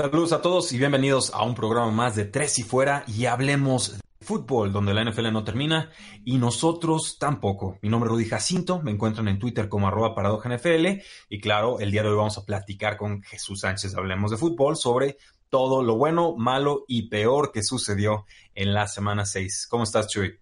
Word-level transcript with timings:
Saludos 0.00 0.32
a 0.32 0.40
todos 0.40 0.72
y 0.72 0.78
bienvenidos 0.78 1.30
a 1.34 1.42
un 1.42 1.54
programa 1.54 1.90
más 1.90 2.16
de 2.16 2.24
Tres 2.24 2.58
y 2.58 2.62
Fuera 2.62 3.04
y 3.06 3.26
hablemos 3.26 3.98
de 3.98 4.24
fútbol, 4.24 4.72
donde 4.72 4.94
la 4.94 5.04
NFL 5.04 5.30
no 5.30 5.44
termina 5.44 5.90
y 6.24 6.38
nosotros 6.38 7.18
tampoco. 7.18 7.78
Mi 7.82 7.90
nombre 7.90 8.08
es 8.08 8.12
Rudy 8.12 8.24
Jacinto, 8.24 8.80
me 8.80 8.92
encuentran 8.92 9.28
en 9.28 9.38
Twitter 9.38 9.68
como 9.68 9.88
arroba 9.88 10.14
NFL 10.16 11.02
y 11.28 11.38
claro, 11.38 11.80
el 11.80 11.90
día 11.90 12.02
de 12.02 12.08
hoy 12.08 12.16
vamos 12.16 12.38
a 12.38 12.46
platicar 12.46 12.96
con 12.96 13.20
Jesús 13.20 13.60
Sánchez, 13.60 13.94
hablemos 13.94 14.30
de 14.30 14.38
fútbol, 14.38 14.78
sobre 14.78 15.18
todo 15.50 15.82
lo 15.82 15.98
bueno, 15.98 16.34
malo 16.34 16.86
y 16.88 17.10
peor 17.10 17.52
que 17.52 17.62
sucedió 17.62 18.24
en 18.54 18.72
la 18.72 18.88
semana 18.88 19.26
6. 19.26 19.66
¿Cómo 19.68 19.84
estás, 19.84 20.08
Chuy? 20.08 20.38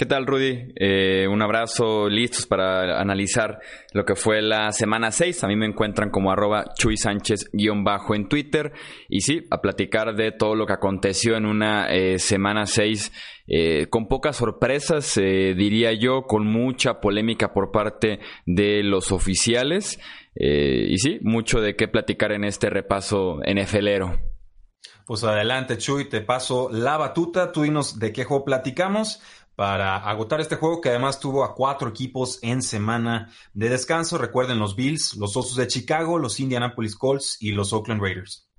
¿Qué 0.00 0.06
tal, 0.06 0.24
Rudy? 0.24 0.72
Eh, 0.76 1.28
un 1.28 1.42
abrazo, 1.42 2.08
listos 2.08 2.46
para 2.46 2.98
analizar 2.98 3.60
lo 3.92 4.06
que 4.06 4.14
fue 4.14 4.40
la 4.40 4.72
semana 4.72 5.10
6. 5.10 5.44
A 5.44 5.46
mí 5.46 5.56
me 5.56 5.66
encuentran 5.66 6.08
como 6.08 6.32
arroba 6.32 6.72
Chuy 6.74 6.96
Sánchez-bajo 6.96 8.14
en 8.14 8.26
Twitter. 8.26 8.72
Y 9.10 9.20
sí, 9.20 9.42
a 9.50 9.60
platicar 9.60 10.16
de 10.16 10.32
todo 10.32 10.54
lo 10.54 10.64
que 10.64 10.72
aconteció 10.72 11.36
en 11.36 11.44
una 11.44 11.92
eh, 11.92 12.18
semana 12.18 12.64
6 12.64 13.12
eh, 13.46 13.88
con 13.90 14.08
pocas 14.08 14.36
sorpresas, 14.36 15.16
diría 15.16 15.92
yo, 15.92 16.22
con 16.22 16.46
mucha 16.46 16.98
polémica 17.02 17.52
por 17.52 17.70
parte 17.70 18.20
de 18.46 18.82
los 18.82 19.12
oficiales. 19.12 20.00
y 20.34 20.96
sí, 20.96 21.18
mucho 21.20 21.60
de 21.60 21.76
qué 21.76 21.88
platicar 21.88 22.32
en 22.32 22.44
este 22.44 22.70
repaso 22.70 23.40
NFLero. 23.46 24.18
Pues 25.04 25.24
adelante, 25.24 25.76
Chuy, 25.76 26.08
te 26.08 26.20
paso 26.20 26.70
la 26.70 26.96
batuta. 26.96 27.50
Tú 27.50 27.62
dinos 27.64 27.98
de 27.98 28.12
qué 28.12 28.24
juego 28.24 28.44
platicamos 28.44 29.20
para 29.60 29.98
agotar 29.98 30.40
este 30.40 30.56
juego 30.56 30.80
que 30.80 30.88
además 30.88 31.20
tuvo 31.20 31.44
a 31.44 31.54
cuatro 31.54 31.90
equipos 31.90 32.38
en 32.40 32.62
semana 32.62 33.30
de 33.52 33.68
descanso. 33.68 34.16
Recuerden 34.16 34.58
los 34.58 34.74
Bills, 34.74 35.16
los 35.16 35.36
Osos 35.36 35.56
de 35.56 35.66
Chicago, 35.66 36.18
los 36.18 36.40
Indianapolis 36.40 36.96
Colts 36.96 37.36
y 37.40 37.52
los 37.52 37.74
Oakland 37.74 38.00
Raiders. 38.00 38.49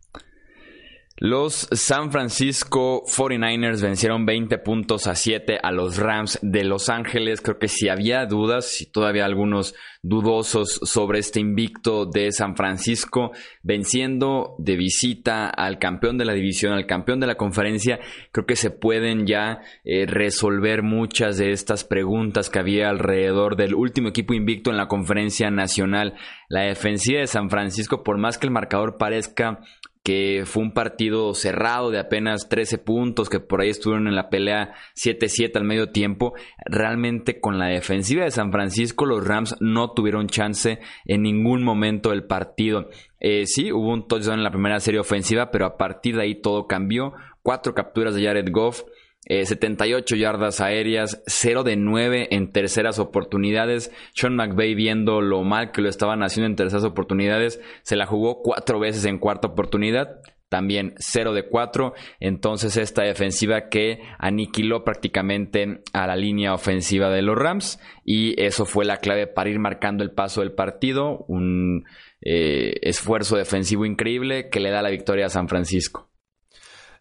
Los 1.23 1.67
San 1.71 2.11
Francisco 2.11 3.03
49ers 3.05 3.79
vencieron 3.79 4.25
20 4.25 4.57
puntos 4.57 5.05
a 5.05 5.13
7 5.13 5.59
a 5.61 5.71
los 5.71 5.97
Rams 5.97 6.39
de 6.41 6.63
Los 6.63 6.89
Ángeles. 6.89 7.41
Creo 7.41 7.59
que 7.59 7.67
si 7.67 7.89
había 7.89 8.25
dudas, 8.25 8.65
si 8.65 8.91
todavía 8.91 9.25
algunos 9.25 9.75
dudosos 10.01 10.79
sobre 10.83 11.19
este 11.19 11.39
invicto 11.39 12.07
de 12.07 12.31
San 12.31 12.55
Francisco, 12.55 13.33
venciendo 13.61 14.55
de 14.57 14.75
visita 14.75 15.47
al 15.47 15.77
campeón 15.77 16.17
de 16.17 16.25
la 16.25 16.33
división, 16.33 16.73
al 16.73 16.87
campeón 16.87 17.19
de 17.19 17.27
la 17.27 17.35
conferencia, 17.35 17.99
creo 18.31 18.47
que 18.47 18.55
se 18.55 18.71
pueden 18.71 19.27
ya 19.27 19.61
eh, 19.83 20.07
resolver 20.07 20.81
muchas 20.81 21.37
de 21.37 21.51
estas 21.51 21.83
preguntas 21.83 22.49
que 22.49 22.57
había 22.57 22.89
alrededor 22.89 23.57
del 23.57 23.75
último 23.75 24.09
equipo 24.09 24.33
invicto 24.33 24.71
en 24.71 24.77
la 24.77 24.87
conferencia 24.87 25.51
nacional. 25.51 26.15
La 26.49 26.61
defensiva 26.61 27.19
de 27.19 27.27
San 27.27 27.51
Francisco, 27.51 28.01
por 28.03 28.17
más 28.17 28.39
que 28.39 28.47
el 28.47 28.51
marcador 28.51 28.97
parezca 28.97 29.59
que 30.03 30.43
fue 30.45 30.63
un 30.63 30.73
partido 30.73 31.33
cerrado 31.35 31.91
de 31.91 31.99
apenas 31.99 32.49
13 32.49 32.79
puntos, 32.79 33.29
que 33.29 33.39
por 33.39 33.61
ahí 33.61 33.69
estuvieron 33.69 34.07
en 34.07 34.15
la 34.15 34.29
pelea 34.29 34.73
7-7 34.95 35.55
al 35.55 35.63
medio 35.63 35.91
tiempo. 35.91 36.33
Realmente 36.65 37.39
con 37.39 37.59
la 37.59 37.67
defensiva 37.67 38.23
de 38.23 38.31
San 38.31 38.51
Francisco 38.51 39.05
los 39.05 39.25
Rams 39.25 39.55
no 39.59 39.91
tuvieron 39.91 40.27
chance 40.27 40.79
en 41.05 41.21
ningún 41.21 41.63
momento 41.63 42.09
del 42.09 42.23
partido. 42.23 42.89
Eh, 43.19 43.45
sí, 43.45 43.71
hubo 43.71 43.93
un 43.93 44.07
touchdown 44.07 44.39
en 44.39 44.43
la 44.43 44.51
primera 44.51 44.79
serie 44.79 44.99
ofensiva, 44.99 45.51
pero 45.51 45.65
a 45.65 45.77
partir 45.77 46.15
de 46.15 46.23
ahí 46.23 46.41
todo 46.41 46.65
cambió. 46.65 47.13
Cuatro 47.43 47.73
capturas 47.75 48.15
de 48.15 48.25
Jared 48.25 48.49
Goff. 48.51 48.83
78 49.27 50.15
eh, 50.15 50.17
yardas 50.17 50.61
aéreas, 50.61 51.21
0 51.27 51.63
de 51.63 51.75
9 51.75 52.27
en 52.31 52.51
terceras 52.51 52.99
oportunidades. 52.99 53.91
Sean 54.13 54.35
McVay 54.35 54.73
viendo 54.75 55.21
lo 55.21 55.43
mal 55.43 55.71
que 55.71 55.81
lo 55.81 55.89
estaban 55.89 56.23
haciendo 56.23 56.47
en 56.47 56.55
terceras 56.55 56.83
oportunidades, 56.83 57.61
se 57.83 57.95
la 57.95 58.05
jugó 58.05 58.41
cuatro 58.41 58.79
veces 58.79 59.05
en 59.05 59.19
cuarta 59.19 59.47
oportunidad. 59.47 60.21
También 60.49 60.95
0 60.97 61.31
de 61.31 61.47
4. 61.47 61.93
Entonces 62.19 62.75
esta 62.75 63.03
defensiva 63.03 63.69
que 63.69 64.01
aniquiló 64.19 64.83
prácticamente 64.83 65.81
a 65.93 66.07
la 66.07 66.17
línea 66.17 66.53
ofensiva 66.53 67.09
de 67.09 67.21
los 67.21 67.37
Rams. 67.37 67.79
Y 68.03 68.35
eso 68.41 68.65
fue 68.65 68.83
la 68.83 68.97
clave 68.97 69.27
para 69.27 69.49
ir 69.49 69.59
marcando 69.59 70.03
el 70.03 70.11
paso 70.11 70.41
del 70.41 70.51
partido. 70.51 71.23
Un 71.29 71.85
eh, 72.21 72.73
esfuerzo 72.81 73.37
defensivo 73.37 73.85
increíble 73.85 74.49
que 74.49 74.59
le 74.59 74.71
da 74.71 74.81
la 74.81 74.89
victoria 74.89 75.27
a 75.27 75.29
San 75.29 75.47
Francisco. 75.47 76.10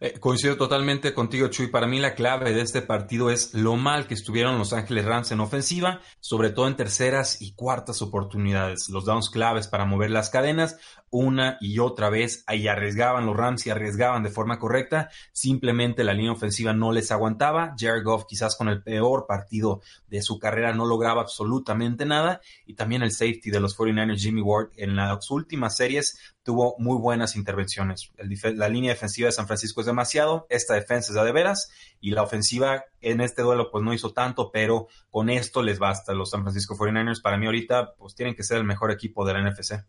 Eh, 0.03 0.19
coincido 0.19 0.57
totalmente 0.57 1.13
contigo, 1.13 1.47
Chuy. 1.49 1.67
Para 1.67 1.85
mí 1.85 1.99
la 1.99 2.15
clave 2.15 2.53
de 2.53 2.61
este 2.61 2.81
partido 2.81 3.29
es 3.29 3.53
lo 3.53 3.75
mal 3.75 4.07
que 4.07 4.15
estuvieron 4.15 4.57
los 4.57 4.73
Ángeles 4.73 5.05
Rams 5.05 5.31
en 5.31 5.39
ofensiva, 5.41 6.01
sobre 6.19 6.49
todo 6.49 6.67
en 6.67 6.75
terceras 6.75 7.39
y 7.39 7.53
cuartas 7.53 8.01
oportunidades. 8.01 8.89
Los 8.89 9.05
downs 9.05 9.29
claves 9.29 9.67
para 9.67 9.85
mover 9.85 10.09
las 10.09 10.31
cadenas 10.31 10.77
una 11.11 11.57
y 11.59 11.79
otra 11.79 12.09
vez 12.09 12.43
y 12.49 12.67
arriesgaban 12.67 13.25
los 13.25 13.35
Rams 13.35 13.67
y 13.67 13.69
arriesgaban 13.69 14.23
de 14.23 14.29
forma 14.29 14.57
correcta. 14.57 15.09
Simplemente 15.33 16.03
la 16.03 16.13
línea 16.13 16.31
ofensiva 16.31 16.73
no 16.73 16.91
les 16.91 17.11
aguantaba. 17.11 17.75
Jared 17.77 18.03
Goff 18.03 18.25
quizás 18.27 18.55
con 18.55 18.69
el 18.69 18.81
peor 18.81 19.25
partido 19.27 19.81
de 20.07 20.21
su 20.21 20.39
carrera 20.39 20.73
no 20.73 20.85
lograba 20.85 21.21
absolutamente 21.21 22.05
nada. 22.05 22.41
Y 22.65 22.75
también 22.75 23.03
el 23.03 23.11
safety 23.11 23.51
de 23.51 23.59
los 23.59 23.77
49ers, 23.77 24.19
Jimmy 24.19 24.41
Ward, 24.41 24.69
en 24.77 24.95
las 24.95 25.29
últimas 25.29 25.75
series 25.75 26.17
tuvo 26.43 26.75
muy 26.79 26.97
buenas 26.97 27.35
intervenciones. 27.35 28.11
la 28.17 28.69
línea 28.69 28.93
defensiva 28.93 29.27
de 29.27 29.33
San 29.33 29.47
Francisco 29.47 29.81
es 29.81 29.87
demasiado. 29.87 30.47
Esta 30.49 30.73
defensa 30.73 31.11
es 31.11 31.23
de 31.23 31.31
veras. 31.31 31.71
Y 31.99 32.11
la 32.11 32.23
ofensiva 32.23 32.85
en 33.01 33.21
este 33.21 33.41
duelo 33.41 33.69
pues 33.69 33.83
no 33.83 33.93
hizo 33.93 34.13
tanto, 34.13 34.49
pero 34.51 34.87
con 35.09 35.29
esto 35.29 35.61
les 35.61 35.77
basta. 35.77 36.13
Los 36.13 36.31
San 36.31 36.41
Francisco 36.41 36.75
49ers 36.75 37.21
para 37.21 37.37
mí 37.37 37.45
ahorita 37.45 37.95
pues 37.95 38.15
tienen 38.15 38.35
que 38.35 38.43
ser 38.43 38.57
el 38.57 38.63
mejor 38.63 38.91
equipo 38.91 39.25
de 39.25 39.33
la 39.33 39.41
NFC. 39.41 39.83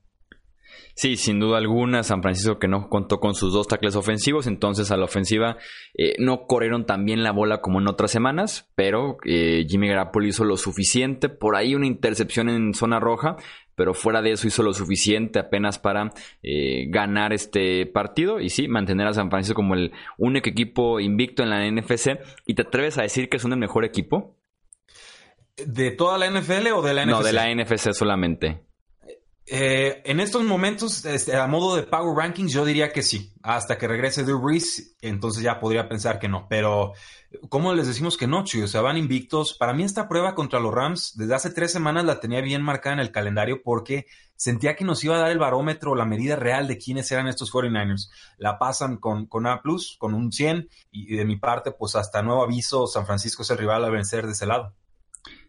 Sí, 0.95 1.17
sin 1.17 1.41
duda 1.41 1.59
alguna, 1.59 2.03
San 2.03 2.23
Francisco 2.23 2.59
que 2.59 2.69
no 2.69 2.89
contó 2.89 3.19
con 3.19 3.35
sus 3.35 3.53
dos 3.53 3.67
tackles 3.67 3.97
ofensivos, 3.97 4.47
entonces 4.47 4.91
a 4.91 4.97
la 4.97 5.05
ofensiva 5.05 5.57
eh, 5.97 6.15
no 6.19 6.47
corrieron 6.47 6.85
tan 6.85 7.05
bien 7.05 7.23
la 7.23 7.33
bola 7.33 7.61
como 7.61 7.81
en 7.81 7.89
otras 7.89 8.11
semanas, 8.11 8.71
pero 8.75 9.17
eh, 9.25 9.65
Jimmy 9.69 9.89
Garoppolo 9.89 10.27
hizo 10.27 10.45
lo 10.45 10.57
suficiente, 10.57 11.29
por 11.31 11.57
ahí 11.57 11.75
una 11.75 11.87
intercepción 11.87 12.51
en 12.51 12.75
zona 12.75 13.01
roja, 13.01 13.37
pero 13.75 13.95
fuera 13.95 14.21
de 14.23 14.33
eso 14.33 14.47
hizo 14.47 14.63
lo 14.63 14.75
suficiente 14.75 15.39
apenas 15.39 15.79
para 15.79 16.13
eh, 16.43 16.87
ganar 16.89 17.33
este 17.33 17.87
partido 17.87 18.41
y 18.41 18.51
sí, 18.51 18.69
mantener 18.69 19.07
a 19.07 19.15
San 19.15 19.31
Francisco 19.31 19.57
como 19.57 19.75
el 19.75 19.93
único 20.19 20.51
equipo 20.51 21.01
invicto 21.01 21.43
en 21.43 21.51
la 21.51 21.69
NFC. 21.71 22.19
¿Y 22.47 22.55
te 22.55 22.63
atreves 22.63 22.99
a 22.99 23.03
decir 23.03 23.29
que 23.29 23.39
son 23.39 23.53
el 23.53 23.59
mejor 23.59 23.85
equipo? 23.85 24.37
¿De 25.57 25.91
toda 25.91 26.19
la 26.19 26.31
NFL 26.31 26.69
o 26.75 26.83
de 26.83 26.95
la 26.95 27.05
NFC? 27.05 27.11
No, 27.11 27.23
de 27.23 27.33
la 27.33 27.55
NFC 27.55 27.93
solamente. 27.93 28.63
Eh, 29.45 30.03
en 30.05 30.21
estos 30.21 30.45
momentos, 30.45 31.05
este, 31.05 31.37
a 31.37 31.47
modo 31.49 31.75
de 31.75 31.83
Power 31.83 32.17
Rankings, 32.17 32.53
yo 32.53 32.65
diría 32.65 32.93
que 32.93 33.03
sí. 33.03 33.33
Hasta 33.43 33.77
que 33.77 33.89
regrese 33.89 34.23
Drew 34.23 34.41
Brees, 34.41 34.97
entonces 35.01 35.43
ya 35.43 35.59
podría 35.59 35.89
pensar 35.89 36.21
que 36.21 36.29
no. 36.29 36.47
Pero, 36.49 36.93
¿cómo 37.49 37.75
les 37.75 37.89
decimos 37.89 38.17
que 38.17 38.29
no, 38.29 38.45
Chuy? 38.45 38.63
O 38.63 38.69
sea, 38.69 38.83
van 38.83 38.97
invictos. 38.97 39.55
Para 39.55 39.73
mí 39.73 39.83
esta 39.83 40.09
prueba 40.09 40.35
contra 40.35 40.61
los 40.61 40.73
Rams, 40.73 41.17
desde 41.17 41.35
hace 41.35 41.51
tres 41.51 41.73
semanas 41.73 42.05
la 42.05 42.21
tenía 42.21 42.41
bien 42.41 42.63
marcada 42.63 42.95
en 42.95 43.01
el 43.01 43.11
calendario 43.11 43.63
porque 43.65 44.07
sentía 44.37 44.77
que 44.77 44.85
nos 44.85 45.03
iba 45.03 45.17
a 45.17 45.21
dar 45.21 45.31
el 45.31 45.39
barómetro, 45.39 45.97
la 45.97 46.05
medida 46.05 46.37
real 46.37 46.69
de 46.69 46.79
quiénes 46.79 47.11
eran 47.11 47.27
estos 47.27 47.53
49ers. 47.53 48.11
La 48.39 48.59
pasan 48.59 48.99
con, 48.99 49.27
con 49.27 49.47
A+, 49.47 49.61
con 49.99 50.15
un 50.15 50.31
100, 50.31 50.69
y 50.93 51.17
de 51.17 51.25
mi 51.25 51.37
parte, 51.37 51.73
pues 51.73 51.97
hasta 51.97 52.23
nuevo 52.23 52.45
aviso, 52.45 52.87
San 52.87 53.07
Francisco 53.07 53.43
es 53.43 53.51
el 53.51 53.59
rival 53.59 53.85
a 53.85 53.91
vencer 53.91 54.27
de 54.27 54.33
ese 54.33 54.47
lado. 54.47 54.75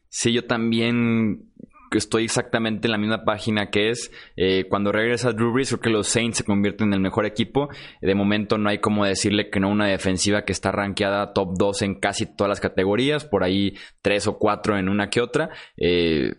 Sí, 0.09 0.31
yo 0.31 0.45
también 0.45 1.51
estoy 1.97 2.25
exactamente 2.25 2.87
en 2.87 2.91
la 2.91 2.97
misma 2.97 3.23
página 3.23 3.69
que 3.69 3.89
es 3.89 4.11
eh, 4.35 4.65
cuando 4.69 4.91
regresa 4.91 5.31
Drew 5.31 5.53
Brees, 5.53 5.69
creo 5.69 5.79
que 5.79 5.89
los 5.89 6.07
Saints 6.07 6.37
se 6.37 6.43
convierten 6.43 6.87
en 6.87 6.93
el 6.93 6.99
mejor 6.99 7.25
equipo. 7.25 7.69
De 8.01 8.15
momento 8.15 8.57
no 8.57 8.69
hay 8.69 8.79
como 8.79 9.05
decirle 9.05 9.49
que 9.49 9.59
no 9.59 9.69
una 9.69 9.87
defensiva 9.87 10.43
que 10.43 10.53
está 10.53 10.71
rankeada 10.71 11.33
top 11.33 11.55
2 11.57 11.81
en 11.83 11.95
casi 11.99 12.25
todas 12.25 12.49
las 12.49 12.59
categorías, 12.59 13.25
por 13.25 13.43
ahí 13.43 13.75
3 14.01 14.27
o 14.27 14.37
4 14.37 14.77
en 14.77 14.89
una 14.89 15.09
que 15.09 15.21
otra. 15.21 15.49
Eh, 15.77 16.33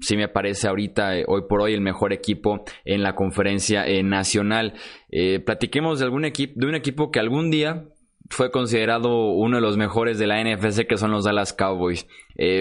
sí 0.00 0.16
me 0.16 0.28
parece 0.28 0.68
ahorita, 0.68 1.16
eh, 1.16 1.24
hoy 1.26 1.42
por 1.48 1.60
hoy, 1.60 1.74
el 1.74 1.80
mejor 1.80 2.12
equipo 2.12 2.64
en 2.84 3.02
la 3.02 3.14
conferencia 3.14 3.84
nacional. 4.02 4.74
platiquemos 5.44 5.98
de 5.98 6.04
algún 6.04 6.22
de 6.22 6.66
un 6.66 6.74
equipo 6.74 7.10
que 7.10 7.18
algún 7.18 7.50
día 7.50 7.84
fue 8.28 8.52
considerado 8.52 9.32
uno 9.32 9.56
de 9.56 9.62
los 9.62 9.76
mejores 9.76 10.18
de 10.18 10.28
la 10.28 10.40
NFC, 10.40 10.86
que 10.86 10.96
son 10.96 11.10
los 11.10 11.24
Dallas 11.24 11.52
Cowboys. 11.52 12.06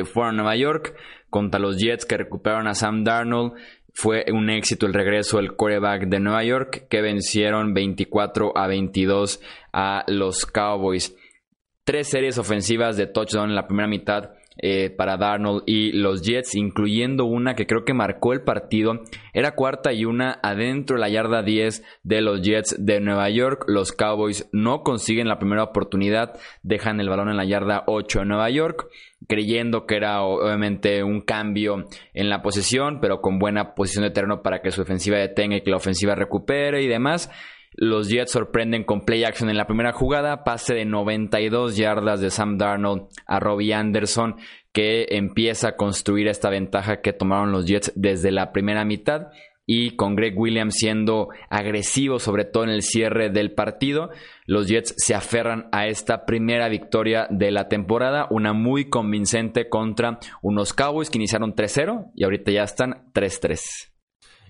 fueron 0.05 0.33
a 0.33 0.37
Nueva 0.37 0.55
York, 0.55 0.95
contra 1.29 1.59
los 1.59 1.77
Jets 1.77 2.05
que 2.05 2.17
recuperaron 2.17 2.67
a 2.67 2.75
Sam 2.75 3.03
Darnold. 3.03 3.53
Fue 3.93 4.25
un 4.31 4.49
éxito 4.49 4.85
el 4.85 4.93
regreso 4.93 5.37
del 5.37 5.53
quarterback 5.53 6.07
de 6.07 6.19
Nueva 6.19 6.43
York 6.43 6.87
que 6.89 7.01
vencieron 7.01 7.73
24 7.73 8.57
a 8.57 8.67
22 8.67 9.41
a 9.73 10.03
los 10.07 10.45
Cowboys. 10.45 11.15
Tres 11.83 12.07
series 12.07 12.37
ofensivas 12.37 12.97
de 12.97 13.07
touchdown 13.07 13.49
en 13.49 13.55
la 13.55 13.67
primera 13.67 13.87
mitad 13.87 14.31
eh, 14.61 14.89
para 14.89 15.15
Darnold 15.15 15.63
y 15.65 15.93
los 15.93 16.21
Jets, 16.21 16.53
incluyendo 16.55 17.23
una 17.23 17.55
que 17.55 17.65
creo 17.65 17.85
que 17.85 17.93
marcó 17.93 18.33
el 18.33 18.41
partido. 18.41 19.03
Era 19.33 19.55
cuarta 19.55 19.93
y 19.93 20.03
una 20.03 20.37
adentro 20.43 20.97
de 20.97 21.01
la 21.01 21.09
yarda 21.09 21.43
10 21.43 21.83
de 22.03 22.21
los 22.21 22.41
Jets 22.41 22.75
de 22.77 22.99
Nueva 22.99 23.29
York. 23.29 23.63
Los 23.67 23.93
Cowboys 23.93 24.49
no 24.51 24.83
consiguen 24.83 25.29
la 25.29 25.39
primera 25.39 25.63
oportunidad, 25.63 26.37
dejan 26.61 26.99
el 26.99 27.07
balón 27.07 27.29
en 27.29 27.37
la 27.37 27.45
yarda 27.45 27.83
8 27.87 28.19
de 28.19 28.25
Nueva 28.25 28.49
York, 28.49 28.87
creyendo 29.27 29.85
que 29.85 29.95
era 29.95 30.23
obviamente 30.23 31.03
un 31.03 31.21
cambio 31.21 31.85
en 32.13 32.29
la 32.29 32.41
posesión, 32.41 32.99
pero 32.99 33.21
con 33.21 33.39
buena 33.39 33.75
posición 33.75 34.03
de 34.03 34.11
terreno 34.11 34.41
para 34.41 34.61
que 34.61 34.71
su 34.71 34.81
ofensiva 34.81 35.17
detenga 35.17 35.55
y 35.55 35.61
que 35.61 35.71
la 35.71 35.77
ofensiva 35.77 36.15
recupere 36.15 36.81
y 36.83 36.87
demás. 36.87 37.31
Los 37.73 38.09
Jets 38.09 38.31
sorprenden 38.31 38.83
con 38.83 39.05
play 39.05 39.23
action 39.23 39.49
en 39.49 39.57
la 39.57 39.67
primera 39.67 39.91
jugada, 39.91 40.43
pase 40.43 40.73
de 40.73 40.85
92 40.85 41.77
yardas 41.77 42.19
de 42.19 42.29
Sam 42.29 42.57
Darnold 42.57 43.07
a 43.25 43.39
Robbie 43.39 43.73
Anderson, 43.73 44.35
que 44.73 45.07
empieza 45.11 45.69
a 45.69 45.75
construir 45.75 46.27
esta 46.27 46.49
ventaja 46.49 47.01
que 47.01 47.13
tomaron 47.13 47.51
los 47.51 47.65
Jets 47.65 47.91
desde 47.95 48.31
la 48.31 48.51
primera 48.51 48.85
mitad 48.85 49.27
y 49.71 49.91
con 49.91 50.15
Greg 50.15 50.35
Williams 50.35 50.73
siendo 50.79 51.29
agresivo, 51.51 52.17
sobre 52.17 52.43
todo 52.43 52.63
en 52.63 52.71
el 52.71 52.81
cierre 52.81 53.29
del 53.29 53.51
partido, 53.51 54.09
los 54.47 54.67
Jets 54.67 54.95
se 54.97 55.13
aferran 55.13 55.69
a 55.71 55.85
esta 55.85 56.25
primera 56.25 56.69
victoria 56.69 57.27
de 57.29 57.51
la 57.51 57.67
temporada, 57.67 58.25
una 58.31 58.53
muy 58.53 58.89
convincente 58.89 59.69
contra 59.69 60.17
unos 60.41 60.73
Cowboys 60.73 61.11
que 61.11 61.19
iniciaron 61.19 61.53
3-0 61.53 62.09
y 62.15 62.23
ahorita 62.23 62.51
ya 62.51 62.63
están 62.63 63.11
3-3. 63.13 63.88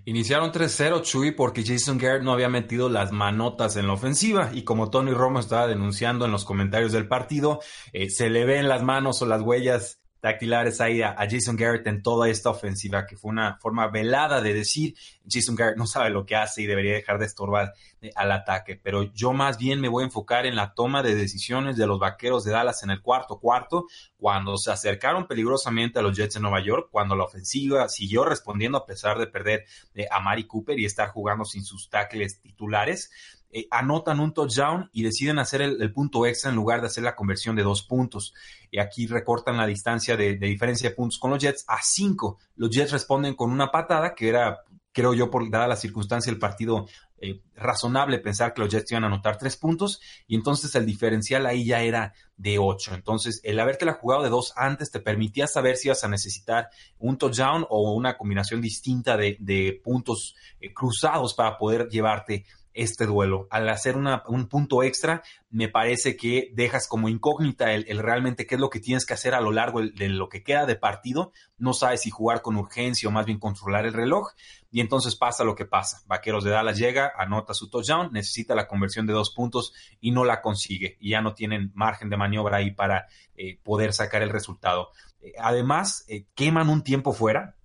Iniciaron 0.06 0.52
3-0 0.52 1.02
Chuy 1.02 1.32
porque 1.32 1.64
Jason 1.66 1.98
Garrett 1.98 2.24
no 2.24 2.32
había 2.32 2.50
metido 2.50 2.90
las 2.90 3.12
manotas 3.12 3.76
en 3.76 3.88
la 3.88 3.94
ofensiva. 3.94 4.52
Y 4.54 4.64
como 4.64 4.90
Tony 4.90 5.12
Romo 5.12 5.40
estaba 5.40 5.68
denunciando 5.68 6.26
en 6.26 6.32
los 6.32 6.46
comentarios 6.46 6.92
del 6.92 7.08
partido, 7.08 7.60
eh, 7.94 8.10
se 8.10 8.30
le 8.30 8.46
ven 8.46 8.68
las 8.68 8.84
manos 8.84 9.22
o 9.22 9.26
las 9.26 9.42
huellas 9.42 10.00
dactilares 10.22 10.82
ahí 10.82 11.02
a, 11.02 11.16
Jason 11.30 11.56
Garrett 11.56 11.88
en 11.88 12.02
toda 12.02 12.30
esta 12.30 12.50
ofensiva, 12.50 13.06
que 13.06 13.18
fue 13.18 13.32
una 13.32 13.58
forma 13.62 13.88
velada 13.88 14.42
de 14.42 14.54
decir, 14.54 14.96
Jason 15.30 15.56
Garrett 15.56 15.78
no 15.78 15.88
sabe 15.88 16.10
lo 16.10 16.26
que 16.26 16.36
hace 16.36 16.62
y 16.62 16.66
debería 16.66 16.94
dejar 16.94 17.20
de 17.20 17.26
estorbar 17.26 17.74
eh, 18.02 18.12
al 18.16 18.32
ataque, 18.32 18.80
pero 18.82 19.04
yo 19.14 19.34
más 19.34 19.58
bien 19.58 19.80
me 19.80 19.88
voy 19.88 20.04
a 20.04 20.08
enfocar 20.08 20.46
en 20.46 20.56
la 20.56 20.74
toma 20.74 21.04
de 21.04 21.16
decisiones 21.16 21.78
de 21.78 21.88
los 21.88 22.00
Vaqueros 22.00 22.44
de 22.44 22.52
Dallas 22.52 22.84
en 22.84 22.90
el 22.90 23.02
cuarto 23.02 23.40
cuarto, 23.40 23.86
cuando 24.18 24.58
se 24.58 24.72
acercaron 24.72 25.28
peligrosamente 25.28 26.00
a 26.00 26.02
los 26.02 26.18
Jets 26.18 26.36
de 26.36 26.40
Nueva 26.42 26.62
York, 26.62 26.90
cuando 26.92 27.16
la 27.16 27.24
ofensiva 27.24 27.88
siguió 27.88 28.26
respondiendo 28.26 28.78
a 28.78 28.86
pesar 28.86 29.18
de 29.18 29.28
perder 29.28 29.66
eh, 29.94 30.08
a 30.12 30.20
Mari 30.20 30.46
Cooper 30.46 30.80
y 30.80 30.86
estar 30.86 31.10
jugando 31.10 31.46
sin 31.46 31.64
sus 31.64 31.90
tackles 31.90 32.42
titulares. 32.42 33.12
Eh, 33.52 33.68
anotan 33.72 34.20
un 34.20 34.32
touchdown 34.32 34.92
y 34.94 35.02
deciden 35.02 35.40
hacer 35.40 35.64
el, 35.64 35.92
punto 35.92 36.28
extra 36.28 36.52
en 36.52 36.56
lugar 36.56 36.82
de 36.82 36.88
hacer 36.88 37.04
la 37.04 37.16
conversión 37.16 37.56
de 37.56 37.64
dos 37.64 37.82
puntos. 37.82 38.34
Y 38.70 38.80
aquí 38.80 39.08
recortan 39.08 39.58
la 39.58 39.66
distancia 39.66 40.16
de, 40.16 40.36
diferencia 40.36 40.90
de 40.90 40.96
puntos 40.96 41.18
con 41.18 41.32
los 41.32 41.42
Jets 41.42 41.66
a 41.68 41.82
cinco. 41.82 42.38
Los 42.56 42.70
Jets 42.70 42.92
responden 42.92 43.34
con 43.34 43.52
una 43.52 43.72
patada 43.72 44.14
que 44.14 44.30
era, 44.30 44.60
creo 44.92 45.16
yo, 45.16 45.32
por 45.32 45.50
dada 45.50 45.68
la 45.68 45.76
circunstancia 45.76 46.32
del 46.32 46.40
partido, 46.40 46.86
eh, 47.22 47.42
razonable 47.56 48.20
pensar 48.20 48.54
que 48.54 48.62
los 48.62 48.70
Jets 48.70 48.92
iban 48.92 49.04
a 49.04 49.08
anotar 49.08 49.38
tres 49.38 49.58
puntos 49.58 50.00
y 50.28 50.36
entonces 50.36 50.74
el 50.76 50.86
diferencial 50.86 51.46
ahí 51.48 51.66
ya 51.66 51.82
era 51.82 52.14
de 52.38 52.60
ocho. 52.60 52.94
Entonces, 52.94 53.42
el 53.44 53.60
haberte 53.60 53.92
jugado 53.92 54.24
de 54.24 54.30
dos 54.30 54.54
antes 54.56 54.92
te 54.92 55.00
permitía 55.00 55.48
saber 55.48 55.76
si 55.76 55.88
ibas 55.88 56.04
a 56.04 56.08
necesitar 56.08 56.70
un 57.00 57.18
touchdown 57.18 57.66
o 57.70 57.94
una 57.94 58.16
combinación 58.16 58.62
distinta 58.62 59.18
de, 59.18 59.82
puntos 59.84 60.36
eh, 60.62 60.72
cruzados 60.72 61.34
para 61.34 61.58
poder 61.58 61.90
llevarte 61.90 62.46
este 62.82 63.06
duelo. 63.06 63.48
Al 63.52 63.68
hacer 63.70 63.98
un 63.98 64.48
punto 64.48 64.84
extra, 64.84 65.22
me 65.50 65.68
parece 65.68 66.16
que 66.16 66.52
dejas 66.54 66.88
como 66.88 67.10
incógnita 67.10 67.74
el, 67.74 67.86
realmente 68.00 68.48
qué 68.48 68.56
es 68.56 68.62
lo 68.62 68.70
que 68.70 68.80
tienes 68.80 69.06
que 69.06 69.14
hacer 69.14 69.34
a 69.34 69.42
lo 69.42 69.52
largo 69.52 69.82
de 69.82 70.10
lo 70.10 70.30
que 70.30 70.44
queda 70.44 70.66
de 70.66 70.76
partido. 70.76 71.34
No 71.58 71.74
sabes 71.74 72.02
si 72.02 72.10
jugar 72.10 72.42
con 72.42 72.56
urgencia 72.56 73.10
o 73.10 73.12
más 73.12 73.26
bien 73.26 73.38
controlar 73.38 73.86
el 73.86 73.94
reloj. 73.94 74.30
Y 74.72 74.80
entonces 74.82 75.16
pasa 75.16 75.44
lo 75.44 75.56
que 75.56 75.66
pasa. 75.66 76.02
Vaqueros 76.06 76.44
de 76.44 76.52
Dallas 76.52 76.78
llega, 76.78 77.12
anota 77.18 77.54
su 77.54 77.70
touchdown, 77.70 78.12
necesita 78.14 78.56
la 78.56 78.68
conversión 78.68 79.06
de 79.06 79.14
dos 79.14 79.34
puntos 79.34 79.74
y 80.00 80.12
no 80.12 80.24
la 80.24 80.42
consigue. 80.42 80.96
Y 81.00 81.12
ya 81.12 81.22
no 81.22 81.34
tienen 81.34 81.72
margen 81.74 82.10
de 82.10 82.18
maniobra 82.18 82.58
ahí 82.58 82.72
para 82.72 83.08
eh, 83.36 83.60
poder 83.62 83.94
sacar 83.94 84.22
el 84.22 84.30
resultado. 84.30 84.92
Eh, 85.22 85.34
además, 85.38 86.06
eh, 86.08 86.28
queman 86.34 86.70
un 86.70 86.84
tiempo 86.84 87.12
fuera 87.12 87.56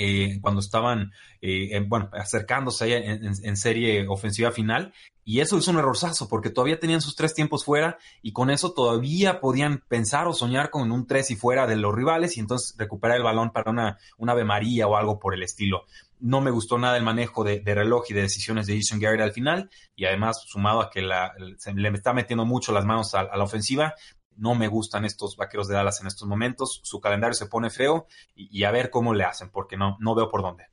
eh, 0.00 0.38
cuando 0.40 0.60
estaban, 0.60 1.10
eh, 1.42 1.84
bueno, 1.86 2.08
acercándose 2.12 2.96
en, 2.96 3.56
serie 3.56 4.06
ofensiva 4.08 4.52
final. 4.52 4.94
Y 5.24 5.40
eso 5.40 5.58
es 5.58 5.68
un 5.68 5.76
errorzazo, 5.76 6.28
porque 6.28 6.48
todavía 6.48 6.80
tenían 6.80 7.02
sus 7.02 7.16
tres 7.16 7.34
tiempos 7.34 7.64
fuera 7.64 7.98
y 8.22 8.32
con 8.32 8.48
eso 8.48 8.72
todavía 8.72 9.40
podían 9.40 9.82
pensar 9.88 10.26
o 10.26 10.32
soñar 10.32 10.70
con 10.70 10.90
un 10.90 11.06
tres 11.06 11.30
y 11.30 11.36
fuera 11.36 11.66
de 11.66 11.76
los 11.76 11.94
rivales 11.94 12.36
y 12.36 12.40
entonces 12.40 12.74
recuperar 12.78 13.18
el 13.18 13.24
balón 13.24 13.50
para 13.50 13.70
una, 13.70 13.98
una 14.16 14.32
Ave 14.32 14.44
María 14.44 14.86
o 14.86 14.96
algo 14.96 15.18
por 15.18 15.34
el 15.34 15.42
estilo. 15.42 15.84
No 16.18 16.40
me 16.40 16.50
gustó 16.50 16.78
nada 16.78 16.96
el 16.96 17.02
manejo 17.02 17.44
de, 17.44 17.60
reloj 17.62 18.04
y 18.08 18.14
de 18.14 18.22
decisiones 18.22 18.66
de 18.66 18.76
Jason 18.76 19.00
Garrett 19.00 19.20
al 19.20 19.32
final 19.32 19.68
y 19.94 20.06
además 20.06 20.42
sumado 20.46 20.80
a 20.80 20.90
que 20.90 21.02
la, 21.02 21.34
se 21.58 21.74
le 21.74 21.88
está 21.90 22.14
metiendo 22.14 22.46
mucho 22.46 22.72
las 22.72 22.86
manos 22.86 23.14
a 23.14 23.24
la 23.24 23.44
ofensiva, 23.44 23.94
no 24.38 24.54
me 24.54 24.68
gustan 24.68 25.04
estos 25.04 25.36
vaqueros 25.36 25.68
de 25.68 25.74
Dallas 25.74 26.00
en 26.00 26.06
estos 26.06 26.26
momentos. 26.26 26.80
Su 26.84 27.00
calendario 27.00 27.34
se 27.34 27.46
pone 27.46 27.70
feo 27.70 28.06
y, 28.34 28.64
a 28.64 28.70
ver 28.70 28.90
cómo 28.90 29.14
le 29.14 29.24
hacen, 29.24 29.50
porque 29.50 29.76
no, 29.76 29.96
no 30.00 30.14
veo 30.14 30.28
por 30.28 30.42
dónde. 30.42 30.66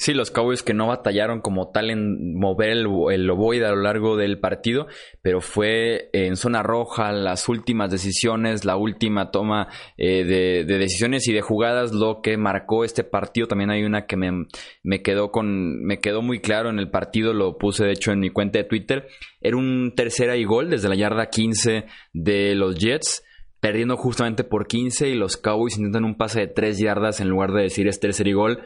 Sí, 0.00 0.14
los 0.14 0.30
Cowboys 0.30 0.62
que 0.62 0.74
no 0.74 0.86
batallaron 0.86 1.40
como 1.40 1.72
tal 1.72 1.90
en 1.90 2.38
mover 2.38 2.70
el, 2.70 2.86
el 3.10 3.30
a 3.64 3.70
lo 3.70 3.82
largo 3.82 4.16
del 4.16 4.38
partido, 4.38 4.86
pero 5.22 5.40
fue 5.40 6.08
en 6.12 6.36
zona 6.36 6.62
roja 6.62 7.10
las 7.10 7.48
últimas 7.48 7.90
decisiones, 7.90 8.64
la 8.64 8.76
última 8.76 9.32
toma 9.32 9.66
eh, 9.96 10.22
de, 10.22 10.64
decisiones 10.78 11.26
y 11.26 11.32
de 11.32 11.40
jugadas 11.40 11.92
lo 11.92 12.20
que 12.22 12.36
marcó 12.36 12.84
este 12.84 13.02
partido. 13.02 13.48
También 13.48 13.70
hay 13.70 13.82
una 13.82 14.06
que 14.06 14.16
me, 14.16 14.46
me, 14.84 15.02
quedó 15.02 15.32
con, 15.32 15.82
me 15.82 15.98
quedó 15.98 16.22
muy 16.22 16.38
claro 16.38 16.70
en 16.70 16.78
el 16.78 16.90
partido, 16.90 17.32
lo 17.32 17.58
puse 17.58 17.84
de 17.84 17.92
hecho 17.92 18.12
en 18.12 18.20
mi 18.20 18.30
cuenta 18.30 18.60
de 18.60 18.64
Twitter. 18.66 19.08
Era 19.40 19.56
un 19.56 19.94
tercera 19.96 20.36
y 20.36 20.44
gol 20.44 20.70
desde 20.70 20.88
la 20.88 20.94
yarda 20.94 21.26
15 21.26 21.86
de 22.12 22.54
los 22.54 22.76
Jets 22.76 23.24
perdiendo 23.60 23.96
justamente 23.96 24.44
por 24.44 24.68
15 24.68 25.08
y 25.08 25.14
los 25.14 25.36
Cowboys 25.36 25.76
intentan 25.76 26.04
un 26.04 26.16
pase 26.16 26.40
de 26.40 26.46
3 26.46 26.78
yardas 26.78 27.20
en 27.20 27.28
lugar 27.28 27.52
de 27.52 27.62
decir 27.62 27.88
es 27.88 27.98
tercer 27.98 28.28
y 28.28 28.32
gol, 28.32 28.62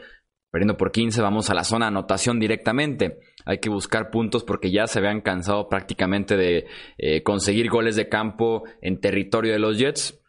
Perdiendo 0.53 0.77
por 0.77 0.91
15, 0.91 1.19
vamos 1.23 1.49
a 1.49 1.55
la 1.55 1.63
zona 1.63 1.87
anotación 1.87 2.39
directamente. 2.39 3.17
Hay 3.43 3.57
que 3.57 3.71
buscar 3.71 4.11
puntos 4.11 4.43
porque 4.43 4.69
ya 4.69 4.85
se 4.85 4.99
habían 4.99 5.21
cansado 5.21 5.67
prácticamente 5.67 6.37
de 6.37 6.67
eh, 6.99 7.23
conseguir 7.23 7.71
goles 7.71 7.95
de 7.95 8.07
campo 8.07 8.61
en 8.79 8.99
territorio 8.99 9.51
de 9.51 9.57
los 9.57 9.79
Jets 9.79 10.23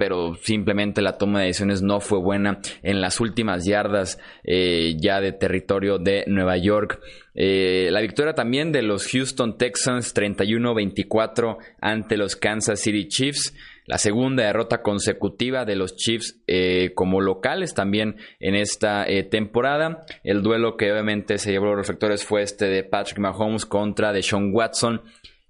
pero 0.00 0.34
simplemente 0.34 1.02
la 1.02 1.18
toma 1.18 1.40
de 1.40 1.48
decisiones 1.48 1.82
no 1.82 2.00
fue 2.00 2.20
buena 2.20 2.60
en 2.82 3.02
las 3.02 3.20
últimas 3.20 3.66
yardas 3.66 4.18
eh, 4.44 4.96
ya 4.98 5.20
de 5.20 5.32
territorio 5.32 5.98
de 5.98 6.24
Nueva 6.26 6.56
York. 6.56 7.02
Eh, 7.34 7.90
la 7.90 8.00
victoria 8.00 8.32
también 8.32 8.72
de 8.72 8.80
los 8.80 9.06
Houston 9.08 9.58
Texans 9.58 10.16
31-24 10.16 11.58
ante 11.82 12.16
los 12.16 12.34
Kansas 12.34 12.80
City 12.80 13.08
Chiefs. 13.08 13.54
La 13.90 13.98
segunda 13.98 14.44
derrota 14.44 14.82
consecutiva 14.82 15.64
de 15.64 15.74
los 15.74 15.96
Chiefs 15.96 16.40
eh, 16.46 16.92
como 16.94 17.20
locales 17.20 17.74
también 17.74 18.18
en 18.38 18.54
esta 18.54 19.04
temporada. 19.32 20.06
El 20.22 20.42
duelo 20.42 20.76
que 20.76 20.92
obviamente 20.92 21.38
se 21.38 21.50
llevó 21.50 21.66
los 21.66 21.78
reflectores 21.78 22.24
fue 22.24 22.42
este 22.42 22.66
de 22.66 22.84
Patrick 22.84 23.18
Mahomes 23.18 23.66
contra 23.66 24.12
Deshaun 24.12 24.52
Watson. 24.54 25.02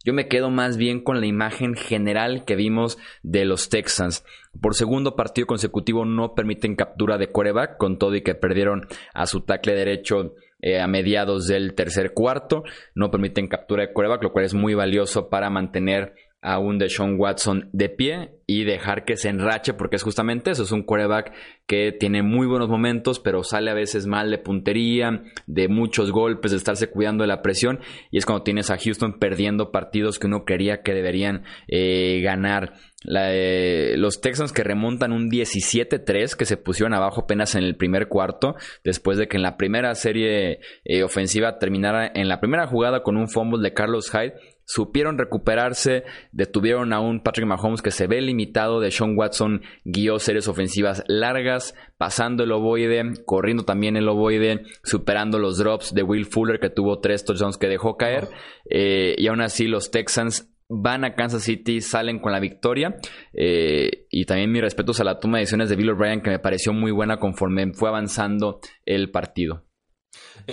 Yo 0.07 0.15
me 0.15 0.27
quedo 0.27 0.49
más 0.49 0.79
bien 0.79 1.05
con 1.05 1.21
la 1.21 1.27
imagen 1.27 1.75
general 1.75 2.47
que 2.47 2.57
vimos 2.57 2.97
de 3.23 3.45
los 3.45 3.69
Texans. 3.69 4.25
Por 4.59 4.75
segundo 4.75 5.17
partido 5.17 5.47
consecutivo 5.47 6.07
no 6.07 6.35
permiten 6.35 6.77
captura 6.77 7.19
de 7.19 7.29
coreback, 7.29 7.77
con 7.77 7.99
todo 7.99 8.15
y 8.15 8.23
que 8.23 8.35
perdieron 8.35 8.87
a 9.13 9.27
su 9.27 9.43
tackle 9.43 9.75
derecho 9.75 10.35
eh, 10.63 10.81
a 10.81 10.87
mediados 10.87 11.47
del 11.47 11.75
tercer 11.75 12.15
cuarto. 12.15 12.65
No 12.95 13.11
permiten 13.11 13.49
captura 13.49 13.87
de 13.87 13.93
coreback, 13.93 14.23
lo 14.23 14.33
cual 14.33 14.47
es 14.47 14.55
muy 14.55 14.73
valioso 14.73 15.29
para 15.29 15.51
mantener 15.51 16.15
a 16.43 16.59
un 16.59 16.79
Deshaun 16.79 17.17
Watson 17.19 17.69
de 17.73 17.89
pie 17.91 18.31
y 18.47 18.65
dejar 18.65 19.05
que 19.05 19.17
se 19.17 19.29
enrache, 19.29 19.75
porque 19.75 19.97
es 19.97 20.03
justamente 20.03 20.51
eso, 20.51 20.63
es 20.63 20.73
un 20.73 20.83
quarterback 20.83 21.33
que 21.67 21.93
tiene 21.93 22.23
muy 22.23 22.47
buenos 22.49 22.69
momentos, 22.69 23.21
pero 23.21 23.45
sale 23.45 23.71
a 23.71 23.75
veces 23.75 24.07
mal 24.07 24.31
de 24.31 24.39
puntería, 24.39 25.23
de 25.47 25.69
muchos 25.69 26.11
golpes, 26.11 26.51
de 26.51 26.57
estarse 26.57 26.89
cuidando 26.89 27.23
de 27.23 27.29
la 27.29 27.43
presión, 27.43 27.79
y 28.11 28.19
es 28.19 28.27
cuando 28.27 28.43
tienes 28.43 28.71
a 28.71 28.79
Houston 28.79 29.19
perdiendo 29.21 29.71
partidos 29.71 30.19
que 30.19 30.27
uno 30.27 30.45
quería 30.45 30.83
que 30.83 30.95
deberían 30.95 31.45
eh, 31.69 32.21
ganar. 32.23 32.73
los 33.05 34.21
Texans 34.21 34.53
que 34.53 34.65
remontan 34.65 35.13
un 35.13 35.31
17-3, 35.31 36.35
que 36.35 36.45
se 36.45 36.57
pusieron 36.57 36.95
abajo 36.95 37.23
apenas 37.23 37.55
en 37.55 37.63
el 37.63 37.77
primer 37.77 38.09
cuarto, 38.09 38.57
después 38.83 39.17
de 39.17 39.29
que 39.29 39.37
en 39.37 39.43
la 39.43 39.57
primera 39.57 39.95
serie 39.95 40.59
eh, 40.85 41.03
ofensiva 41.05 41.59
terminara 41.59 42.11
en 42.15 42.29
la 42.29 42.41
primera 42.41 42.67
jugada 42.67 43.03
con 43.03 43.17
un 43.17 43.29
fumble 43.29 43.63
de 43.63 43.75
Carlos 43.75 44.11
Hyde, 44.11 44.35
supieron 44.71 45.19
recuperarse, 45.19 46.05
detuvieron 46.31 46.93
a 46.93 47.01
un 47.01 47.25
Patrick 47.25 47.45
Mahomes 47.45 47.83
que 47.83 47.91
se 47.91 48.07
ve 48.07 48.21
limitado, 48.21 48.79
de 48.79 48.93
Sean 48.93 49.19
Watson 49.19 49.63
guió 49.85 50.21
series 50.21 50.47
ofensivas 50.47 51.03
largas, 51.09 51.75
pasando 51.99 52.45
el 52.45 52.53
ovoide, 52.53 53.03
corriendo 53.27 53.65
también 53.65 53.97
el 53.97 54.09
ovoide, 54.09 54.63
superando 54.85 55.41
los 55.41 55.59
drops 55.59 55.93
de 55.93 56.05
Will 56.05 56.25
Fuller 56.25 56.61
que 56.61 56.71
tuvo 56.71 57.01
tres 57.01 57.25
touchdowns 57.25 57.59
que 57.59 57.67
dejó 57.67 57.97
caer, 57.97 58.29
eh, 58.71 59.17
y 59.19 59.27
aún 59.27 59.41
así 59.41 59.67
los 59.67 59.91
Texans 59.91 60.49
van 60.69 61.05
a 61.05 61.17
Kansas 61.17 61.43
City, 61.43 61.81
salen 61.81 62.21
con 62.21 62.31
la 62.31 62.39
victoria. 62.39 62.95
Eh, 63.33 64.07
y 64.09 64.25
también 64.25 64.53
mis 64.53 64.63
respetos 64.63 65.01
a 65.01 65.05
la 65.05 65.19
toma 65.19 65.39
de 65.39 65.43
decisiones 65.43 65.69
de 65.69 65.75
Bill 65.75 65.91
O'Brien, 65.91 66.23
que 66.23 66.31
me 66.31 66.39
pareció 66.39 66.73
muy 66.73 66.93
buena 66.93 67.19
conforme 67.19 67.73
fue 67.73 67.89
avanzando 67.89 68.61
el 68.87 69.11
partido. 69.11 69.65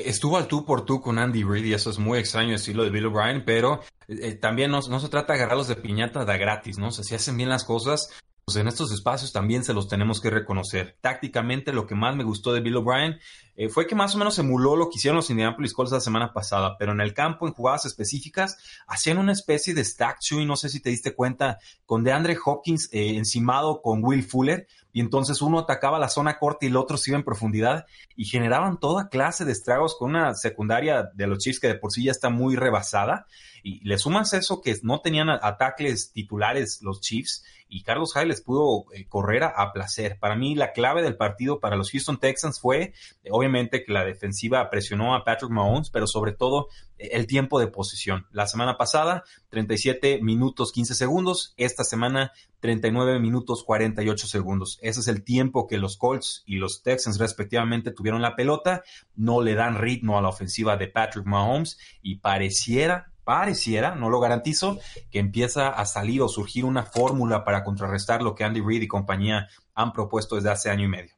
Estuvo 0.05 0.37
al 0.37 0.47
tú 0.47 0.65
por 0.65 0.85
tú 0.85 1.01
con 1.01 1.19
Andy 1.19 1.43
Reid 1.43 1.65
y 1.65 1.73
eso 1.73 1.89
es 1.89 1.99
muy 1.99 2.19
extraño 2.19 2.55
estilo 2.55 2.83
de 2.83 2.89
Bill 2.89 3.07
O'Brien, 3.07 3.43
pero 3.45 3.81
eh, 4.07 4.35
también 4.35 4.71
no, 4.71 4.81
se 4.81 5.09
trata 5.09 5.33
de 5.33 5.39
agarrarlos 5.39 5.67
de 5.67 5.75
piñata 5.75 6.25
de 6.25 6.37
gratis, 6.37 6.77
¿no? 6.77 6.87
O 6.87 6.91
si 6.91 7.15
hacen 7.15 7.37
bien 7.37 7.49
las 7.49 7.63
cosas, 7.63 8.09
pues 8.47 8.55
en 8.55 8.69
estos 8.69 8.93
espacios 8.93 9.33
también 9.33 9.65
se 9.65 9.73
los 9.73 9.89
tenemos 9.89 10.21
que 10.21 10.29
reconocer. 10.29 10.95
Tácticamente, 11.01 11.73
lo 11.73 11.85
que 11.85 11.95
más 11.95 12.15
me 12.15 12.23
gustó 12.23 12.53
de 12.53 12.61
Bill 12.61 12.77
O'Brien 12.77 13.19
eh, 13.57 13.67
fue 13.67 13.85
que 13.87 13.93
más 13.93 14.15
o 14.15 14.17
menos 14.17 14.39
emuló 14.39 14.77
lo 14.77 14.85
que 14.89 14.95
hicieron 14.95 15.17
los 15.17 15.29
Indianapolis 15.29 15.73
Colts 15.73 15.91
la 15.91 15.99
semana 15.99 16.31
pasada, 16.31 16.77
pero 16.79 16.93
en 16.93 17.01
el 17.01 17.13
campo, 17.13 17.45
en 17.45 17.53
jugadas 17.53 17.85
específicas, 17.85 18.57
hacían 18.87 19.17
una 19.17 19.33
especie 19.33 19.73
de 19.73 19.83
stack 19.83 20.19
y 20.31 20.45
no 20.45 20.55
sé 20.55 20.69
si 20.69 20.79
te 20.79 20.91
diste 20.91 21.13
cuenta, 21.13 21.57
con 21.85 22.05
DeAndre 22.05 22.37
Hopkins 22.45 22.87
eh, 22.93 23.17
encimado 23.17 23.81
con 23.81 24.01
Will 24.01 24.23
Fuller, 24.23 24.65
y 24.93 25.01
entonces 25.01 25.41
uno 25.41 25.59
atacaba 25.59 25.99
la 25.99 26.09
zona 26.09 26.37
corta 26.39 26.65
y 26.65 26.69
el 26.69 26.77
otro 26.77 26.97
se 26.97 27.11
iba 27.11 27.17
en 27.17 27.23
profundidad, 27.23 27.85
y 28.15 28.25
generaban 28.25 28.79
toda 28.79 29.09
clase 29.09 29.45
de 29.45 29.51
estragos 29.51 29.95
con 29.97 30.11
una 30.11 30.33
secundaria 30.33 31.09
de 31.13 31.27
los 31.27 31.39
Chiefs 31.39 31.59
que 31.59 31.67
de 31.67 31.75
por 31.75 31.91
sí 31.91 32.03
ya 32.03 32.11
está 32.11 32.29
muy 32.29 32.55
rebasada, 32.55 33.27
y 33.63 33.83
le 33.87 33.97
sumas 33.97 34.33
eso 34.33 34.61
que 34.61 34.75
no 34.83 35.01
tenían 35.01 35.29
ataques 35.29 36.11
titulares 36.11 36.79
los 36.81 37.01
Chiefs, 37.01 37.43
y 37.69 37.83
Carlos 37.83 38.13
Hyde 38.13 38.27
les 38.27 38.41
pudo 38.41 38.85
eh, 38.93 39.07
correr 39.07 39.43
a, 39.43 39.71
placer. 39.73 40.17
Para 40.19 40.35
mí 40.35 40.55
la 40.55 40.71
clave 40.71 41.01
del 41.01 41.17
partido 41.17 41.59
para 41.59 41.75
los 41.75 41.91
Houston 41.91 42.19
Texans 42.19 42.59
fue 42.59 42.93
eh, 43.23 43.29
obviamente 43.31 43.83
que 43.83 43.91
la 43.91 44.05
defensiva 44.05 44.69
presionó 44.69 45.15
a 45.15 45.23
Patrick 45.23 45.51
Mahomes, 45.51 45.89
pero 45.89 46.07
sobre 46.07 46.31
todo 46.31 46.67
eh, 46.97 47.09
el 47.11 47.27
tiempo 47.27 47.59
de 47.59 47.67
posición. 47.67 48.25
La 48.31 48.47
semana 48.47 48.77
pasada 48.77 49.23
37 49.49 50.21
minutos 50.21 50.71
15 50.71 50.95
segundos, 50.95 51.53
esta 51.57 51.83
semana 51.83 52.31
39 52.61 53.19
minutos 53.19 53.63
48 53.65 54.27
segundos. 54.27 54.79
Ese 54.81 55.01
es 55.01 55.07
el 55.07 55.23
tiempo 55.23 55.67
que 55.67 55.77
los 55.77 55.97
Colts 55.97 56.43
y 56.45 56.55
los 56.55 56.83
Texans 56.83 57.19
respectivamente 57.19 57.91
tuvieron 57.91 58.21
la 58.21 58.35
pelota, 58.35 58.83
no 59.15 59.41
le 59.41 59.55
dan 59.55 59.77
ritmo 59.77 60.17
a 60.17 60.21
la 60.21 60.29
ofensiva 60.29 60.77
de 60.77 60.87
Patrick 60.87 61.25
Mahomes 61.25 61.77
y 62.01 62.19
pareciera 62.19 63.11
pareciera, 63.27 63.93
no 63.93 64.09
lo 64.09 64.21
garantizo, 64.21 64.79
que 65.11 65.19
empieza 65.19 65.67
a 65.67 65.85
salir 65.85 66.21
o 66.21 66.29
surgir 66.29 66.63
una 66.63 66.83
fórmula 66.83 67.43
para 67.43 67.65
contrarrestar 67.65 68.21
lo 68.21 68.35
que 68.35 68.45
Andy 68.45 68.61
Reid 68.61 68.83
y 68.83 68.87
compañía 68.87 69.49
han 69.75 69.91
propuesto 69.91 70.37
desde 70.37 70.49
hace 70.49 70.69
año 70.69 70.85
y 70.85 70.87
medio. 70.87 71.11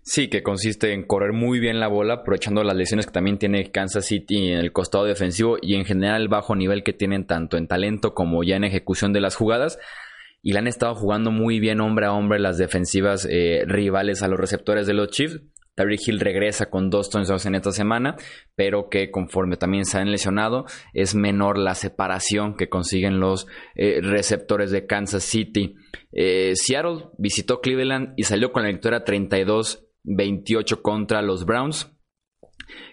Sí, 0.00 0.28
que 0.28 0.42
consiste 0.42 0.94
en 0.94 1.06
correr 1.06 1.34
muy 1.34 1.60
bien 1.60 1.78
la 1.78 1.88
bola, 1.88 2.14
aprovechando 2.14 2.64
las 2.64 2.74
lesiones 2.74 3.04
que 3.04 3.12
también 3.12 3.36
tiene 3.36 3.70
Kansas 3.70 4.06
City 4.06 4.48
en 4.50 4.60
el 4.60 4.72
costado 4.72 5.04
defensivo 5.04 5.58
y 5.60 5.74
en 5.74 5.84
general 5.84 6.22
el 6.22 6.28
bajo 6.28 6.56
nivel 6.56 6.82
que 6.82 6.94
tienen 6.94 7.26
tanto 7.26 7.58
en 7.58 7.68
talento 7.68 8.14
como 8.14 8.42
ya 8.42 8.56
en 8.56 8.64
ejecución 8.64 9.12
de 9.12 9.20
las 9.20 9.36
jugadas. 9.36 9.78
Y 10.40 10.54
le 10.54 10.60
han 10.60 10.68
estado 10.68 10.94
jugando 10.94 11.30
muy 11.30 11.60
bien 11.60 11.82
hombre 11.82 12.06
a 12.06 12.14
hombre 12.14 12.38
las 12.38 12.56
defensivas 12.56 13.28
eh, 13.30 13.64
rivales 13.66 14.22
a 14.22 14.28
los 14.28 14.40
receptores 14.40 14.86
de 14.86 14.94
los 14.94 15.10
Chiefs. 15.10 15.42
Tyreek 15.80 16.06
Hill 16.06 16.20
regresa 16.20 16.68
con 16.68 16.90
dos 16.90 17.08
touchdowns 17.08 17.46
en 17.46 17.54
esta 17.54 17.72
semana, 17.72 18.16
pero 18.54 18.90
que 18.90 19.10
conforme 19.10 19.56
también 19.56 19.86
se 19.86 19.96
han 19.96 20.10
lesionado, 20.10 20.66
es 20.92 21.14
menor 21.14 21.56
la 21.56 21.74
separación 21.74 22.54
que 22.54 22.68
consiguen 22.68 23.18
los 23.18 23.46
eh, 23.76 24.00
receptores 24.02 24.70
de 24.70 24.86
Kansas 24.86 25.24
City. 25.24 25.76
Eh, 26.12 26.52
Seattle 26.54 27.06
visitó 27.16 27.62
Cleveland 27.62 28.12
y 28.16 28.24
salió 28.24 28.52
con 28.52 28.62
la 28.62 28.68
victoria 28.68 29.04
32-28 29.06 30.82
contra 30.82 31.22
los 31.22 31.46
Browns. 31.46 31.90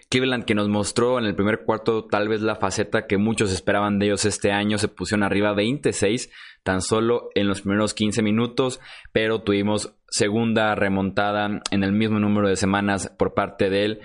Cleveland 0.08 0.46
que 0.46 0.54
nos 0.54 0.70
mostró 0.70 1.18
en 1.18 1.26
el 1.26 1.34
primer 1.34 1.64
cuarto 1.66 2.06
tal 2.06 2.28
vez 2.28 2.40
la 2.40 2.56
faceta 2.56 3.06
que 3.06 3.18
muchos 3.18 3.52
esperaban 3.52 3.98
de 3.98 4.06
ellos 4.06 4.24
este 4.24 4.50
año, 4.50 4.78
se 4.78 4.88
pusieron 4.88 5.24
arriba 5.24 5.52
26 5.52 6.30
tan 6.62 6.80
solo 6.80 7.28
en 7.34 7.48
los 7.48 7.60
primeros 7.60 7.92
15 7.92 8.22
minutos, 8.22 8.80
pero 9.12 9.42
tuvimos 9.42 9.97
segunda 10.08 10.74
remontada 10.74 11.62
en 11.70 11.84
el 11.84 11.92
mismo 11.92 12.18
número 12.18 12.48
de 12.48 12.56
semanas 12.56 13.12
por 13.18 13.34
parte 13.34 13.70
de 13.70 13.84
él. 13.84 14.00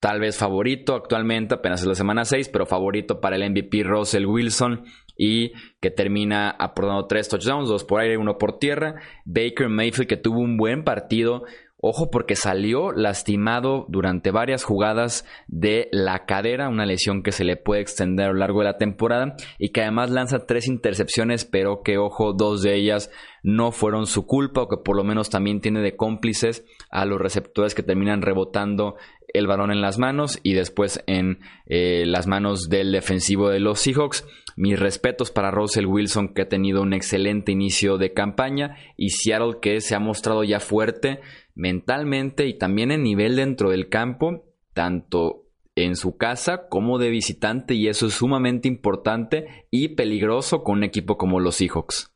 Tal 0.00 0.20
vez 0.20 0.36
favorito 0.36 0.94
actualmente, 0.94 1.54
apenas 1.54 1.80
es 1.80 1.86
la 1.86 1.94
semana 1.94 2.24
6, 2.24 2.50
pero 2.50 2.66
favorito 2.66 3.20
para 3.20 3.36
el 3.36 3.50
MVP 3.50 3.82
Russell 3.82 4.26
Wilson 4.26 4.84
y 5.16 5.52
que 5.80 5.90
termina 5.90 6.50
aportando 6.50 7.06
tres 7.06 7.28
touchdowns, 7.28 7.68
dos 7.68 7.84
por 7.84 8.00
aire, 8.00 8.16
uno 8.16 8.38
por 8.38 8.58
tierra. 8.58 8.94
Baker 9.24 9.68
Mayfield 9.68 10.08
que 10.08 10.16
tuvo 10.16 10.38
un 10.38 10.56
buen 10.56 10.84
partido, 10.84 11.42
Ojo 11.80 12.10
porque 12.10 12.34
salió 12.34 12.90
lastimado 12.90 13.86
durante 13.88 14.32
varias 14.32 14.64
jugadas 14.64 15.24
de 15.46 15.88
la 15.92 16.26
cadera, 16.26 16.68
una 16.68 16.86
lesión 16.86 17.22
que 17.22 17.30
se 17.30 17.44
le 17.44 17.56
puede 17.56 17.82
extender 17.82 18.26
a 18.26 18.32
lo 18.32 18.38
largo 18.38 18.60
de 18.60 18.64
la 18.64 18.78
temporada 18.78 19.36
y 19.60 19.68
que 19.68 19.82
además 19.82 20.10
lanza 20.10 20.44
tres 20.44 20.66
intercepciones, 20.66 21.44
pero 21.44 21.82
que 21.84 21.96
ojo, 21.96 22.32
dos 22.32 22.62
de 22.62 22.74
ellas 22.74 23.12
no 23.44 23.70
fueron 23.70 24.06
su 24.06 24.26
culpa 24.26 24.62
o 24.62 24.68
que 24.68 24.78
por 24.84 24.96
lo 24.96 25.04
menos 25.04 25.30
también 25.30 25.60
tiene 25.60 25.80
de 25.80 25.94
cómplices 25.94 26.64
a 26.90 27.04
los 27.04 27.20
receptores 27.20 27.76
que 27.76 27.84
terminan 27.84 28.22
rebotando 28.22 28.96
el 29.32 29.46
balón 29.46 29.70
en 29.70 29.80
las 29.80 29.98
manos 29.98 30.40
y 30.42 30.54
después 30.54 31.02
en 31.06 31.38
eh, 31.66 32.04
las 32.06 32.26
manos 32.26 32.68
del 32.68 32.92
defensivo 32.92 33.50
de 33.50 33.60
los 33.60 33.80
Seahawks. 33.80 34.26
Mis 34.56 34.78
respetos 34.78 35.30
para 35.30 35.52
Russell 35.52 35.86
Wilson 35.86 36.34
que 36.34 36.42
ha 36.42 36.48
tenido 36.48 36.82
un 36.82 36.92
excelente 36.92 37.52
inicio 37.52 37.98
de 37.98 38.12
campaña 38.12 38.76
y 38.96 39.10
Seattle 39.10 39.58
que 39.62 39.80
se 39.80 39.94
ha 39.94 40.00
mostrado 40.00 40.42
ya 40.42 40.58
fuerte 40.58 41.20
mentalmente 41.58 42.46
y 42.46 42.56
también 42.56 42.92
en 42.92 43.02
nivel 43.02 43.36
dentro 43.36 43.70
del 43.70 43.88
campo, 43.88 44.46
tanto 44.72 45.44
en 45.74 45.96
su 45.96 46.16
casa 46.16 46.68
como 46.68 46.98
de 46.98 47.10
visitante 47.10 47.74
y 47.74 47.88
eso 47.88 48.06
es 48.06 48.14
sumamente 48.14 48.68
importante 48.68 49.66
y 49.70 49.88
peligroso 49.88 50.62
con 50.62 50.78
un 50.78 50.84
equipo 50.84 51.18
como 51.18 51.40
los 51.40 51.56
Seahawks. 51.56 52.12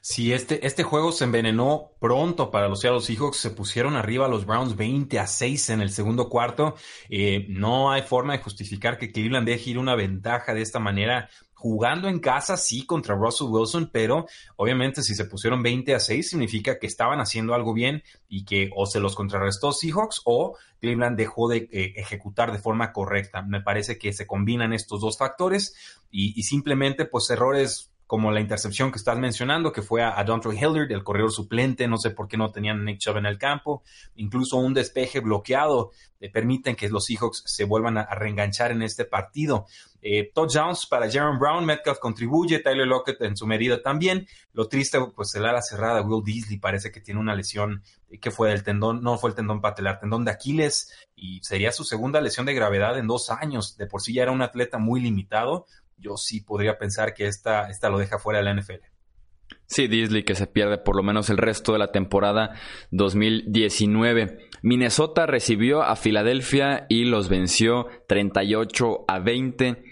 Si 0.00 0.32
este, 0.32 0.64
este 0.64 0.84
juego 0.84 1.10
se 1.10 1.24
envenenó 1.24 1.90
pronto 2.00 2.52
para 2.52 2.68
los 2.68 2.80
Seattle 2.80 3.00
Seahawks, 3.00 3.36
se 3.36 3.50
pusieron 3.50 3.96
arriba 3.96 4.28
los 4.28 4.46
Browns 4.46 4.76
20 4.76 5.18
a 5.18 5.26
6 5.26 5.70
en 5.70 5.80
el 5.80 5.90
segundo 5.90 6.28
cuarto. 6.28 6.76
Eh, 7.08 7.46
no 7.48 7.90
hay 7.90 8.02
forma 8.02 8.34
de 8.34 8.42
justificar 8.42 8.96
que 8.96 9.10
Cleveland 9.10 9.46
deje 9.46 9.70
ir 9.70 9.78
una 9.78 9.96
ventaja 9.96 10.54
de 10.54 10.62
esta 10.62 10.78
manera 10.78 11.28
jugando 11.58 12.08
en 12.08 12.20
casa, 12.20 12.56
sí, 12.56 12.86
contra 12.86 13.16
Russell 13.16 13.48
Wilson, 13.50 13.90
pero 13.92 14.26
obviamente 14.54 15.02
si 15.02 15.16
se 15.16 15.24
pusieron 15.24 15.60
20 15.60 15.92
a 15.92 15.98
6 15.98 16.30
significa 16.30 16.78
que 16.78 16.86
estaban 16.86 17.18
haciendo 17.18 17.52
algo 17.52 17.74
bien 17.74 18.04
y 18.28 18.44
que 18.44 18.70
o 18.76 18.86
se 18.86 19.00
los 19.00 19.16
contrarrestó 19.16 19.72
Seahawks 19.72 20.22
o 20.24 20.56
Cleveland 20.80 21.16
dejó 21.16 21.48
de 21.48 21.68
eh, 21.72 21.94
ejecutar 21.96 22.52
de 22.52 22.60
forma 22.60 22.92
correcta. 22.92 23.42
Me 23.42 23.60
parece 23.60 23.98
que 23.98 24.12
se 24.12 24.24
combinan 24.24 24.72
estos 24.72 25.00
dos 25.00 25.18
factores 25.18 25.74
y, 26.12 26.38
y 26.38 26.44
simplemente 26.44 27.06
pues 27.06 27.28
errores 27.28 27.90
como 28.08 28.32
la 28.32 28.40
intercepción 28.40 28.90
que 28.90 28.96
estás 28.96 29.18
mencionando, 29.18 29.70
que 29.70 29.82
fue 29.82 30.02
a, 30.02 30.18
a 30.18 30.24
Dontre 30.24 30.54
Hillard, 30.56 30.90
el 30.90 31.04
corredor 31.04 31.30
suplente, 31.30 31.86
no 31.86 31.98
sé 31.98 32.10
por 32.10 32.26
qué 32.26 32.38
no 32.38 32.50
tenían 32.50 32.80
a 32.80 32.82
Nick 32.82 33.00
Chubb 33.00 33.18
en 33.18 33.26
el 33.26 33.36
campo, 33.36 33.82
incluso 34.16 34.56
un 34.56 34.72
despeje 34.72 35.20
bloqueado 35.20 35.92
le 36.20 36.30
permiten 36.30 36.74
que 36.74 36.88
los 36.88 37.04
Seahawks 37.04 37.42
se 37.46 37.64
vuelvan 37.64 37.98
a, 37.98 38.06
reenganchar 38.14 38.72
en 38.72 38.82
este 38.82 39.04
partido. 39.04 39.66
Eh, 40.00 40.30
touchdowns 40.34 40.86
para 40.86 41.10
Jaron 41.10 41.38
Brown, 41.38 41.64
Metcalf 41.64 41.98
contribuye, 41.98 42.60
Tyler 42.60 42.86
Lockett 42.86 43.20
en 43.22 43.36
su 43.36 43.46
medida 43.46 43.82
también. 43.82 44.26
Lo 44.52 44.68
triste, 44.68 44.98
pues 45.14 45.34
el 45.34 45.44
ala 45.44 45.62
cerrada, 45.62 46.02
Will 46.02 46.22
Beasley, 46.24 46.58
parece 46.58 46.90
que 46.90 47.00
tiene 47.00 47.20
una 47.20 47.34
lesión 47.34 47.82
eh, 48.08 48.18
que 48.18 48.30
fue 48.30 48.50
del 48.50 48.62
tendón, 48.62 49.02
no 49.02 49.18
fue 49.18 49.30
el 49.30 49.36
tendón 49.36 49.60
patelar, 49.60 50.00
tendón 50.00 50.24
de 50.24 50.30
Aquiles, 50.30 50.92
y 51.14 51.40
sería 51.42 51.72
su 51.72 51.84
segunda 51.84 52.20
lesión 52.20 52.46
de 52.46 52.54
gravedad 52.54 52.98
en 52.98 53.06
dos 53.06 53.30
años. 53.30 53.76
De 53.76 53.86
por 53.86 54.00
sí 54.00 54.14
ya 54.14 54.22
era 54.22 54.32
un 54.32 54.42
atleta 54.42 54.78
muy 54.78 55.00
limitado, 55.00 55.66
yo 55.98 56.16
sí 56.16 56.40
podría 56.40 56.78
pensar 56.78 57.14
que 57.14 57.26
esta, 57.26 57.68
esta 57.68 57.88
lo 57.88 57.98
deja 57.98 58.18
fuera 58.18 58.38
de 58.38 58.44
la 58.44 58.54
NFL. 58.54 58.84
Sí, 59.66 59.86
Disley 59.86 60.24
que 60.24 60.34
se 60.34 60.46
pierde 60.46 60.78
por 60.78 60.96
lo 60.96 61.02
menos 61.02 61.28
el 61.30 61.36
resto 61.36 61.72
de 61.72 61.78
la 61.78 61.92
temporada 61.92 62.54
2019. 62.90 64.38
Minnesota 64.62 65.26
recibió 65.26 65.82
a 65.82 65.94
Filadelfia 65.96 66.86
y 66.88 67.04
los 67.04 67.28
venció 67.28 67.86
38 68.08 69.04
a 69.06 69.18
20. 69.18 69.84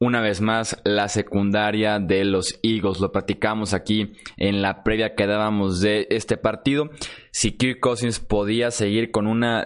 Una 0.00 0.20
vez 0.20 0.40
más, 0.40 0.80
la 0.84 1.06
secundaria 1.06 2.00
de 2.00 2.24
los 2.24 2.58
Eagles. 2.64 2.98
Lo 2.98 3.12
platicamos 3.12 3.72
aquí 3.74 4.14
en 4.36 4.60
la 4.60 4.82
previa 4.82 5.14
que 5.14 5.28
dábamos 5.28 5.80
de 5.80 6.08
este 6.10 6.36
partido. 6.36 6.90
Si 7.32 7.56
Kirk 7.56 7.80
Cousins 7.80 8.20
podía 8.20 8.70
seguir 8.70 9.10
con 9.10 9.26
una 9.26 9.64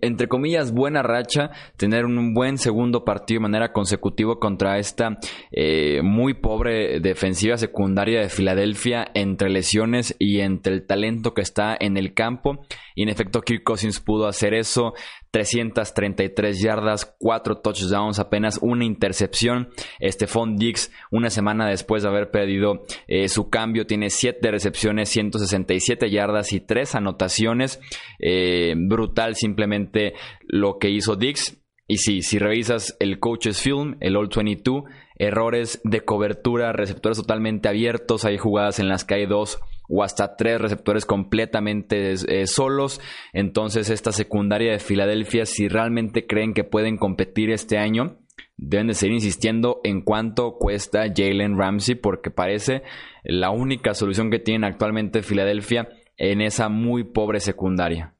entre 0.00 0.28
comillas, 0.28 0.72
buena 0.72 1.02
racha, 1.02 1.50
tener 1.76 2.06
un 2.06 2.32
buen 2.34 2.58
segundo 2.58 3.04
partido 3.04 3.38
de 3.38 3.42
manera 3.42 3.72
consecutiva 3.72 4.38
contra 4.38 4.78
esta 4.78 5.18
eh, 5.50 6.00
muy 6.02 6.34
pobre 6.34 7.00
defensiva 7.00 7.56
secundaria 7.56 8.20
de 8.20 8.28
Filadelfia 8.28 9.06
entre 9.14 9.50
lesiones 9.50 10.16
y 10.18 10.40
entre 10.40 10.74
el 10.74 10.86
talento 10.86 11.34
que 11.34 11.42
está 11.42 11.76
en 11.78 11.96
el 11.96 12.14
campo. 12.14 12.64
Y 12.94 13.02
en 13.02 13.08
efecto, 13.08 13.42
Kirk 13.42 13.64
Cousins 13.64 14.00
pudo 14.00 14.26
hacer 14.26 14.54
eso. 14.54 14.94
333 15.32 16.62
yardas, 16.62 17.12
4 17.18 17.56
touchdowns, 17.56 18.20
apenas 18.20 18.60
una 18.62 18.84
intercepción. 18.84 19.70
Stephon 20.00 20.56
Diggs, 20.56 20.92
una 21.10 21.28
semana 21.28 21.68
después 21.68 22.04
de 22.04 22.08
haber 22.08 22.30
perdido 22.30 22.84
eh, 23.08 23.28
su 23.28 23.50
cambio, 23.50 23.84
tiene 23.84 24.10
7 24.10 24.48
recepciones, 24.52 25.08
167 25.08 26.08
yardas 26.08 26.52
y 26.52 26.60
3 26.60 26.83
anotaciones. 26.94 27.80
Eh, 28.18 28.74
brutal 28.76 29.36
simplemente 29.36 30.14
lo 30.46 30.78
que 30.78 30.90
hizo 30.90 31.16
Diggs. 31.16 31.60
Y 31.86 31.98
si 31.98 32.38
revisas 32.38 32.96
el 32.98 33.18
Coach's 33.18 33.60
Film, 33.60 33.96
el 34.00 34.16
All 34.16 34.30
22, 34.34 34.84
errores 35.16 35.80
de 35.84 36.00
cobertura, 36.00 36.72
receptores 36.72 37.18
totalmente 37.18 37.68
abiertos, 37.68 38.24
hay 38.24 38.38
jugadas 38.38 38.78
en 38.78 38.88
las 38.88 39.04
que 39.04 39.14
hay 39.14 39.26
dos 39.26 39.60
o 39.88 40.02
hasta 40.02 40.36
tres 40.36 40.60
receptores 40.60 41.04
completamente 41.04 42.12
eh, 42.12 42.46
solos. 42.46 43.00
Entonces 43.32 43.90
esta 43.90 44.12
secundaria 44.12 44.72
de 44.72 44.78
Filadelfia, 44.78 45.46
si 45.46 45.68
realmente 45.68 46.26
creen 46.26 46.54
que 46.54 46.64
pueden 46.64 46.96
competir 46.96 47.50
este 47.50 47.78
año, 47.78 48.18
deben 48.56 48.88
de 48.88 48.94
seguir 48.94 49.14
insistiendo 49.14 49.80
en 49.84 50.02
cuánto 50.02 50.56
cuesta 50.58 51.04
Jalen 51.14 51.58
Ramsey, 51.58 51.96
porque 51.96 52.30
parece 52.30 52.82
la 53.24 53.50
única 53.50 53.94
solución 53.94 54.30
que 54.30 54.38
tienen 54.38 54.64
actualmente 54.64 55.22
Filadelfia 55.22 55.88
en 56.16 56.40
esa 56.40 56.68
muy 56.68 57.04
pobre 57.04 57.40
secundaria. 57.40 58.14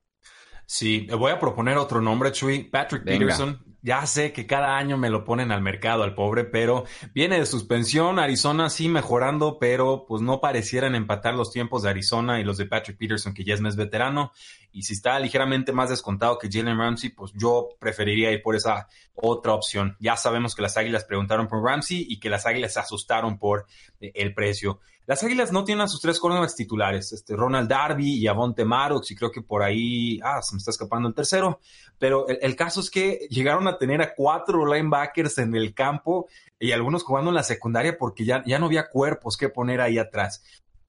Sí, 0.67 1.07
voy 1.11 1.31
a 1.31 1.39
proponer 1.39 1.77
otro 1.77 2.01
nombre, 2.01 2.33
Chuy. 2.33 2.65
Patrick 2.65 3.05
Peterson. 3.05 3.63
Ya 3.83 4.07
sé 4.07 4.33
que 4.33 4.47
cada 4.47 4.79
año 4.79 4.97
me 4.97 5.11
lo 5.11 5.27
ponen 5.27 5.53
al 5.53 5.61
mercado 5.61 6.05
al 6.05 6.15
pobre, 6.15 6.45
pero 6.45 6.85
viene 7.13 7.39
de 7.39 7.45
suspensión. 7.45 8.19
Arizona 8.19 8.71
sí 8.71 8.89
mejorando, 8.89 9.59
pero 9.59 10.07
pues 10.09 10.23
no 10.23 10.41
parecieran 10.41 10.95
empatar 10.95 11.35
los 11.35 11.53
tiempos 11.53 11.83
de 11.83 11.91
Arizona 11.91 12.41
y 12.41 12.45
los 12.45 12.57
de 12.57 12.65
Patrick 12.65 12.97
Peterson, 12.97 13.35
que 13.35 13.45
ya 13.45 13.53
es 13.53 13.61
más 13.61 13.77
veterano. 13.77 14.33
Y 14.73 14.85
si 14.85 14.95
está 14.95 15.21
ligeramente 15.21 15.73
más 15.73 15.91
descontado 15.91 16.39
que 16.39 16.49
Jalen 16.51 16.79
Ramsey, 16.79 17.11
pues 17.11 17.33
yo 17.35 17.69
preferiría 17.79 18.33
ir 18.33 18.41
por 18.41 18.57
esa 18.57 18.89
otra 19.13 19.53
opción. 19.53 19.99
Ya 20.01 20.17
sabemos 20.17 20.55
que 20.55 20.63
las 20.63 20.79
Águilas 20.79 21.05
preguntaron 21.05 21.47
por 21.47 21.63
Ramsey 21.63 22.07
y 22.09 22.19
que 22.21 22.31
las 22.31 22.47
Águilas 22.47 22.73
se 22.73 22.81
asustaron 22.81 23.39
por 23.39 23.67
el 24.01 24.33
precio. 24.33 24.81
Las 25.07 25.23
Águilas 25.23 25.53
no 25.53 25.65
tienen 25.65 25.83
a 25.83 25.89
sus 25.89 26.01
tres 26.01 26.19
cornerbacks 26.19 26.57
titulares, 26.57 27.13
este, 27.13 27.37
Ronald 27.37 27.69
Darby 27.69 28.15
y 28.15 28.27
Avonte 28.27 28.65
Maddox, 28.65 29.11
y 29.11 29.15
creo 29.15 29.31
que 29.31 29.43
por 29.43 29.63
ahí, 29.63 30.19
ah, 30.23 30.41
se 30.41 30.55
me 30.55 30.59
está 30.59 30.71
escapando 30.71 31.09
el 31.09 31.15
tercero, 31.15 31.61
pero 31.99 32.27
el, 32.27 32.57
caso 32.57 32.81
es 32.81 32.91
que 32.91 33.27
llegaron 33.29 33.69
a 33.69 33.77
tener 33.77 34.01
a 34.01 34.15
cuatro 34.15 34.65
linebackers 34.65 35.39
en 35.39 35.55
el 35.55 35.75
campo 35.75 36.29
y 36.59 36.73
algunos 36.73 37.03
jugando 37.03 37.31
en 37.31 37.35
la 37.35 37.43
secundaria 37.43 37.99
porque 37.99 38.25
ya, 38.25 38.43
ya 38.47 38.59
no 38.59 38.67
había 38.67 38.89
cuerpos 38.89 39.37
que 39.37 39.51
poner 39.51 39.83
ahí 39.83 39.99
atrás. 39.99 40.43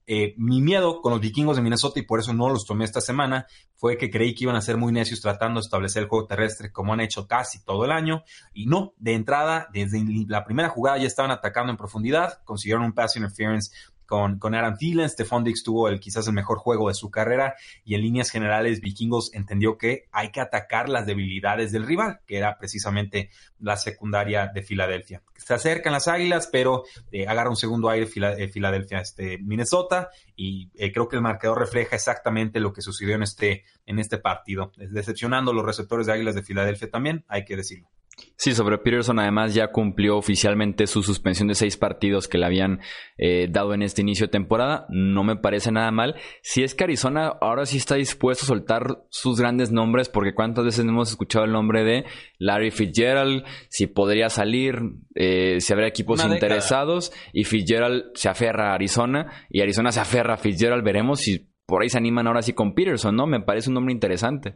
Eh, 0.07 0.35
mi 0.37 0.61
miedo 0.61 1.01
con 1.01 1.11
los 1.11 1.19
vikingos 1.19 1.57
de 1.57 1.63
Minnesota, 1.63 1.99
y 1.99 2.03
por 2.03 2.19
eso 2.19 2.31
no 2.31 2.49
los 2.49 2.65
tomé 2.65 2.85
esta 2.85 3.01
semana, 3.01 3.47
fue 3.73 3.97
que 3.97 4.11
creí 4.11 4.35
que 4.35 4.43
iban 4.43 4.55
a 4.55 4.61
ser 4.61 4.77
muy 4.77 4.93
necios 4.93 5.19
tratando 5.19 5.59
de 5.59 5.65
establecer 5.65 6.03
el 6.03 6.09
juego 6.09 6.27
terrestre 6.27 6.71
como 6.71 6.93
han 6.93 6.99
hecho 6.99 7.27
casi 7.27 7.63
todo 7.63 7.85
el 7.85 7.91
año. 7.91 8.23
Y 8.53 8.67
no, 8.67 8.93
de 8.97 9.13
entrada, 9.13 9.67
desde 9.73 10.03
la 10.27 10.45
primera 10.45 10.69
jugada 10.69 10.99
ya 10.99 11.07
estaban 11.07 11.31
atacando 11.31 11.71
en 11.71 11.77
profundidad, 11.77 12.43
consiguieron 12.43 12.85
un 12.85 12.93
pass 12.93 13.15
interference 13.15 13.71
con, 14.05 14.39
con 14.39 14.55
Adam 14.55 14.77
Thielen. 14.77 15.09
Stephon 15.09 15.43
Dix 15.43 15.63
tuvo 15.63 15.89
el, 15.89 15.99
quizás 15.99 16.27
el 16.27 16.33
mejor 16.33 16.57
juego 16.57 16.87
de 16.87 16.93
su 16.93 17.09
carrera 17.09 17.55
y 17.83 17.95
en 17.95 18.01
líneas 18.01 18.29
generales 18.29 18.81
Vikingos 18.81 19.33
entendió 19.33 19.77
que 19.77 20.07
hay 20.11 20.31
que 20.31 20.41
atacar 20.41 20.89
las 20.89 21.05
debilidades 21.05 21.71
del 21.71 21.85
rival, 21.85 22.19
que 22.25 22.37
era 22.37 22.57
precisamente 22.57 23.29
la 23.59 23.77
secundaria 23.77 24.51
de 24.53 24.61
Filadelfia. 24.61 25.21
Se 25.35 25.53
acercan 25.53 25.93
las 25.93 26.07
Águilas, 26.07 26.47
pero 26.51 26.83
eh, 27.11 27.27
agarra 27.27 27.49
un 27.49 27.55
segundo 27.55 27.89
aire 27.89 28.07
eh, 28.37 28.47
Filadelfia, 28.47 28.99
este, 28.99 29.37
Minnesota 29.39 30.09
y 30.35 30.69
eh, 30.75 30.91
creo 30.91 31.07
que 31.07 31.15
el 31.15 31.21
marcador 31.21 31.59
refleja 31.59 31.95
exactamente 31.95 32.59
lo 32.59 32.73
que 32.73 32.81
sucedió 32.81 33.15
en 33.15 33.23
este, 33.23 33.63
en 33.85 33.99
este 33.99 34.17
partido, 34.17 34.71
decepcionando 34.77 35.53
los 35.53 35.65
receptores 35.65 36.07
de 36.07 36.13
Águilas 36.13 36.35
de 36.35 36.43
Filadelfia 36.43 36.89
también, 36.89 37.25
hay 37.27 37.45
que 37.45 37.55
decirlo. 37.55 37.89
Sí, 38.37 38.53
sobre 38.53 38.77
Peterson 38.77 39.17
además 39.19 39.53
ya 39.53 39.71
cumplió 39.71 40.17
oficialmente 40.17 40.87
su 40.87 41.03
suspensión 41.03 41.47
de 41.47 41.55
seis 41.55 41.77
partidos 41.77 42.27
que 42.27 42.37
le 42.37 42.45
habían 42.45 42.81
eh, 43.17 43.47
dado 43.49 43.73
en 43.73 43.81
este 43.81 44.01
inicio 44.01 44.27
de 44.27 44.31
temporada. 44.31 44.85
No 44.89 45.23
me 45.23 45.37
parece 45.37 45.71
nada 45.71 45.89
mal. 45.91 46.15
Si 46.41 46.61
es 46.61 46.75
que 46.75 46.83
Arizona 46.83 47.27
ahora 47.39 47.65
sí 47.65 47.77
está 47.77 47.95
dispuesto 47.95 48.43
a 48.43 48.47
soltar 48.47 49.05
sus 49.09 49.39
grandes 49.39 49.71
nombres, 49.71 50.09
porque 50.09 50.35
cuántas 50.35 50.65
veces 50.65 50.85
hemos 50.85 51.11
escuchado 51.11 51.45
el 51.45 51.53
nombre 51.53 51.85
de 51.85 52.05
Larry 52.37 52.71
Fitzgerald, 52.71 53.45
si 53.69 53.87
podría 53.87 54.29
salir, 54.29 54.79
eh, 55.15 55.61
si 55.61 55.71
habrá 55.71 55.87
equipos 55.87 56.23
interesados, 56.25 57.13
y 57.31 57.45
Fitzgerald 57.45 58.11
se 58.15 58.27
aferra 58.27 58.71
a 58.71 58.75
Arizona, 58.75 59.47
y 59.49 59.61
Arizona 59.61 59.93
se 59.93 60.01
aferra 60.01 60.33
a 60.33 60.37
Fitzgerald, 60.37 60.83
veremos 60.83 61.21
si 61.21 61.49
por 61.65 61.81
ahí 61.81 61.89
se 61.89 61.97
animan 61.97 62.27
ahora 62.27 62.41
sí 62.41 62.53
con 62.53 62.75
Peterson, 62.75 63.15
¿no? 63.15 63.27
Me 63.27 63.39
parece 63.39 63.69
un 63.69 63.75
nombre 63.75 63.93
interesante. 63.93 64.55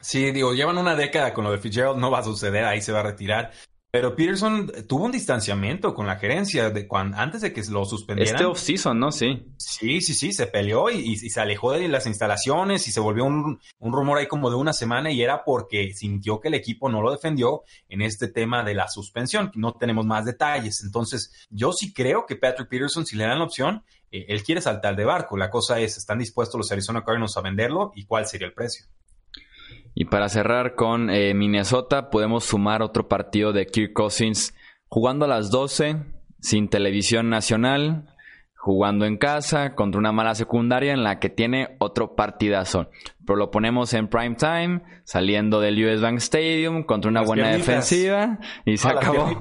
Sí, 0.00 0.30
digo, 0.32 0.54
llevan 0.54 0.78
una 0.78 0.96
década 0.96 1.34
con 1.34 1.44
lo 1.44 1.52
de 1.52 1.58
Fitzgerald, 1.58 1.98
no 1.98 2.10
va 2.10 2.20
a 2.20 2.24
suceder, 2.24 2.64
ahí 2.64 2.80
se 2.80 2.92
va 2.92 3.00
a 3.00 3.04
retirar. 3.04 3.52
Pero 3.92 4.14
Peterson 4.14 4.70
tuvo 4.86 5.06
un 5.06 5.10
distanciamiento 5.10 5.94
con 5.94 6.06
la 6.06 6.14
gerencia 6.14 6.70
de 6.70 6.86
cuando, 6.86 7.16
antes 7.16 7.40
de 7.40 7.52
que 7.52 7.60
lo 7.70 7.84
suspendieran. 7.84 8.36
Este 8.36 8.46
off-season, 8.46 9.00
¿no? 9.00 9.10
Sí. 9.10 9.52
Sí, 9.56 10.00
sí, 10.00 10.14
sí, 10.14 10.32
se 10.32 10.46
peleó 10.46 10.90
y, 10.90 11.16
se 11.16 11.40
alejó 11.40 11.72
de 11.72 11.88
las 11.88 12.06
instalaciones 12.06 12.86
y 12.86 12.92
se 12.92 13.00
volvió 13.00 13.24
un, 13.24 13.58
un, 13.80 13.92
rumor 13.92 14.18
ahí 14.18 14.28
como 14.28 14.48
de 14.48 14.54
una 14.54 14.72
semana 14.72 15.10
y 15.10 15.20
era 15.22 15.42
porque 15.44 15.92
sintió 15.92 16.38
que 16.38 16.48
el 16.48 16.54
equipo 16.54 16.88
no 16.88 17.02
lo 17.02 17.10
defendió 17.10 17.64
en 17.88 18.02
este 18.02 18.28
tema 18.28 18.62
de 18.62 18.74
la 18.74 18.86
suspensión. 18.86 19.50
No 19.56 19.72
tenemos 19.72 20.06
más 20.06 20.24
detalles. 20.24 20.84
Entonces, 20.84 21.48
yo 21.50 21.72
sí 21.72 21.92
creo 21.92 22.26
que 22.26 22.36
Patrick 22.36 22.68
Peterson, 22.68 23.04
si 23.04 23.16
le 23.16 23.24
dan 23.24 23.40
la 23.40 23.44
opción, 23.44 23.82
eh, 24.12 24.26
él 24.28 24.44
quiere 24.44 24.60
saltar 24.60 24.94
de 24.94 25.04
barco. 25.04 25.36
La 25.36 25.50
cosa 25.50 25.80
es, 25.80 25.98
¿están 25.98 26.20
dispuestos 26.20 26.58
los 26.58 26.70
Arizona 26.70 27.02
Cardinals 27.02 27.36
a 27.36 27.40
venderlo 27.40 27.90
y 27.96 28.04
cuál 28.04 28.24
sería 28.26 28.46
el 28.46 28.54
precio? 28.54 28.86
Y 29.94 30.06
para 30.06 30.28
cerrar 30.28 30.74
con 30.74 31.10
eh, 31.10 31.34
Minnesota, 31.34 32.10
podemos 32.10 32.44
sumar 32.44 32.82
otro 32.82 33.08
partido 33.08 33.52
de 33.52 33.66
Kirk 33.66 33.92
Cousins 33.92 34.54
jugando 34.88 35.24
a 35.24 35.28
las 35.28 35.50
12, 35.50 35.96
sin 36.40 36.68
televisión 36.68 37.28
nacional, 37.28 38.06
jugando 38.56 39.06
en 39.06 39.16
casa 39.16 39.74
contra 39.74 39.98
una 39.98 40.12
mala 40.12 40.34
secundaria 40.34 40.92
en 40.92 41.02
la 41.02 41.18
que 41.18 41.30
tiene 41.30 41.76
otro 41.78 42.14
partidazo. 42.14 42.90
Pero 43.24 43.36
lo 43.36 43.50
ponemos 43.50 43.94
en 43.94 44.08
prime 44.08 44.34
time, 44.34 44.82
saliendo 45.04 45.60
del 45.60 45.82
US 45.82 46.00
Bank 46.02 46.18
Stadium 46.18 46.82
contra 46.82 47.10
una 47.10 47.22
buena 47.22 47.48
defensiva 47.48 48.38
y 48.66 48.76
se 48.76 48.88
acabó. 48.88 49.40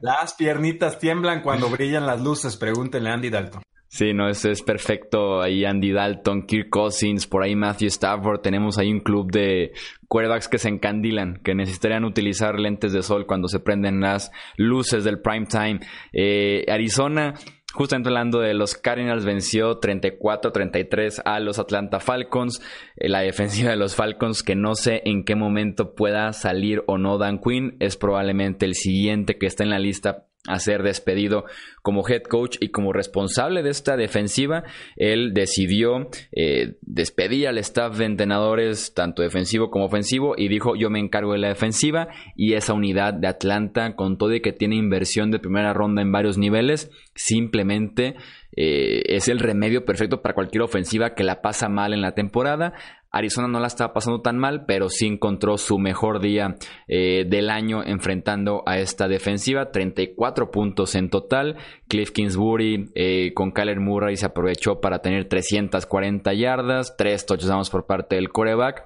Las 0.00 0.34
piernitas. 0.34 0.98
tiemblan 0.98 1.42
cuando 1.42 1.70
brillan 1.70 2.04
las 2.04 2.20
luces, 2.20 2.56
pregúntenle 2.56 3.10
a 3.10 3.14
Andy 3.14 3.30
Dalton. 3.30 3.62
Sí, 3.92 4.14
no, 4.14 4.28
eso 4.28 4.48
es 4.50 4.62
perfecto. 4.62 5.42
Ahí 5.42 5.64
Andy 5.64 5.90
Dalton, 5.90 6.46
Kirk 6.46 6.70
Cousins, 6.70 7.26
por 7.26 7.42
ahí 7.42 7.56
Matthew 7.56 7.88
Stafford. 7.88 8.40
Tenemos 8.40 8.78
ahí 8.78 8.92
un 8.92 9.00
club 9.00 9.32
de 9.32 9.72
quarterbacks 10.06 10.46
que 10.46 10.58
se 10.58 10.68
encandilan, 10.68 11.40
que 11.42 11.56
necesitarían 11.56 12.04
utilizar 12.04 12.60
lentes 12.60 12.92
de 12.92 13.02
sol 13.02 13.26
cuando 13.26 13.48
se 13.48 13.58
prenden 13.58 14.00
las 14.00 14.30
luces 14.56 15.02
del 15.02 15.20
prime 15.20 15.46
time. 15.46 15.80
Eh, 16.12 16.64
Arizona, 16.68 17.34
Justamente 17.72 18.08
hablando 18.08 18.40
de 18.40 18.52
los 18.52 18.74
Cardinals, 18.74 19.24
venció 19.24 19.80
34-33 19.80 21.22
a 21.24 21.38
los 21.38 21.60
Atlanta 21.60 22.00
Falcons. 22.00 22.60
Eh, 22.96 23.08
la 23.08 23.20
defensiva 23.20 23.70
de 23.70 23.76
los 23.76 23.94
Falcons, 23.94 24.42
que 24.42 24.56
no 24.56 24.74
sé 24.74 25.02
en 25.04 25.24
qué 25.24 25.36
momento 25.36 25.94
pueda 25.94 26.32
salir 26.32 26.82
o 26.88 26.98
no 26.98 27.16
Dan 27.16 27.38
Quinn, 27.38 27.76
es 27.78 27.96
probablemente 27.96 28.66
el 28.66 28.74
siguiente 28.74 29.38
que 29.38 29.46
está 29.46 29.62
en 29.62 29.70
la 29.70 29.78
lista 29.78 30.26
a 30.46 30.58
ser 30.58 30.82
despedido 30.82 31.44
como 31.82 32.06
head 32.06 32.22
coach 32.22 32.56
y 32.60 32.68
como 32.68 32.92
responsable 32.92 33.62
de 33.62 33.70
esta 33.70 33.96
defensiva, 33.96 34.64
él 34.96 35.32
decidió 35.34 36.08
eh, 36.32 36.76
despedir 36.80 37.48
al 37.48 37.58
staff 37.58 37.96
de 37.98 38.06
entrenadores, 38.06 38.94
tanto 38.94 39.22
defensivo 39.22 39.70
como 39.70 39.86
ofensivo, 39.86 40.34
y 40.36 40.48
dijo 40.48 40.76
yo 40.76 40.90
me 40.90 40.98
encargo 40.98 41.32
de 41.32 41.38
la 41.38 41.48
defensiva 41.48 42.08
y 42.36 42.54
esa 42.54 42.72
unidad 42.72 43.14
de 43.14 43.28
Atlanta, 43.28 43.96
con 43.96 44.16
todo 44.18 44.34
y 44.34 44.40
que 44.40 44.52
tiene 44.52 44.76
inversión 44.76 45.30
de 45.30 45.38
primera 45.38 45.72
ronda 45.72 46.02
en 46.02 46.12
varios 46.12 46.38
niveles, 46.38 46.90
simplemente 47.14 48.16
eh, 48.56 49.02
es 49.06 49.28
el 49.28 49.38
remedio 49.38 49.84
perfecto 49.84 50.22
para 50.22 50.34
cualquier 50.34 50.62
ofensiva 50.62 51.14
que 51.14 51.22
la 51.22 51.40
pasa 51.40 51.68
mal 51.68 51.92
en 51.92 52.00
la 52.00 52.14
temporada. 52.14 52.74
Arizona 53.12 53.48
no 53.48 53.58
la 53.58 53.66
estaba 53.66 53.92
pasando 53.92 54.20
tan 54.20 54.38
mal, 54.38 54.64
pero 54.66 54.88
sí 54.88 55.06
encontró 55.06 55.58
su 55.58 55.78
mejor 55.78 56.20
día 56.20 56.56
eh, 56.86 57.24
del 57.28 57.50
año 57.50 57.82
enfrentando 57.84 58.62
a 58.66 58.78
esta 58.78 59.08
defensiva. 59.08 59.72
34 59.72 60.50
puntos 60.50 60.94
en 60.94 61.10
total. 61.10 61.56
Cliff 61.88 62.12
Kingsbury 62.12 62.90
eh, 62.94 63.32
con 63.34 63.50
Kyler 63.50 63.80
Murray 63.80 64.16
se 64.16 64.26
aprovechó 64.26 64.80
para 64.80 65.00
tener 65.00 65.28
340 65.28 66.32
yardas, 66.34 66.96
3 66.96 67.26
touchdowns 67.26 67.70
por 67.70 67.86
parte 67.86 68.14
del 68.14 68.30
coreback. 68.30 68.84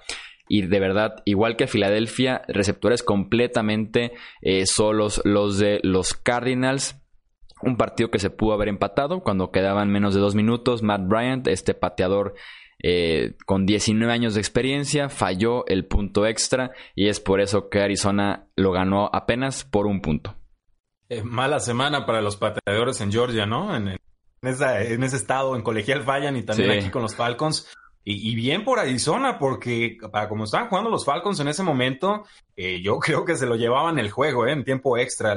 Y 0.49 0.63
de 0.63 0.81
verdad, 0.81 1.17
igual 1.25 1.57
que 1.57 1.67
Filadelfia, 1.67 2.43
receptores 2.49 3.03
completamente 3.03 4.13
eh, 4.43 4.65
solos 4.67 5.21
los 5.25 5.59
de 5.59 5.81
los 5.83 6.15
Cardinals. 6.15 7.01
Un 7.63 7.77
partido 7.77 8.11
que 8.11 8.19
se 8.19 8.31
pudo 8.31 8.53
haber 8.53 8.69
empatado 8.69 9.21
cuando 9.21 9.51
quedaban 9.51 9.91
menos 9.91 10.15
de 10.15 10.21
dos 10.21 10.35
minutos. 10.35 10.83
Matt 10.83 11.07
Bryant, 11.07 11.47
este 11.47 11.73
pateador 11.73 12.35
eh, 12.87 13.39
con 13.47 13.65
19 13.65 14.13
años 14.13 14.35
de 14.35 14.41
experiencia, 14.41 15.09
falló 15.09 15.67
el 15.69 15.87
punto 15.87 16.27
extra 16.27 16.73
y 16.95 17.09
es 17.09 17.19
por 17.19 17.41
eso 17.41 17.71
que 17.71 17.81
Arizona 17.81 18.49
lo 18.57 18.73
ganó 18.73 19.09
apenas 19.11 19.65
por 19.65 19.87
un 19.87 20.03
punto. 20.03 20.37
Eh, 21.09 21.23
mala 21.23 21.61
semana 21.61 22.05
para 22.05 22.21
los 22.21 22.37
pateadores 22.37 23.01
en 23.01 23.11
Georgia, 23.11 23.47
¿no? 23.47 23.75
En, 23.75 23.99
ese 24.43 25.17
estado, 25.17 25.57
en 25.57 25.63
colegial 25.63 26.03
fallan 26.03 26.37
y 26.37 26.43
también 26.43 26.73
aquí 26.73 26.91
con 26.91 27.01
los 27.01 27.15
Falcons. 27.15 27.73
Y, 28.07 28.35
bien 28.35 28.67
por 28.67 28.79
Arizona, 28.79 29.39
porque 29.39 29.97
para 30.13 30.29
como 30.29 30.45
estaban 30.45 30.69
jugando 30.69 30.91
los 30.91 31.07
Falcons 31.07 31.41
en 31.41 31.49
ese 31.49 31.63
momento, 31.63 32.25
eh, 32.55 32.83
yo 32.83 32.99
creo 33.01 33.25
que 33.25 33.37
se 33.37 33.47
lo 33.47 33.57
llevaban 33.57 33.99
el 33.99 34.11
juego, 34.11 34.47
¿eh? 34.47 34.53
En 34.53 34.63
tiempo 34.63 34.99
extra. 34.99 35.35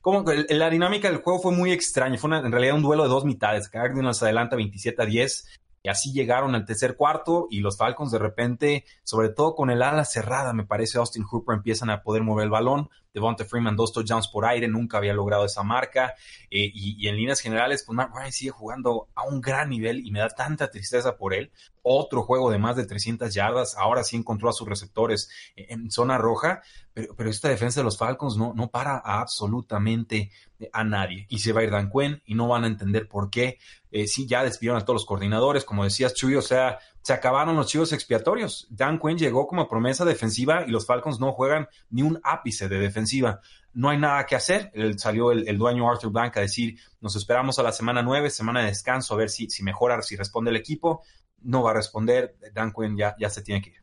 como 0.00 0.24
la 0.48 0.68
dinámica 0.68 1.08
del 1.08 1.22
juego 1.22 1.38
fue 1.38 1.52
muy 1.52 1.70
extraña. 1.70 2.18
Fue 2.18 2.36
en 2.36 2.50
realidad 2.50 2.74
un 2.74 2.82
duelo 2.82 3.04
de 3.04 3.10
dos 3.10 3.24
mitades. 3.24 3.68
Cardinals 3.68 4.24
adelanta 4.24 4.56
27 4.56 5.00
a 5.00 5.06
10 5.06 5.59
y 5.82 5.88
así 5.88 6.12
llegaron 6.12 6.54
al 6.54 6.66
tercer 6.66 6.96
cuarto 6.96 7.46
y 7.50 7.60
los 7.60 7.78
Falcons 7.78 8.12
de 8.12 8.18
repente, 8.18 8.84
sobre 9.02 9.30
todo 9.30 9.54
con 9.54 9.70
el 9.70 9.82
ala 9.82 10.04
cerrada, 10.04 10.52
me 10.52 10.66
parece 10.66 10.98
Austin 10.98 11.24
Hooper 11.24 11.56
empiezan 11.56 11.90
a 11.90 12.02
poder 12.02 12.22
mover 12.22 12.44
el 12.44 12.50
balón. 12.50 12.90
Devonta 13.12 13.44
Freeman 13.44 13.76
dos 13.76 13.92
touchdowns 13.92 14.28
por 14.28 14.44
aire, 14.44 14.68
nunca 14.68 14.98
había 14.98 15.14
logrado 15.14 15.44
esa 15.44 15.62
marca. 15.62 16.14
Eh, 16.50 16.70
y, 16.72 17.08
en 17.08 17.16
líneas 17.16 17.40
generales, 17.40 17.84
pues 17.84 17.94
Mark 17.96 18.12
Ryan 18.14 18.32
sigue 18.32 18.50
jugando 18.50 19.08
a 19.14 19.24
un 19.24 19.40
gran 19.40 19.68
nivel 19.68 20.06
y 20.06 20.10
me 20.10 20.20
da 20.20 20.28
tanta 20.28 20.70
tristeza 20.70 21.16
por 21.16 21.34
él. 21.34 21.50
Otro 21.82 22.22
juego 22.22 22.50
de 22.50 22.58
más 22.58 22.76
de 22.76 22.86
300 22.86 23.32
yardas, 23.32 23.76
ahora 23.76 24.04
sí 24.04 24.16
encontró 24.16 24.48
a 24.48 24.52
sus 24.52 24.68
receptores 24.68 25.30
en 25.56 25.90
zona 25.90 26.18
roja, 26.18 26.62
pero, 26.92 27.14
pero 27.16 27.30
esta 27.30 27.48
defensa 27.48 27.80
de 27.80 27.84
los 27.84 27.96
Falcons 27.96 28.36
no, 28.36 28.52
no 28.54 28.70
para 28.70 28.98
absolutamente 28.98 30.30
a 30.72 30.84
nadie. 30.84 31.26
Y 31.28 31.38
se 31.38 31.52
va 31.52 31.60
a 31.60 31.64
ir 31.64 31.70
Dan 31.70 31.90
Quinn 31.90 32.22
y 32.26 32.34
no 32.34 32.48
van 32.48 32.64
a 32.64 32.66
entender 32.66 33.08
por 33.08 33.30
qué. 33.30 33.58
Eh, 33.90 34.06
sí, 34.06 34.26
ya 34.26 34.44
despidieron 34.44 34.80
a 34.80 34.84
todos 34.84 34.96
los 34.96 35.06
coordinadores, 35.06 35.64
como 35.64 35.84
decías, 35.84 36.14
Chuy, 36.14 36.36
o 36.36 36.42
sea, 36.42 36.78
se 37.02 37.12
acabaron 37.12 37.56
los 37.56 37.66
chivos 37.66 37.92
expiatorios. 37.92 38.66
Dan 38.70 38.98
Quinn 38.98 39.18
llegó 39.18 39.46
como 39.46 39.68
promesa 39.68 40.04
defensiva 40.04 40.64
y 40.66 40.70
los 40.70 40.86
Falcons 40.86 41.18
no 41.18 41.32
juegan 41.32 41.68
ni 41.88 42.02
un 42.02 42.20
ápice 42.22 42.68
de 42.68 42.78
defensiva. 42.78 43.40
No 43.72 43.88
hay 43.88 43.98
nada 43.98 44.26
que 44.26 44.36
hacer. 44.36 44.72
salió 44.96 45.32
el, 45.32 45.58
dueño 45.58 45.88
Arthur 45.88 46.10
Blank 46.10 46.36
a 46.36 46.40
decir, 46.40 46.78
nos 47.00 47.16
esperamos 47.16 47.58
a 47.58 47.62
la 47.62 47.72
semana 47.72 48.02
9, 48.02 48.30
semana 48.30 48.60
de 48.60 48.66
descanso, 48.66 49.14
a 49.14 49.16
ver 49.16 49.30
si, 49.30 49.48
si 49.48 49.62
mejora, 49.62 50.00
si 50.02 50.16
responde 50.16 50.50
el 50.50 50.56
equipo. 50.56 51.02
No 51.42 51.62
va 51.62 51.70
a 51.70 51.74
responder. 51.74 52.36
Dan 52.52 52.72
Quinn 52.72 52.96
ya, 52.96 53.16
ya 53.18 53.30
se 53.30 53.42
tiene 53.42 53.62
que 53.62 53.70
ir. 53.70 53.79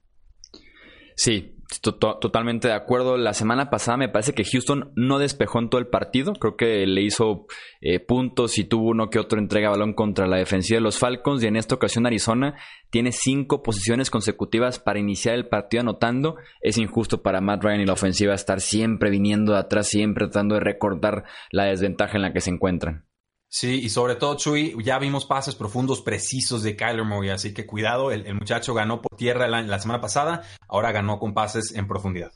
Sí, 1.18 1.56
totalmente 1.82 2.68
de 2.68 2.76
acuerdo. 2.76 3.18
La 3.18 3.34
semana 3.34 3.72
pasada 3.72 3.98
me 3.98 4.08
parece 4.08 4.34
que 4.34 4.44
Houston 4.44 4.92
no 4.96 5.18
despejó 5.18 5.58
en 5.58 5.70
todo 5.70 5.82
el 5.82 5.88
partido. 5.88 6.34
Creo 6.34 6.56
que 6.56 6.86
le 6.86 7.02
hizo 7.02 7.48
eh, 7.82 8.00
puntos 8.00 8.60
y 8.60 8.66
tuvo 8.66 8.90
uno 8.90 9.10
que 9.10 9.18
otro 9.18 9.40
entrega 9.40 9.72
balón 9.72 9.94
contra 9.94 10.28
la 10.28 10.38
defensiva 10.38 10.78
de 10.78 10.84
los 10.84 11.00
Falcons. 11.00 11.44
Y 11.44 11.48
en 11.48 11.56
esta 11.56 11.74
ocasión 11.74 12.06
Arizona 12.06 12.54
tiene 12.92 13.12
cinco 13.12 13.64
posiciones 13.64 14.12
consecutivas 14.12 14.78
para 14.78 15.00
iniciar 15.00 15.34
el 15.34 15.48
partido 15.48 15.82
anotando. 15.82 16.36
Es 16.62 16.78
injusto 16.78 17.24
para 17.24 17.42
Matt 17.42 17.64
Ryan 17.64 17.82
y 17.82 17.86
la 17.88 17.94
ofensiva 17.94 18.36
estar 18.36 18.62
siempre 18.62 19.10
viniendo 19.10 19.54
de 19.54 19.60
atrás, 19.60 19.88
siempre 19.88 20.26
tratando 20.26 20.54
de 20.54 20.62
recordar 20.62 21.24
la 21.50 21.66
desventaja 21.66 22.18
en 22.18 22.22
la 22.22 22.32
que 22.32 22.42
se 22.42 22.52
encuentran. 22.52 23.07
Sí, 23.50 23.80
y 23.82 23.90
sobre 23.90 24.16
todo, 24.16 24.36
Chuy, 24.36 24.76
ya 24.84 25.00
vimos 25.00 25.26
pases 25.26 25.56
profundos 25.56 26.02
precisos 26.02 26.64
de 26.64 26.76
Kyler 26.76 27.06
Murray, 27.06 27.30
así 27.30 27.54
que 27.54 27.66
cuidado, 27.66 28.12
el, 28.12 28.34
muchacho 28.36 28.74
ganó 28.74 29.02
por 29.02 29.18
tierra 29.18 29.48
la, 29.48 29.80
semana 29.80 30.02
pasada, 30.02 30.44
ahora 30.68 30.92
ganó 30.92 31.18
con 31.18 31.34
pases 31.34 31.74
en 31.74 31.88
profundidad. 31.88 32.32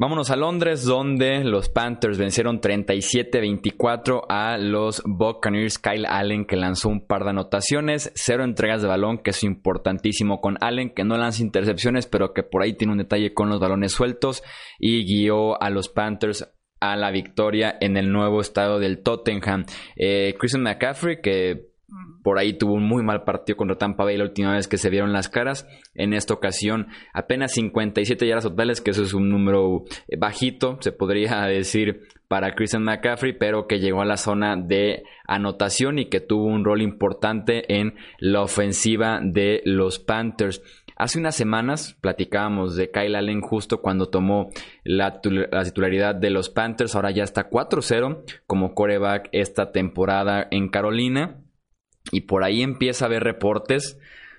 Vámonos 0.00 0.30
a 0.30 0.36
Londres, 0.36 0.84
donde 0.84 1.42
los 1.42 1.70
Panthers 1.70 2.18
vencieron 2.18 2.60
37-24 2.60 4.26
a 4.28 4.56
los 4.56 5.02
Buccaneers. 5.04 5.80
Kyle 5.80 6.06
Allen, 6.06 6.46
que 6.46 6.54
lanzó 6.54 6.88
un 6.88 7.04
par 7.04 7.24
de 7.24 7.30
anotaciones, 7.30 8.12
cero 8.14 8.44
entregas 8.44 8.80
de 8.80 8.86
balón, 8.86 9.18
que 9.18 9.30
es 9.30 9.42
importantísimo 9.42 10.40
con 10.40 10.56
Allen, 10.60 10.94
que 10.94 11.02
no 11.02 11.16
lanza 11.16 11.42
intercepciones, 11.42 12.06
pero 12.06 12.32
que 12.32 12.44
por 12.44 12.62
ahí 12.62 12.76
tiene 12.76 12.92
un 12.92 12.98
detalle 12.98 13.34
con 13.34 13.48
los 13.48 13.58
balones 13.58 13.90
sueltos, 13.90 14.44
y 14.78 15.04
guió 15.04 15.60
a 15.60 15.68
los 15.68 15.88
Panthers 15.88 16.48
a 16.80 16.96
la 16.96 17.10
victoria 17.10 17.76
en 17.80 17.96
el 17.96 18.12
nuevo 18.12 18.40
estado 18.40 18.78
del 18.78 19.02
Tottenham. 19.02 19.64
Eh, 19.96 20.34
Christian 20.38 20.62
McCaffrey, 20.62 21.20
que 21.20 21.68
por 22.22 22.38
ahí 22.38 22.52
tuvo 22.52 22.74
un 22.74 22.86
muy 22.86 23.02
mal 23.02 23.24
partido 23.24 23.56
contra 23.56 23.78
Tampa 23.78 24.04
Bay 24.04 24.18
la 24.18 24.24
última 24.24 24.54
vez 24.54 24.68
que 24.68 24.76
se 24.76 24.90
vieron 24.90 25.12
las 25.12 25.28
caras. 25.28 25.66
En 25.94 26.12
esta 26.12 26.34
ocasión, 26.34 26.88
apenas 27.14 27.52
57 27.52 28.26
yardas 28.26 28.44
totales, 28.44 28.80
que 28.80 28.90
eso 28.90 29.02
es 29.02 29.14
un 29.14 29.30
número 29.30 29.84
eh, 30.08 30.16
bajito, 30.18 30.76
se 30.80 30.92
podría 30.92 31.40
decir, 31.46 32.02
para 32.28 32.54
Christian 32.54 32.84
McCaffrey, 32.84 33.32
pero 33.32 33.66
que 33.66 33.80
llegó 33.80 34.02
a 34.02 34.06
la 34.06 34.18
zona 34.18 34.56
de 34.56 35.04
anotación 35.26 35.98
y 35.98 36.10
que 36.10 36.20
tuvo 36.20 36.44
un 36.44 36.64
rol 36.64 36.82
importante 36.82 37.74
en 37.74 37.94
la 38.18 38.42
ofensiva 38.42 39.20
de 39.22 39.62
los 39.64 39.98
Panthers. 39.98 40.62
Hace 40.98 41.20
unas 41.20 41.36
semanas 41.36 41.96
platicábamos 42.00 42.74
de 42.74 42.90
Kyle 42.90 43.14
Allen 43.14 43.40
justo 43.40 43.80
cuando 43.80 44.08
tomó 44.08 44.50
la, 44.82 45.20
titularidad 45.20 46.16
de 46.16 46.30
los 46.30 46.50
Panthers. 46.50 46.96
Ahora 46.96 47.12
ya 47.12 47.22
está 47.22 47.48
4-0 47.48 48.24
como 48.48 48.74
coreback 48.74 49.28
esta 49.30 49.70
temporada 49.70 50.48
en 50.50 50.68
Carolina. 50.68 51.36
Y 52.10 52.22
por 52.22 52.42
ahí 52.42 52.62
empieza 52.62 53.04
a 53.04 53.06
haber 53.06 53.22
reportes 53.22 53.96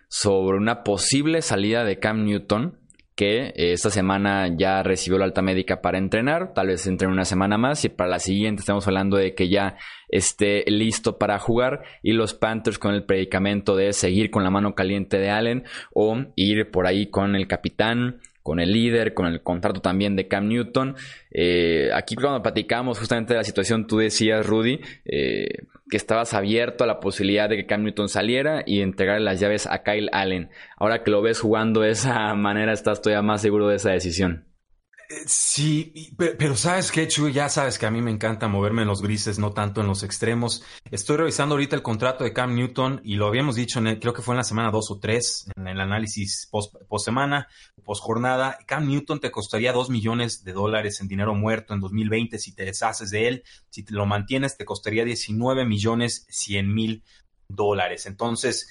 sobre 0.09 0.57
una 0.57 0.83
posible 0.83 1.41
salida 1.41 1.85
de 1.85 1.99
Cam 1.99 2.25
Newton 2.25 2.78
que 3.19 3.47
eh, 3.47 3.73
esta 3.73 3.89
semana 3.89 4.47
ya 4.47 4.81
recibió 4.81 5.19
la 5.19 5.25
alta 5.25 5.41
médica 5.41 5.81
para 5.81 5.97
entrenar, 5.97 6.53
tal 6.53 6.67
vez 6.67 6.87
entre 6.87 7.09
una 7.09 7.25
semana 7.25 7.57
más 7.57 7.83
y 7.83 7.89
para 7.89 8.09
la 8.09 8.19
siguiente 8.19 8.61
estamos 8.61 8.87
hablando 8.87 9.17
de 9.17 9.35
que 9.35 9.49
ya 9.49 9.75
esté 10.07 10.63
listo 10.67 11.17
para 11.17 11.37
jugar 11.37 11.83
y 12.01 12.13
los 12.13 12.33
Panthers 12.33 12.79
con 12.79 12.93
el 12.93 13.03
predicamento 13.03 13.75
de 13.75 13.91
seguir 13.91 14.31
con 14.31 14.45
la 14.45 14.51
mano 14.51 14.73
caliente 14.73 15.17
de 15.17 15.31
Allen 15.31 15.65
o 15.93 16.15
ir 16.37 16.71
por 16.71 16.87
ahí 16.87 17.09
con 17.09 17.35
el 17.35 17.45
capitán 17.45 18.21
con 18.49 18.59
el 18.59 18.71
líder, 18.71 19.13
con 19.13 19.27
el 19.27 19.43
contrato 19.43 19.79
también 19.79 20.15
de 20.15 20.27
Cam 20.27 20.47
Newton. 20.47 20.95
Eh, 21.29 21.91
aquí 21.93 22.15
cuando 22.15 22.41
platicamos 22.41 22.97
justamente 22.97 23.35
de 23.35 23.37
la 23.37 23.43
situación, 23.43 23.85
tú 23.85 23.99
decías, 23.99 24.43
Rudy, 24.43 24.81
eh, 25.05 25.67
que 25.87 25.97
estabas 25.97 26.33
abierto 26.33 26.83
a 26.83 26.87
la 26.87 26.99
posibilidad 26.99 27.47
de 27.47 27.57
que 27.57 27.67
Cam 27.67 27.83
Newton 27.83 28.09
saliera 28.09 28.63
y 28.65 28.81
entregarle 28.81 29.23
las 29.23 29.39
llaves 29.39 29.67
a 29.67 29.83
Kyle 29.83 30.09
Allen. 30.13 30.49
Ahora 30.77 31.03
que 31.03 31.11
lo 31.11 31.21
ves 31.21 31.39
jugando 31.39 31.81
de 31.81 31.91
esa 31.91 32.33
manera, 32.33 32.73
estás 32.73 33.03
todavía 33.03 33.21
más 33.21 33.43
seguro 33.43 33.67
de 33.67 33.75
esa 33.75 33.91
decisión. 33.91 34.48
Sí, 35.25 36.13
pero, 36.17 36.55
sabes 36.55 36.91
qué, 36.91 37.07
Chuy, 37.07 37.33
ya 37.33 37.49
sabes 37.49 37.79
que 37.79 37.87
a 37.87 37.91
mí 37.91 37.99
me 37.99 38.11
encanta 38.11 38.47
moverme 38.47 38.83
en 38.83 38.87
los 38.87 39.01
grises, 39.01 39.39
no 39.39 39.53
tanto 39.53 39.81
en 39.81 39.87
los 39.87 40.03
extremos. 40.03 40.63
Estoy 40.91 41.17
revisando 41.17 41.55
ahorita 41.55 41.75
el 41.75 41.81
contrato 41.81 42.23
de 42.23 42.31
Cam 42.31 42.53
Newton 42.53 43.01
y 43.03 43.15
lo 43.15 43.25
habíamos 43.25 43.55
dicho, 43.55 43.79
en 43.79 43.99
creo 43.99 44.13
que 44.13 44.21
fue 44.21 44.35
en 44.35 44.37
la 44.37 44.43
semana 44.43 44.69
2 44.69 44.91
o 44.91 44.99
3, 44.99 45.47
en 45.55 45.67
el 45.67 45.81
análisis 45.81 46.47
post, 46.51 46.75
post 46.87 47.05
semana, 47.05 47.47
post 47.83 48.03
jornada. 48.03 48.59
Cam 48.67 48.87
Newton 48.87 49.19
te 49.19 49.31
costaría 49.31 49.73
2 49.73 49.89
millones 49.89 50.43
de 50.43 50.53
dólares 50.53 51.01
en 51.01 51.07
dinero 51.07 51.33
muerto 51.33 51.73
en 51.73 51.79
2020 51.79 52.37
si 52.37 52.53
te 52.53 52.65
deshaces 52.65 53.09
de 53.09 53.27
él. 53.27 53.43
Si 53.71 53.81
te 53.81 53.93
lo 53.93 54.05
mantienes, 54.05 54.57
te 54.57 54.65
costaría 54.65 55.05
19 55.05 55.65
millones 55.65 56.27
100 56.29 56.71
mil 56.71 57.03
dólares. 57.47 58.05
Entonces, 58.05 58.69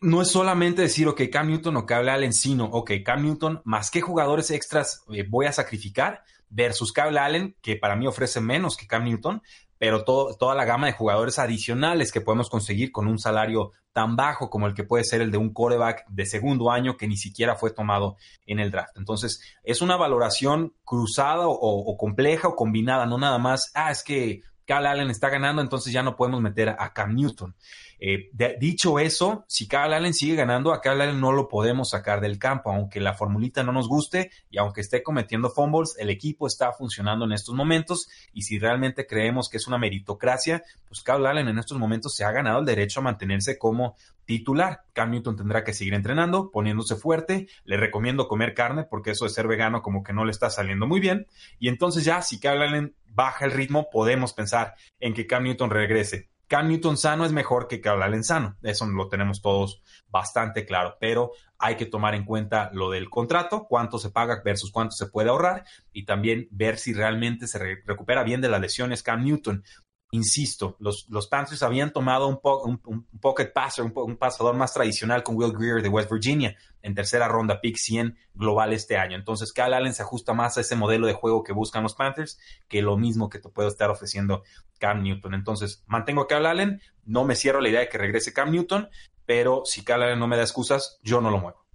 no 0.00 0.22
es 0.22 0.28
solamente 0.28 0.82
decir, 0.82 1.08
ok, 1.08 1.22
Cam 1.30 1.48
Newton 1.48 1.76
o 1.76 1.86
Cable 1.86 2.10
Allen, 2.10 2.32
sino, 2.32 2.64
ok, 2.64 2.92
Cam 3.04 3.22
Newton, 3.22 3.60
más 3.64 3.90
qué 3.90 4.00
jugadores 4.00 4.50
extras 4.50 5.04
eh, 5.12 5.24
voy 5.28 5.46
a 5.46 5.52
sacrificar 5.52 6.22
versus 6.50 6.92
Cable 6.92 7.18
Allen, 7.18 7.56
que 7.60 7.76
para 7.76 7.96
mí 7.96 8.06
ofrece 8.06 8.40
menos 8.40 8.76
que 8.76 8.86
Cam 8.86 9.04
Newton, 9.04 9.42
pero 9.78 10.04
toda 10.04 10.54
la 10.56 10.64
gama 10.64 10.88
de 10.88 10.92
jugadores 10.92 11.38
adicionales 11.38 12.10
que 12.10 12.20
podemos 12.20 12.50
conseguir 12.50 12.90
con 12.90 13.06
un 13.06 13.18
salario 13.18 13.72
tan 13.92 14.16
bajo 14.16 14.50
como 14.50 14.66
el 14.66 14.74
que 14.74 14.82
puede 14.82 15.04
ser 15.04 15.20
el 15.20 15.30
de 15.30 15.38
un 15.38 15.52
coreback 15.52 16.04
de 16.08 16.26
segundo 16.26 16.70
año 16.70 16.96
que 16.96 17.06
ni 17.06 17.16
siquiera 17.16 17.54
fue 17.54 17.70
tomado 17.70 18.16
en 18.44 18.58
el 18.58 18.72
draft. 18.72 18.96
Entonces, 18.96 19.40
es 19.62 19.80
una 19.80 19.96
valoración 19.96 20.74
cruzada 20.84 21.44
o, 21.46 21.96
compleja 21.96 22.48
o 22.48 22.56
combinada, 22.56 23.06
no 23.06 23.18
nada 23.18 23.38
más, 23.38 23.70
ah, 23.74 23.92
es 23.92 24.02
que 24.02 24.42
Cal 24.66 24.86
Allen 24.86 25.10
está 25.10 25.30
ganando, 25.30 25.62
entonces 25.62 25.92
ya 25.92 26.02
no 26.02 26.16
podemos 26.16 26.40
meter 26.40 26.70
a 26.70 26.92
Cam 26.92 27.14
Newton. 27.14 27.54
Eh, 28.00 28.30
dicho 28.60 28.98
eso, 28.98 29.44
si 29.48 29.66
Cal 29.66 29.92
Allen 29.92 30.14
sigue 30.14 30.36
ganando, 30.36 30.72
a 30.72 30.80
Cal 30.80 31.00
Allen 31.00 31.20
no 31.20 31.32
lo 31.32 31.48
podemos 31.48 31.90
sacar 31.90 32.20
del 32.20 32.38
campo, 32.38 32.70
aunque 32.70 33.00
la 33.00 33.14
formulita 33.14 33.62
no 33.62 33.72
nos 33.72 33.88
guste 33.88 34.30
y 34.50 34.58
aunque 34.58 34.80
esté 34.80 35.02
cometiendo 35.02 35.50
fumbles, 35.50 35.96
el 35.98 36.10
equipo 36.10 36.46
está 36.46 36.72
funcionando 36.72 37.24
en 37.24 37.32
estos 37.32 37.54
momentos 37.54 38.08
y 38.32 38.42
si 38.42 38.58
realmente 38.58 39.06
creemos 39.06 39.48
que 39.48 39.56
es 39.56 39.66
una 39.66 39.78
meritocracia, 39.78 40.62
pues 40.86 41.02
Cal 41.02 41.26
Allen 41.26 41.48
en 41.48 41.58
estos 41.58 41.78
momentos 41.78 42.14
se 42.14 42.24
ha 42.24 42.30
ganado 42.30 42.60
el 42.60 42.66
derecho 42.66 43.00
a 43.00 43.04
mantenerse 43.04 43.58
como 43.58 43.96
titular. 44.28 44.84
Cam 44.92 45.10
Newton 45.10 45.36
tendrá 45.36 45.64
que 45.64 45.72
seguir 45.72 45.94
entrenando, 45.94 46.50
poniéndose 46.50 46.96
fuerte. 46.96 47.48
Le 47.64 47.78
recomiendo 47.78 48.28
comer 48.28 48.52
carne 48.52 48.84
porque 48.84 49.12
eso 49.12 49.24
de 49.24 49.30
ser 49.30 49.48
vegano 49.48 49.82
como 49.82 50.02
que 50.02 50.12
no 50.12 50.24
le 50.26 50.30
está 50.30 50.50
saliendo 50.50 50.86
muy 50.86 51.00
bien. 51.00 51.26
Y 51.58 51.68
entonces 51.68 52.04
ya, 52.04 52.20
si 52.20 52.38
Cal 52.38 52.60
Allen 52.60 52.94
baja 53.08 53.46
el 53.46 53.52
ritmo, 53.52 53.88
podemos 53.90 54.34
pensar 54.34 54.74
en 55.00 55.14
que 55.14 55.26
Cam 55.26 55.44
Newton 55.44 55.70
regrese. 55.70 56.28
Cam 56.48 56.68
Newton 56.68 56.96
sano 56.96 57.26
es 57.26 57.32
mejor 57.32 57.68
que 57.68 57.80
Cam 57.80 58.00
Allen 58.00 58.24
sano. 58.24 58.56
Eso 58.62 58.86
lo 58.86 59.08
tenemos 59.08 59.42
todos 59.42 59.82
bastante 60.08 60.64
claro, 60.64 60.96
pero 60.98 61.32
hay 61.58 61.76
que 61.76 61.84
tomar 61.84 62.14
en 62.14 62.24
cuenta 62.24 62.70
lo 62.72 62.90
del 62.90 63.10
contrato, 63.10 63.66
cuánto 63.68 63.98
se 63.98 64.10
paga 64.10 64.40
versus 64.42 64.72
cuánto 64.72 64.96
se 64.96 65.06
puede 65.06 65.28
ahorrar 65.28 65.64
y 65.92 66.06
también 66.06 66.48
ver 66.50 66.78
si 66.78 66.94
realmente 66.94 67.46
se 67.46 67.58
recupera 67.84 68.22
bien 68.22 68.40
de 68.40 68.48
las 68.48 68.60
lesiones 68.62 69.02
Cam 69.02 69.24
Newton. 69.24 69.62
Insisto, 70.10 70.76
los, 70.80 71.06
los 71.10 71.26
Panthers 71.26 71.62
habían 71.62 71.92
tomado 71.92 72.28
un, 72.28 72.80
un, 72.86 73.06
pocket 73.20 73.52
passer, 73.52 73.84
un, 73.84 74.16
pasador 74.16 74.56
más 74.56 74.72
tradicional 74.72 75.22
con 75.22 75.36
Will 75.36 75.52
Greer 75.52 75.82
de 75.82 75.90
West 75.90 76.10
Virginia 76.10 76.56
en 76.80 76.94
tercera 76.94 77.28
ronda, 77.28 77.60
pick 77.60 77.76
100 77.76 78.16
global 78.32 78.72
este 78.72 78.96
año. 78.96 79.16
Entonces, 79.16 79.52
Cal 79.52 79.74
Allen 79.74 79.92
se 79.92 80.02
ajusta 80.02 80.32
más 80.32 80.56
a 80.56 80.62
ese 80.62 80.76
modelo 80.76 81.06
de 81.06 81.12
juego 81.12 81.44
que 81.44 81.52
buscan 81.52 81.82
los 81.82 81.94
Panthers 81.94 82.38
que 82.68 82.80
lo 82.80 82.96
mismo 82.96 83.28
que 83.28 83.38
te 83.38 83.50
puede 83.50 83.68
estar 83.68 83.90
ofreciendo 83.90 84.44
Cam 84.78 85.02
Newton. 85.02 85.34
Entonces, 85.34 85.84
mantengo 85.86 86.22
a 86.22 86.26
Cal 86.26 86.46
Allen, 86.46 86.80
no 87.04 87.24
me 87.24 87.36
cierro 87.36 87.60
la 87.60 87.68
idea 87.68 87.80
de 87.80 87.88
que 87.90 87.98
regrese 87.98 88.32
Cam 88.32 88.50
Newton, 88.50 88.88
pero 89.26 89.62
si 89.66 89.84
Cal 89.84 90.02
Allen 90.02 90.18
no 90.18 90.26
me 90.26 90.36
da 90.36 90.42
excusas, 90.42 90.98
yo 91.02 91.20
no 91.20 91.30
lo 91.30 91.38
muevo. 91.38 91.67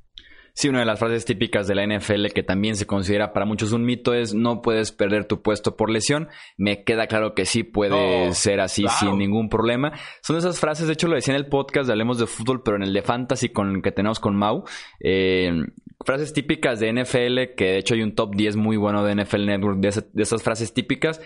Sí, 0.55 0.69
una 0.69 0.79
de 0.79 0.85
las 0.85 0.99
frases 0.99 1.25
típicas 1.25 1.67
de 1.67 1.73
la 1.73 1.83
NFL 1.83 2.27
que 2.27 2.43
también 2.43 2.75
se 2.75 2.85
considera 2.85 3.33
para 3.33 3.47
muchos 3.47 3.71
un 3.71 3.85
mito 3.85 4.13
es 4.13 4.35
no 4.35 4.61
puedes 4.61 4.91
perder 4.91 5.25
tu 5.25 5.41
puesto 5.41 5.75
por 5.75 5.89
lesión. 5.89 6.29
Me 6.57 6.83
queda 6.83 7.07
claro 7.07 7.33
que 7.33 7.45
sí 7.45 7.63
puede 7.63 8.31
ser 8.33 8.59
así 8.59 8.85
sin 8.99 9.17
ningún 9.17 9.49
problema. 9.49 9.93
Son 10.21 10.37
esas 10.37 10.59
frases, 10.59 10.85
de 10.85 10.93
hecho 10.93 11.07
lo 11.07 11.15
decía 11.15 11.33
en 11.33 11.39
el 11.39 11.47
podcast 11.47 11.87
de 11.87 11.93
Hablemos 11.93 12.19
de 12.19 12.27
Fútbol, 12.27 12.61
pero 12.61 12.77
en 12.77 12.83
el 12.83 12.93
de 12.93 13.01
Fantasy 13.01 13.49
con 13.49 13.81
que 13.81 13.91
tenemos 13.91 14.19
con 14.19 14.35
Mau. 14.35 14.63
Eh, 14.99 15.51
frases 16.05 16.33
típicas 16.33 16.79
de 16.79 16.93
NFL, 16.93 17.55
que 17.57 17.65
de 17.65 17.77
hecho 17.79 17.95
hay 17.95 18.03
un 18.03 18.13
top 18.13 18.35
10 18.35 18.55
muy 18.55 18.77
bueno 18.77 19.03
de 19.03 19.15
NFL 19.15 19.47
Network 19.47 19.79
de 19.79 20.21
esas 20.21 20.43
frases 20.43 20.71
típicas 20.71 21.19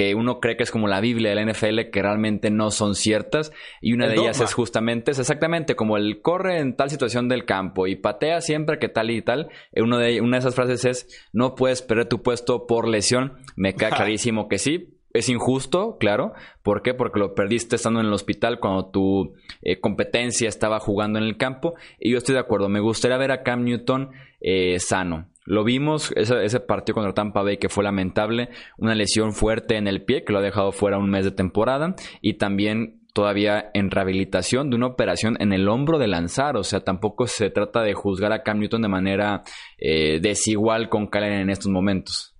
que 0.00 0.14
uno 0.14 0.40
cree 0.40 0.56
que 0.56 0.62
es 0.62 0.70
como 0.70 0.88
la 0.88 1.02
Biblia 1.02 1.28
de 1.28 1.34
la 1.34 1.52
NFL, 1.52 1.90
que 1.92 2.00
realmente 2.00 2.50
no 2.50 2.70
son 2.70 2.94
ciertas. 2.94 3.52
Y 3.82 3.92
una 3.92 4.08
de 4.08 4.14
ellas 4.14 4.40
es 4.40 4.54
justamente, 4.54 5.10
es 5.10 5.18
exactamente 5.18 5.76
como 5.76 5.98
el 5.98 6.22
corre 6.22 6.58
en 6.58 6.74
tal 6.74 6.88
situación 6.88 7.28
del 7.28 7.44
campo 7.44 7.86
y 7.86 7.96
patea 7.96 8.40
siempre 8.40 8.78
que 8.78 8.88
tal 8.88 9.10
y 9.10 9.20
tal. 9.20 9.50
Uno 9.76 9.98
de, 9.98 10.22
una 10.22 10.38
de 10.38 10.40
esas 10.40 10.54
frases 10.54 10.86
es, 10.86 11.28
no 11.34 11.54
puedes 11.54 11.82
perder 11.82 12.08
tu 12.08 12.22
puesto 12.22 12.66
por 12.66 12.88
lesión. 12.88 13.34
Me 13.56 13.74
queda 13.74 13.90
clarísimo 13.94 14.48
que 14.48 14.56
sí. 14.56 14.88
Es 15.12 15.28
injusto, 15.28 15.98
claro. 15.98 16.32
¿Por 16.62 16.80
qué? 16.80 16.94
Porque 16.94 17.18
lo 17.18 17.34
perdiste 17.34 17.76
estando 17.76 18.00
en 18.00 18.06
el 18.06 18.12
hospital 18.14 18.58
cuando 18.58 18.86
tu 18.86 19.34
eh, 19.60 19.80
competencia 19.80 20.48
estaba 20.48 20.80
jugando 20.80 21.18
en 21.18 21.26
el 21.26 21.36
campo. 21.36 21.74
Y 21.98 22.12
yo 22.12 22.16
estoy 22.16 22.36
de 22.36 22.40
acuerdo. 22.40 22.70
Me 22.70 22.80
gustaría 22.80 23.18
ver 23.18 23.32
a 23.32 23.42
Cam 23.42 23.64
Newton 23.64 24.12
eh, 24.40 24.78
sano. 24.80 25.28
Lo 25.50 25.64
vimos, 25.64 26.12
ese, 26.14 26.60
partido 26.60 26.94
contra 26.94 27.12
Tampa 27.12 27.42
Bay 27.42 27.56
que 27.56 27.68
fue 27.68 27.82
lamentable, 27.82 28.50
una 28.78 28.94
lesión 28.94 29.32
fuerte 29.32 29.76
en 29.76 29.88
el 29.88 30.04
pie 30.04 30.22
que 30.22 30.32
lo 30.32 30.38
ha 30.38 30.42
dejado 30.42 30.70
fuera 30.70 30.96
un 30.96 31.10
mes 31.10 31.24
de 31.24 31.32
temporada 31.32 31.96
y 32.20 32.34
también 32.34 33.00
todavía 33.14 33.68
en 33.74 33.90
rehabilitación 33.90 34.70
de 34.70 34.76
una 34.76 34.86
operación 34.86 35.36
en 35.40 35.52
el 35.52 35.68
hombro 35.68 35.98
de 35.98 36.06
lanzar, 36.06 36.56
o 36.56 36.62
sea, 36.62 36.84
tampoco 36.84 37.26
se 37.26 37.50
trata 37.50 37.82
de 37.82 37.94
juzgar 37.94 38.32
a 38.32 38.44
Cam 38.44 38.60
Newton 38.60 38.82
de 38.82 38.88
manera 38.88 39.42
eh, 39.76 40.20
desigual 40.22 40.88
con 40.88 41.08
Calen 41.08 41.32
en 41.32 41.50
estos 41.50 41.72
momentos. 41.72 42.36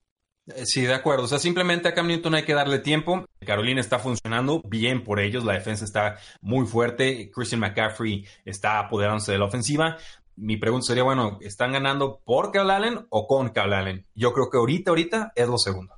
Eh, 0.55 0.65
sí, 0.65 0.83
de 0.83 0.95
acuerdo. 0.95 1.25
O 1.25 1.29
sea, 1.29 1.39
simplemente 1.39 1.89
a 1.89 1.95
Cam 1.95 2.07
Newton 2.07 2.35
hay 2.35 2.45
que 2.45 2.55
darle 2.55 2.79
tiempo. 2.79 3.25
Carolina 3.45 3.81
está 3.81 3.99
funcionando 3.99 4.63
bien 4.69 5.05
por 5.05 5.21
ellos. 5.21 5.45
La 5.45 5.55
defensa 5.55 5.85
está 5.85 6.17
muy 6.41 6.67
fuerte. 6.67 7.31
Christian 7.33 7.61
McCaffrey 7.61 8.25
está 8.45 8.79
apoderándose 8.79 9.33
de 9.33 9.39
la 9.39 9.47
ofensiva 9.47 9.97
mi 10.41 10.57
pregunta 10.57 10.87
sería, 10.87 11.03
bueno, 11.03 11.39
¿están 11.43 11.73
ganando 11.73 12.21
por 12.25 12.51
Cal 12.51 12.71
Allen 12.71 13.07
o 13.11 13.27
con 13.27 13.51
Cal 13.51 13.75
Allen? 13.75 14.07
Yo 14.15 14.33
creo 14.33 14.49
que 14.51 14.57
ahorita, 14.57 14.91
ahorita 14.91 15.33
es 15.37 15.47
lo 15.47 15.59
segundo. 15.59 15.95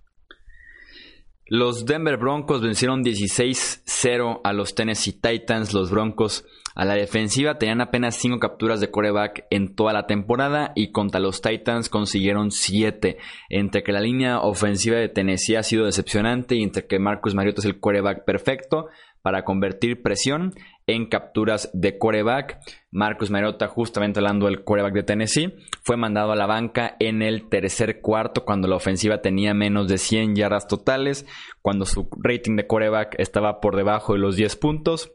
Los 1.46 1.86
Denver 1.86 2.16
Broncos 2.16 2.62
vencieron 2.62 3.04
16-0 3.04 4.40
a 4.42 4.52
los 4.52 4.74
Tennessee 4.74 5.12
Titans. 5.12 5.74
Los 5.74 5.90
Broncos 5.90 6.44
a 6.74 6.84
la 6.84 6.94
defensiva 6.94 7.58
tenían 7.58 7.82
apenas 7.82 8.16
5 8.16 8.38
capturas 8.38 8.80
de 8.80 8.90
coreback 8.90 9.44
en 9.50 9.74
toda 9.74 9.92
la 9.92 10.06
temporada 10.06 10.72
y 10.74 10.92
contra 10.92 11.20
los 11.20 11.42
Titans 11.42 11.88
consiguieron 11.88 12.50
7. 12.50 13.18
Entre 13.48 13.82
que 13.82 13.92
la 13.92 14.00
línea 14.00 14.40
ofensiva 14.40 14.96
de 14.96 15.08
Tennessee 15.08 15.56
ha 15.56 15.62
sido 15.62 15.84
decepcionante 15.84 16.56
y 16.56 16.62
entre 16.62 16.86
que 16.86 16.98
Marcus 16.98 17.34
Mariota 17.34 17.60
es 17.60 17.66
el 17.66 17.78
coreback 17.78 18.24
perfecto, 18.24 18.88
para 19.22 19.44
convertir 19.44 20.02
presión 20.02 20.52
en 20.86 21.06
capturas 21.06 21.70
de 21.72 21.98
coreback. 21.98 22.58
Marcus 22.90 23.30
Mariota, 23.30 23.68
justamente 23.68 24.20
hablando 24.20 24.46
del 24.46 24.64
coreback 24.64 24.94
de 24.94 25.02
Tennessee, 25.02 25.54
fue 25.82 25.96
mandado 25.96 26.32
a 26.32 26.36
la 26.36 26.46
banca 26.46 26.96
en 26.98 27.22
el 27.22 27.48
tercer 27.48 28.00
cuarto 28.00 28.44
cuando 28.44 28.68
la 28.68 28.76
ofensiva 28.76 29.22
tenía 29.22 29.54
menos 29.54 29.88
de 29.88 29.98
100 29.98 30.36
yardas 30.36 30.66
totales, 30.66 31.26
cuando 31.60 31.84
su 31.84 32.08
rating 32.22 32.56
de 32.56 32.66
coreback 32.66 33.14
estaba 33.18 33.60
por 33.60 33.76
debajo 33.76 34.12
de 34.12 34.18
los 34.18 34.36
10 34.36 34.56
puntos. 34.56 35.12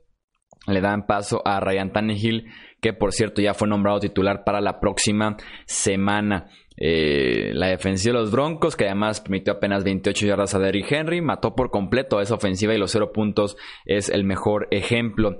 Le 0.67 0.81
dan 0.81 1.05
paso 1.05 1.41
a 1.45 1.59
Ryan 1.59 1.93
Tannehill, 1.93 2.47
que 2.81 2.93
por 2.93 3.13
cierto 3.13 3.41
ya 3.41 3.53
fue 3.53 3.67
nombrado 3.67 3.99
titular 3.99 4.43
para 4.43 4.59
la 4.59 4.79
próxima 4.79 5.37
semana. 5.65 6.49
Eh, 6.77 7.51
la 7.53 7.67
defensiva 7.67 8.13
de 8.13 8.21
los 8.21 8.31
Broncos, 8.31 8.75
que 8.75 8.85
además 8.85 9.21
permitió 9.21 9.53
apenas 9.53 9.83
28 9.83 10.27
yardas 10.27 10.53
a 10.53 10.59
Derrick 10.59 10.91
Henry, 10.91 11.21
mató 11.21 11.55
por 11.55 11.71
completo 11.71 12.19
a 12.19 12.23
esa 12.23 12.35
ofensiva 12.35 12.73
y 12.73 12.77
los 12.77 12.91
cero 12.91 13.11
puntos 13.11 13.57
es 13.85 14.09
el 14.09 14.23
mejor 14.23 14.67
ejemplo. 14.71 15.37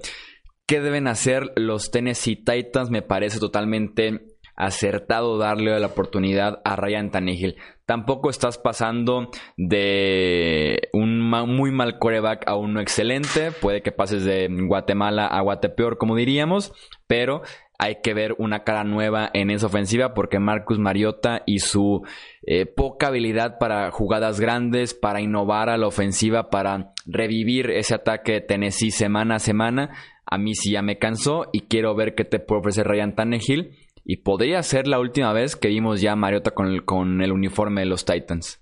¿Qué 0.66 0.82
deben 0.82 1.08
hacer 1.08 1.54
los 1.56 1.92
Tennessee 1.92 2.36
Titans? 2.36 2.90
Me 2.90 3.02
parece 3.02 3.40
totalmente 3.40 4.36
acertado 4.58 5.38
darle 5.38 5.80
la 5.80 5.88
oportunidad 5.88 6.62
a 6.66 6.76
Ryan 6.76 7.12
Tannehill. 7.12 7.56
Tampoco 7.86 8.30
estás 8.30 8.58
pasando 8.58 9.30
de 9.56 10.90
un 10.92 11.22
muy 11.22 11.72
mal 11.72 12.00
coreback 12.00 12.46
a 12.50 12.58
uno 12.58 12.82
excelente. 12.82 13.52
Puede 13.52 13.82
que 13.82 13.94
pases 13.94 14.26
de 14.26 14.50
Guatemala 14.50 15.28
a 15.28 15.40
Guatepeor, 15.42 15.98
como 15.98 16.16
diríamos, 16.16 16.74
pero 17.06 17.44
hay 17.78 17.98
que 18.02 18.14
ver 18.14 18.36
una 18.40 18.64
cara 18.64 18.84
nueva 18.84 19.30
en 19.34 19.52
esa 19.52 19.68
ofensiva 19.68 20.14
porque 20.14 20.40
Marcus 20.40 20.80
Mariota 20.80 21.44
y 21.46 21.60
su 21.60 22.02
eh, 22.44 22.66
poca 22.66 23.08
habilidad 23.08 23.60
para 23.60 23.92
jugadas 23.92 24.40
grandes, 24.40 24.94
para 24.94 25.22
innovar 25.22 25.70
a 25.70 25.78
la 25.78 25.88
ofensiva, 25.88 26.50
para 26.50 26.94
revivir 27.06 27.70
ese 27.70 27.96
ataque 27.96 28.34
de 28.34 28.42
Tennessee 28.42 28.92
semana 28.92 29.36
a 29.36 29.40
semana, 29.40 29.96
a 30.26 30.38
mí 30.38 30.56
sí 30.56 30.72
ya 30.72 30.82
me 30.82 30.98
cansó 30.98 31.50
y 31.54 31.62
quiero 31.62 31.96
ver 31.96 32.16
qué 32.16 32.26
te 32.26 32.40
puede 32.40 32.62
ofrecer 32.62 32.88
Ryan 32.88 33.16
Tannehill 33.16 33.78
y 34.04 34.18
podría 34.18 34.64
ser 34.64 34.88
la 34.88 35.00
última 35.00 35.32
vez 35.34 35.56
que 35.56 35.68
vimos 35.68 36.02
ya 36.02 36.16
Mariota 36.16 36.52
con 36.52 36.68
el, 36.68 36.84
con 36.84 37.22
el 37.22 37.32
uniforme 37.32 37.82
de 37.82 37.88
los 37.88 38.06
Titans. 38.06 38.62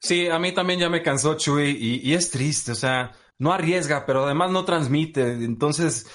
Sí, 0.00 0.28
a 0.28 0.40
mí 0.40 0.50
también 0.52 0.80
ya 0.80 0.88
me 0.88 1.02
cansó 1.02 1.36
Chuy 1.36 1.76
y, 1.78 2.10
y 2.10 2.14
es 2.14 2.30
triste, 2.30 2.72
o 2.72 2.74
sea, 2.74 3.12
no 3.38 3.52
arriesga, 3.52 4.04
pero 4.04 4.24
además 4.24 4.50
no 4.50 4.64
transmite. 4.64 5.32
Entonces, 5.44 6.12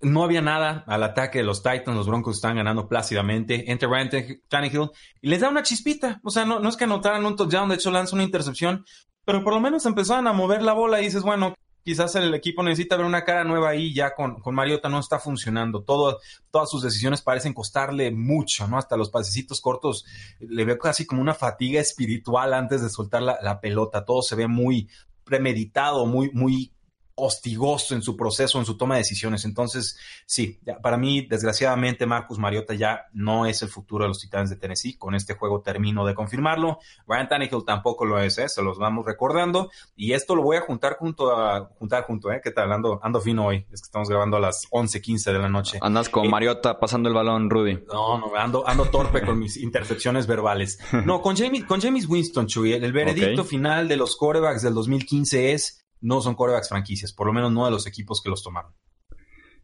no 0.00 0.22
había 0.22 0.42
nada 0.42 0.84
al 0.86 1.02
ataque 1.02 1.38
de 1.38 1.44
los 1.44 1.62
Titans, 1.62 1.96
los 1.96 2.06
Broncos 2.06 2.36
están 2.36 2.56
ganando 2.56 2.88
plácidamente. 2.88 3.70
Enter 3.70 3.88
Ryan 3.88 4.10
Tannehill 4.48 4.90
y 5.20 5.28
les 5.28 5.40
da 5.40 5.48
una 5.48 5.62
chispita. 5.62 6.20
O 6.22 6.30
sea, 6.30 6.44
no, 6.44 6.66
es 6.68 6.76
que 6.76 6.84
anotaran 6.84 7.24
un 7.24 7.36
touchdown, 7.36 7.68
de 7.68 7.76
hecho 7.76 7.90
lanza 7.90 8.14
una 8.14 8.24
intercepción, 8.24 8.84
pero 9.24 9.42
por 9.42 9.54
lo 9.54 9.60
menos 9.60 9.86
empezaron 9.86 10.26
a 10.26 10.32
mover 10.32 10.62
la 10.62 10.74
bola 10.74 11.00
y 11.00 11.04
dices, 11.04 11.22
bueno, 11.22 11.54
quizás 11.84 12.14
el 12.16 12.34
equipo 12.34 12.62
necesita 12.62 12.96
ver 12.96 13.06
una 13.06 13.24
cara 13.24 13.44
nueva 13.44 13.70
ahí, 13.70 13.94
ya 13.94 14.14
con, 14.14 14.40
con 14.40 14.54
Mariota 14.54 14.90
no 14.90 14.98
está 14.98 15.18
funcionando. 15.18 15.82
Todas 15.82 16.70
sus 16.70 16.82
decisiones 16.82 17.22
parecen 17.22 17.54
costarle 17.54 18.10
mucho, 18.10 18.68
¿no? 18.68 18.76
Hasta 18.76 18.98
los 18.98 19.08
pasecitos 19.08 19.60
cortos 19.62 20.04
le 20.38 20.64
veo 20.66 20.78
casi 20.78 21.06
como 21.06 21.22
una 21.22 21.34
fatiga 21.34 21.80
espiritual 21.80 22.52
antes 22.52 22.82
de 22.82 22.90
soltar 22.90 23.22
la, 23.22 23.38
la 23.42 23.60
pelota. 23.60 24.04
Todo 24.04 24.20
se 24.20 24.36
ve 24.36 24.48
muy 24.48 24.88
premeditado, 25.24 26.04
muy, 26.04 26.30
muy 26.32 26.72
hostigoso 27.14 27.94
en 27.94 28.02
su 28.02 28.16
proceso, 28.16 28.58
en 28.58 28.64
su 28.64 28.76
toma 28.76 28.94
de 28.94 29.00
decisiones. 29.00 29.44
Entonces, 29.44 29.98
sí, 30.26 30.60
para 30.82 30.96
mí, 30.96 31.26
desgraciadamente, 31.26 32.06
Marcus 32.06 32.38
Mariota 32.38 32.74
ya 32.74 33.06
no 33.12 33.46
es 33.46 33.62
el 33.62 33.68
futuro 33.68 34.04
de 34.04 34.08
los 34.08 34.20
Titanes 34.20 34.50
de 34.50 34.56
Tennessee. 34.56 34.96
Con 34.96 35.14
este 35.14 35.34
juego 35.34 35.60
termino 35.60 36.06
de 36.06 36.14
confirmarlo. 36.14 36.78
Ryan 37.06 37.28
Tannehill 37.28 37.64
tampoco 37.64 38.04
lo 38.04 38.20
es, 38.20 38.38
¿eh? 38.38 38.48
se 38.48 38.62
los 38.62 38.78
vamos 38.78 39.04
recordando. 39.06 39.70
Y 39.96 40.12
esto 40.12 40.34
lo 40.34 40.42
voy 40.42 40.56
a 40.56 40.62
juntar 40.62 40.96
junto 40.98 41.36
a, 41.36 41.70
juntar 41.78 42.04
junto, 42.04 42.32
¿eh? 42.32 42.40
¿Qué 42.42 42.50
tal? 42.50 42.72
Ando, 42.72 43.00
ando 43.02 43.20
fino 43.20 43.46
hoy. 43.46 43.66
Es 43.72 43.82
que 43.82 43.86
estamos 43.86 44.08
grabando 44.08 44.36
a 44.36 44.40
las 44.40 44.68
11.15 44.70 45.32
de 45.32 45.38
la 45.38 45.48
noche. 45.48 45.78
Andas 45.80 46.08
con 46.08 46.26
eh, 46.26 46.28
Mariota 46.28 46.78
pasando 46.78 47.08
el 47.08 47.14
balón, 47.14 47.50
Rudy. 47.50 47.84
No, 47.92 48.18
no, 48.18 48.34
ando, 48.36 48.66
ando 48.66 48.86
torpe 48.86 49.24
con 49.24 49.38
mis 49.38 49.56
intercepciones 49.56 50.26
verbales. 50.26 50.78
No, 51.04 51.20
con 51.20 51.36
James, 51.36 51.64
con 51.64 51.80
James 51.80 52.08
Winston, 52.08 52.46
Chuy, 52.46 52.72
el 52.72 52.92
veredicto 52.92 53.44
final 53.44 53.88
de 53.88 53.96
los 53.96 54.16
corebacks 54.16 54.62
del 54.62 54.74
2015 54.74 55.52
es 55.52 55.81
no 56.02 56.20
son 56.20 56.34
corebacks 56.34 56.68
franquicias, 56.68 57.12
por 57.12 57.26
lo 57.26 57.32
menos 57.32 57.52
no 57.52 57.64
de 57.64 57.70
los 57.70 57.86
equipos 57.86 58.20
que 58.22 58.30
los 58.30 58.42
tomaron. 58.42 58.72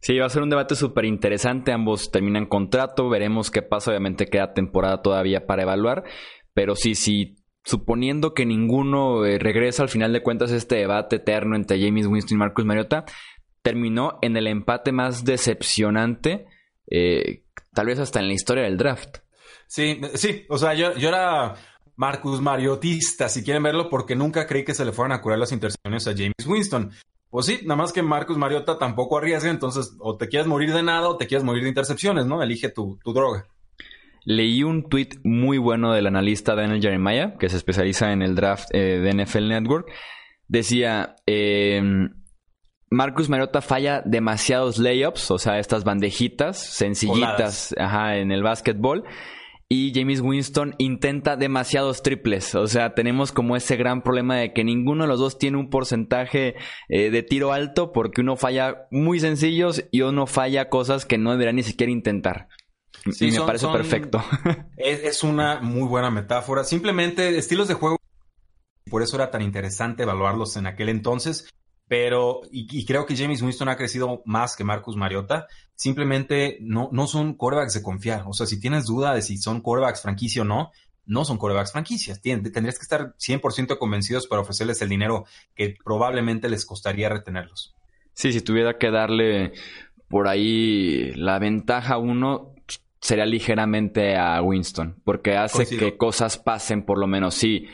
Sí, 0.00 0.16
va 0.18 0.26
a 0.26 0.30
ser 0.30 0.42
un 0.42 0.50
debate 0.50 0.76
súper 0.76 1.04
interesante. 1.04 1.72
Ambos 1.72 2.10
terminan 2.10 2.46
contrato. 2.46 3.08
Veremos 3.08 3.50
qué 3.50 3.62
pasa. 3.62 3.90
Obviamente 3.90 4.26
queda 4.26 4.54
temporada 4.54 5.02
todavía 5.02 5.46
para 5.46 5.62
evaluar. 5.62 6.04
Pero 6.54 6.76
sí, 6.76 6.94
sí, 6.94 7.38
suponiendo 7.64 8.32
que 8.32 8.46
ninguno 8.46 9.26
eh, 9.26 9.38
regresa 9.38 9.82
al 9.82 9.88
final 9.88 10.12
de 10.12 10.22
cuentas 10.22 10.52
este 10.52 10.76
debate 10.76 11.16
eterno 11.16 11.56
entre 11.56 11.80
James 11.80 12.06
Winston 12.06 12.36
y 12.36 12.38
Marcus 12.38 12.64
Mariota, 12.64 13.04
terminó 13.62 14.18
en 14.22 14.36
el 14.36 14.46
empate 14.46 14.92
más 14.92 15.24
decepcionante, 15.24 16.46
eh, 16.90 17.44
tal 17.74 17.86
vez 17.86 17.98
hasta 17.98 18.20
en 18.20 18.28
la 18.28 18.34
historia 18.34 18.64
del 18.64 18.78
draft. 18.78 19.18
Sí, 19.66 20.00
sí, 20.14 20.46
o 20.48 20.56
sea, 20.56 20.72
yo, 20.72 20.94
yo 20.94 21.10
era 21.10 21.56
Marcus 21.98 22.40
Mariotista, 22.40 23.28
si 23.28 23.42
quieren 23.42 23.64
verlo, 23.64 23.90
porque 23.90 24.14
nunca 24.14 24.46
creí 24.46 24.64
que 24.64 24.72
se 24.72 24.84
le 24.84 24.92
fueran 24.92 25.18
a 25.18 25.20
curar 25.20 25.40
las 25.40 25.50
intercepciones 25.50 26.06
a 26.06 26.12
James 26.12 26.46
Winston. 26.46 26.92
Pues 27.28 27.46
sí, 27.46 27.58
nada 27.64 27.74
más 27.74 27.92
que 27.92 28.02
Marcus 28.02 28.38
Mariota 28.38 28.78
tampoco 28.78 29.18
arriesga, 29.18 29.50
entonces 29.50 29.96
o 29.98 30.16
te 30.16 30.28
quieres 30.28 30.46
morir 30.46 30.72
de 30.72 30.84
nada 30.84 31.08
o 31.08 31.16
te 31.16 31.26
quieres 31.26 31.44
morir 31.44 31.64
de 31.64 31.70
intercepciones, 31.70 32.24
¿no? 32.24 32.40
Elige 32.40 32.68
tu, 32.68 33.00
droga. 33.04 33.46
Leí 34.24 34.62
un 34.62 34.88
tweet 34.88 35.08
muy 35.24 35.58
bueno 35.58 35.92
del 35.92 36.06
analista 36.06 36.54
Daniel 36.54 36.80
Jeremiah, 36.80 37.36
que 37.36 37.48
se 37.48 37.56
especializa 37.56 38.12
en 38.12 38.22
el 38.22 38.36
draft 38.36 38.68
eh, 38.72 39.00
de 39.00 39.24
NFL 39.24 39.48
Network, 39.48 39.90
decía, 40.46 41.16
eh, 41.26 41.82
Marcus 42.90 43.28
Mariota 43.28 43.60
falla 43.60 44.02
demasiados 44.04 44.78
layups, 44.78 45.32
o 45.32 45.38
sea, 45.38 45.58
estas 45.58 45.82
bandejitas 45.82 46.58
sencillitas 46.58 47.74
ajá, 47.76 48.18
en 48.18 48.30
el 48.30 48.44
básquetbol. 48.44 49.04
Y 49.70 49.92
James 49.94 50.20
Winston 50.22 50.74
intenta 50.78 51.36
demasiados 51.36 52.02
triples. 52.02 52.54
O 52.54 52.66
sea, 52.68 52.94
tenemos 52.94 53.32
como 53.32 53.54
ese 53.54 53.76
gran 53.76 54.02
problema 54.02 54.36
de 54.36 54.54
que 54.54 54.64
ninguno 54.64 55.04
de 55.04 55.08
los 55.08 55.20
dos 55.20 55.38
tiene 55.38 55.58
un 55.58 55.68
porcentaje 55.68 56.54
eh, 56.88 57.10
de 57.10 57.22
tiro 57.22 57.52
alto 57.52 57.92
porque 57.92 58.22
uno 58.22 58.36
falla 58.36 58.86
muy 58.90 59.20
sencillos 59.20 59.84
y 59.90 60.00
uno 60.00 60.26
falla 60.26 60.70
cosas 60.70 61.04
que 61.04 61.18
no 61.18 61.32
debería 61.32 61.52
ni 61.52 61.62
siquiera 61.62 61.92
intentar. 61.92 62.48
Sí, 63.10 63.30
me 63.30 63.40
parece 63.40 63.68
perfecto. 63.68 64.24
Es, 64.76 65.04
es, 65.04 65.22
una 65.22 65.60
muy 65.60 65.86
buena 65.86 66.10
metáfora. 66.10 66.64
Simplemente 66.64 67.36
estilos 67.36 67.68
de 67.68 67.74
juego. 67.74 67.98
Por 68.90 69.02
eso 69.02 69.16
era 69.16 69.30
tan 69.30 69.42
interesante 69.42 70.04
evaluarlos 70.04 70.56
en 70.56 70.66
aquel 70.66 70.88
entonces. 70.88 71.50
Pero, 71.88 72.42
y, 72.52 72.84
creo 72.84 73.06
que 73.06 73.16
James 73.16 73.40
Winston 73.40 73.70
ha 73.70 73.76
crecido 73.76 74.22
más 74.26 74.56
que 74.56 74.64
Marcus 74.64 74.96
Mariota. 74.96 75.46
Simplemente 75.74 76.58
no, 76.60 76.90
no 76.92 77.06
son 77.06 77.34
corebacks 77.34 77.74
de 77.74 77.82
confiar. 77.82 78.24
O 78.26 78.34
sea, 78.34 78.46
si 78.46 78.60
tienes 78.60 78.84
duda 78.84 79.14
de 79.14 79.22
si 79.22 79.38
son 79.38 79.62
corebacks 79.62 80.02
franquicia 80.02 80.42
o 80.42 80.44
no, 80.44 80.70
no 81.06 81.24
son 81.24 81.38
corebacks 81.38 81.72
franquicias. 81.72 82.20
tendrías 82.20 82.78
que 82.78 82.82
estar 82.82 83.14
100% 83.16 83.78
convencidos 83.78 84.26
para 84.26 84.42
ofrecerles 84.42 84.82
el 84.82 84.90
dinero 84.90 85.24
que 85.54 85.74
probablemente 85.82 86.50
les 86.50 86.66
costaría 86.66 87.08
retenerlos. 87.08 87.74
Sí, 88.12 88.32
si 88.32 88.42
tuviera 88.42 88.76
que 88.76 88.90
darle 88.90 89.52
por 90.08 90.28
ahí 90.28 91.12
la 91.14 91.38
ventaja 91.38 91.94
a 91.94 91.98
uno, 91.98 92.54
sería 93.00 93.24
ligeramente 93.24 94.16
a 94.16 94.42
Winston, 94.42 94.96
porque 95.04 95.36
hace 95.36 95.66
que 95.66 95.96
cosas 95.96 96.36
pasen 96.36 96.82
por 96.82 96.98
lo 96.98 97.06
menos. 97.06 97.34
Sí, 97.34 97.68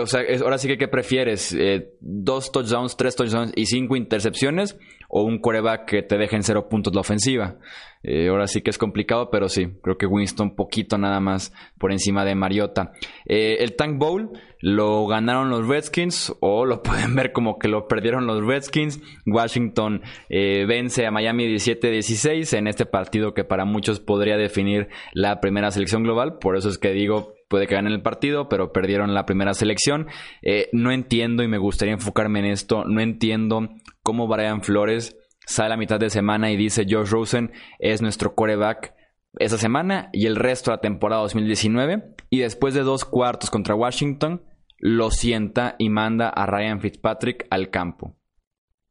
o 0.00 0.06
sea, 0.06 0.22
ahora 0.42 0.58
sí 0.58 0.68
que 0.68 0.78
¿qué 0.78 0.88
prefieres? 0.88 1.52
Eh, 1.52 1.94
¿Dos 2.00 2.52
touchdowns, 2.52 2.96
tres 2.96 3.16
touchdowns 3.16 3.52
y 3.56 3.66
cinco 3.66 3.96
intercepciones? 3.96 4.78
¿O 5.08 5.24
un 5.24 5.40
coreback 5.40 5.84
que 5.86 6.02
te 6.02 6.16
deje 6.16 6.36
en 6.36 6.42
cero 6.42 6.68
puntos 6.68 6.94
la 6.94 7.00
ofensiva? 7.00 7.56
Eh, 8.02 8.28
ahora 8.28 8.46
sí 8.46 8.62
que 8.62 8.70
es 8.70 8.78
complicado, 8.78 9.30
pero 9.30 9.48
sí, 9.48 9.68
creo 9.82 9.96
que 9.96 10.06
Winston 10.06 10.56
poquito 10.56 10.98
nada 10.98 11.20
más 11.20 11.52
por 11.78 11.92
encima 11.92 12.24
de 12.24 12.34
Mariota. 12.34 12.92
Eh, 13.26 13.58
el 13.60 13.76
Tank 13.76 13.98
Bowl 13.98 14.30
lo 14.60 15.06
ganaron 15.06 15.50
los 15.50 15.66
Redskins 15.66 16.34
o 16.40 16.64
lo 16.64 16.82
pueden 16.82 17.14
ver 17.14 17.32
como 17.32 17.58
que 17.58 17.68
lo 17.68 17.88
perdieron 17.88 18.26
los 18.26 18.44
Redskins. 18.44 19.00
Washington 19.26 20.02
vence 20.28 21.06
a 21.06 21.10
Miami 21.10 21.46
17-16 21.46 22.56
en 22.56 22.66
este 22.66 22.86
partido 22.86 23.34
que 23.34 23.44
para 23.44 23.64
muchos 23.64 24.00
podría 24.00 24.36
definir 24.36 24.88
la 25.12 25.40
primera 25.40 25.70
selección 25.70 26.02
global. 26.02 26.38
Por 26.38 26.56
eso 26.56 26.68
es 26.68 26.78
que 26.78 26.92
digo, 26.92 27.34
puede 27.52 27.66
que 27.66 27.74
ganen 27.74 27.92
el 27.92 28.00
partido, 28.00 28.48
pero 28.48 28.72
perdieron 28.72 29.12
la 29.12 29.26
primera 29.26 29.52
selección. 29.52 30.08
Eh, 30.40 30.70
no 30.72 30.90
entiendo 30.90 31.42
y 31.42 31.48
me 31.48 31.58
gustaría 31.58 31.92
enfocarme 31.92 32.38
en 32.38 32.46
esto. 32.46 32.86
No 32.86 33.02
entiendo 33.02 33.68
cómo 34.02 34.26
Brian 34.26 34.62
Flores 34.62 35.18
sale 35.44 35.74
a 35.74 35.76
mitad 35.76 36.00
de 36.00 36.08
semana 36.08 36.50
y 36.50 36.56
dice 36.56 36.86
Josh 36.88 37.10
Rosen 37.10 37.52
es 37.78 38.00
nuestro 38.00 38.34
coreback 38.34 38.94
esa 39.38 39.58
semana 39.58 40.08
y 40.14 40.24
el 40.24 40.36
resto 40.36 40.70
de 40.70 40.78
la 40.78 40.80
temporada 40.80 41.20
2019. 41.20 42.14
Y 42.30 42.38
después 42.38 42.72
de 42.72 42.84
dos 42.84 43.04
cuartos 43.04 43.50
contra 43.50 43.74
Washington, 43.74 44.42
lo 44.78 45.10
sienta 45.10 45.76
y 45.78 45.90
manda 45.90 46.30
a 46.30 46.46
Ryan 46.46 46.80
Fitzpatrick 46.80 47.46
al 47.50 47.68
campo. 47.68 48.16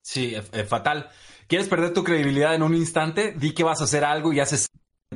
Sí, 0.03 0.35
fatal. 0.67 1.09
¿Quieres 1.47 1.67
perder 1.67 1.93
tu 1.93 2.03
credibilidad 2.03 2.53
en 2.53 2.61
un 2.61 2.75
instante? 2.75 3.33
Di 3.35 3.55
que 3.55 3.63
vas 3.63 3.81
a 3.81 3.85
hacer 3.85 4.03
algo 4.03 4.31
y 4.33 4.39
haces 4.39 4.67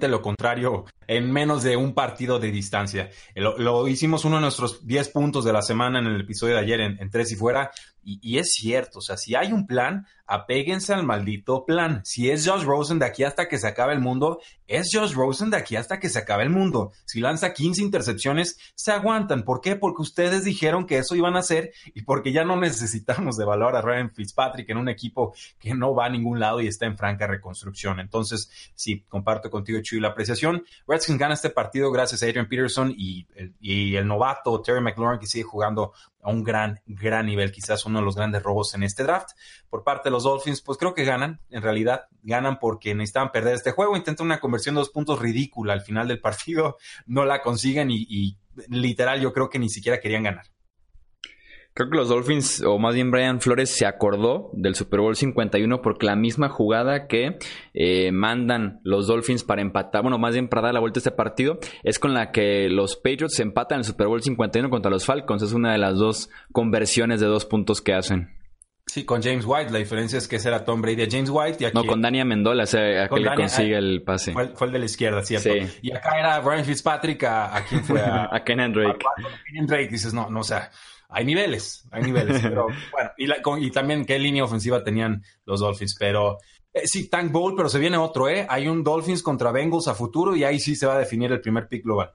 lo 0.01 0.21
contrario 0.21 0.84
en 1.08 1.31
menos 1.31 1.63
de 1.63 1.77
un 1.77 1.93
partido 1.93 2.38
de 2.38 2.51
distancia. 2.51 3.10
Lo, 3.34 3.88
hicimos 3.88 4.25
uno 4.25 4.36
de 4.36 4.41
nuestros 4.41 4.86
10 4.86 5.10
puntos 5.10 5.45
de 5.45 5.53
la 5.53 5.62
semana 5.62 5.99
en 5.99 6.08
el 6.08 6.19
episodio 6.19 6.55
de 6.55 6.60
ayer 6.60 6.81
en, 6.81 7.01
en 7.01 7.10
Tres 7.10 7.31
y 7.31 7.36
Fuera 7.36 7.71
y, 8.05 8.37
es 8.37 8.51
cierto, 8.51 8.99
o 8.99 9.01
sea, 9.01 9.17
si 9.17 9.33
hay 9.33 9.51
un 9.51 9.65
plan, 9.65 10.05
apéguense 10.27 10.93
al 10.93 11.03
maldito 11.03 11.65
plan. 11.65 12.01
Si 12.03 12.29
es 12.29 12.47
Josh 12.47 12.63
Rosen 12.63 12.99
de 12.99 13.05
aquí 13.05 13.23
hasta 13.23 13.47
que 13.47 13.57
se 13.57 13.67
acabe 13.67 13.93
el 13.93 13.99
mundo, 13.99 14.39
es 14.67 14.89
Josh 14.93 15.13
Rosen 15.13 15.49
de 15.49 15.57
aquí 15.57 15.75
hasta 15.75 15.99
que 15.99 16.09
se 16.09 16.19
acabe 16.19 16.43
el 16.43 16.51
mundo. 16.51 16.91
Si 17.05 17.19
lanza 17.19 17.53
15 17.53 17.81
intercepciones, 17.81 18.59
se 18.75 18.91
aguantan. 18.91 19.43
¿Por 19.43 19.59
qué? 19.59 19.75
Porque 19.75 20.03
ustedes 20.03 20.43
dijeron 20.43 20.85
que 20.85 20.99
eso 20.99 21.15
iban 21.15 21.35
a 21.35 21.39
hacer 21.39 21.71
y 21.95 22.03
porque 22.03 22.31
ya 22.31 22.43
no 22.43 22.55
necesitamos 22.57 23.37
de 23.37 23.45
valor 23.45 23.75
a 23.75 23.81
Ryan 23.81 24.11
Fitzpatrick 24.11 24.69
en 24.69 24.77
un 24.77 24.89
equipo 24.89 25.33
que 25.57 25.73
no 25.73 25.95
va 25.95 26.05
a 26.05 26.09
ningún 26.09 26.39
lado 26.39 26.61
y 26.61 26.67
está 26.67 26.85
en 26.85 26.97
franca 26.97 27.25
reconstrucción. 27.25 27.99
Entonces, 27.99 28.49
sí, 28.75 29.03
comparto 29.09 29.49
contigo, 29.49 29.79
Chuy, 29.81 29.99
la 29.99 30.09
apreciación. 30.09 30.63
Redskins 30.87 31.17
gana 31.17 31.33
este 31.33 31.49
partido 31.49 31.91
gracias 31.91 32.21
a 32.21 32.27
Adrian 32.27 32.47
Peterson 32.47 32.93
y 32.95 33.25
el, 33.35 33.55
y 33.59 33.95
el 33.95 34.07
novato 34.07 34.61
Terry 34.61 34.81
McLaurin 34.81 35.19
que 35.19 35.27
sigue 35.27 35.43
jugando 35.43 35.93
a 36.25 36.31
un 36.31 36.43
gran, 36.43 36.81
gran 36.88 37.27
nivel, 37.27 37.51
quizás 37.51 37.85
uno 37.85 37.99
de 37.99 38.05
los 38.05 38.15
grandes 38.15 38.41
robos 38.41 38.73
en 38.73 38.81
este 38.81 39.03
draft. 39.03 39.29
Por 39.69 39.83
parte 39.83 40.09
de 40.09 40.11
los 40.11 40.23
Dolphins, 40.23 40.61
pues 40.61 40.79
creo 40.79 40.95
que 40.95 41.05
ganan, 41.05 41.39
en 41.51 41.61
realidad 41.61 42.05
ganan 42.23 42.57
porque 42.57 42.95
necesitaban 42.95 43.31
perder 43.31 43.53
este 43.53 43.71
juego, 43.71 43.95
intentan 43.95 44.25
una 44.25 44.39
conversión 44.39 44.73
de 44.73 44.79
dos 44.79 44.89
puntos 44.89 45.19
ridícula 45.19 45.73
al 45.73 45.81
final 45.81 46.07
del 46.07 46.19
partido, 46.19 46.77
no 47.05 47.25
la 47.25 47.41
consiguen 47.41 47.91
y 47.91 48.38
literal 48.69 49.21
yo 49.21 49.33
creo 49.33 49.49
que 49.49 49.59
ni 49.59 49.69
siquiera 49.69 49.99
querían 49.99 50.23
ganar. 50.23 50.54
Creo 51.75 51.89
que 51.89 51.97
los 51.97 52.07
Dolphins, 52.07 52.61
o 52.61 52.79
más 52.79 52.95
bien 52.95 53.11
Brian 53.11 53.41
Flores, 53.41 53.69
se 53.69 53.85
acordó 53.85 54.49
del 54.53 54.75
Super 54.75 55.01
Bowl 55.01 55.13
51 55.13 55.81
porque 55.81 56.05
la 56.05 56.15
misma 56.15 56.47
jugada 56.47 57.05
que 57.07 57.38
eh, 57.73 58.13
mandan 58.13 58.79
los 58.83 59.07
Dolphins 59.07 59.43
para 59.43 59.61
empatar, 59.61 60.01
bueno, 60.01 60.17
más 60.17 60.31
bien 60.31 60.47
para 60.47 60.61
dar 60.61 60.73
la 60.73 60.79
vuelta 60.79 60.99
a 60.99 61.01
este 61.01 61.11
partido, 61.11 61.59
es 61.83 61.99
con 61.99 62.13
la 62.13 62.31
que 62.31 62.69
los 62.69 62.95
Patriots 62.95 63.41
empatan 63.41 63.79
el 63.79 63.83
Super 63.83 64.07
Bowl 64.07 64.21
51 64.21 64.69
contra 64.69 64.89
los 64.89 65.05
Falcons. 65.05 65.43
Es 65.43 65.51
una 65.51 65.73
de 65.73 65.77
las 65.77 65.97
dos 65.97 66.29
conversiones 66.53 67.19
de 67.19 67.27
dos 67.27 67.43
puntos 67.43 67.81
que 67.81 67.93
hacen. 67.93 68.29
Sí, 68.88 69.03
con 69.03 69.21
James 69.21 69.43
White. 69.45 69.71
La 69.71 69.79
diferencia 69.79 70.17
es 70.17 70.29
que 70.29 70.38
ese 70.38 70.47
era 70.47 70.63
Tom 70.63 70.81
Brady 70.81 71.01
a 71.01 71.07
James 71.11 71.29
White. 71.29 71.57
Y 71.59 71.65
aquí, 71.65 71.75
no, 71.75 71.85
con 71.85 72.01
Dani 72.01 72.21
Amendola, 72.21 72.63
o 72.63 72.67
sea, 72.67 73.03
a 73.03 73.09
que 73.09 73.19
le 73.19 73.35
consigue 73.35 73.75
el 73.75 74.01
pase. 74.03 74.31
Fue, 74.31 74.67
el 74.67 74.71
de 74.71 74.79
la 74.79 74.85
izquierda, 74.85 75.25
¿cierto? 75.25 75.49
Sí. 75.51 75.79
Y 75.81 75.91
acá 75.91 76.17
era 76.17 76.39
Brian 76.39 76.63
Fitzpatrick, 76.63 77.21
¿a, 77.23 77.57
a 77.57 77.65
quién 77.65 77.83
fue? 77.83 77.99
A, 78.05 78.29
a 78.33 78.43
Kenan 78.45 78.71
Drake. 78.71 79.03
A, 79.05 79.43
Kenan 79.45 79.67
Drake, 79.67 79.89
dices, 79.89 80.13
no, 80.13 80.29
no, 80.29 80.39
o 80.39 80.43
sea, 80.43 80.71
hay 81.09 81.25
niveles, 81.25 81.87
hay 81.91 82.03
niveles. 82.03 82.41
pero 82.41 82.67
bueno, 82.91 83.57
y, 83.57 83.71
también 83.71 84.05
qué 84.05 84.19
línea 84.19 84.43
ofensiva 84.43 84.83
tenían 84.83 85.23
los 85.45 85.59
Dolphins. 85.59 85.95
Pero 85.99 86.37
eh, 86.73 86.87
sí, 86.87 87.09
Tank 87.09 87.31
Bowl, 87.31 87.55
pero 87.55 87.69
se 87.69 87.79
viene 87.79 87.97
otro, 87.97 88.29
¿eh? 88.29 88.45
Hay 88.49 88.67
un 88.67 88.83
Dolphins 88.83 89.23
contra 89.23 89.51
Bengals 89.51 89.87
a 89.87 89.95
futuro 89.95 90.35
y 90.35 90.43
ahí 90.43 90.59
sí 90.59 90.75
se 90.75 90.85
va 90.85 90.95
a 90.95 90.99
definir 90.99 91.31
el 91.31 91.41
primer 91.41 91.67
pick 91.67 91.83
global. 91.83 92.13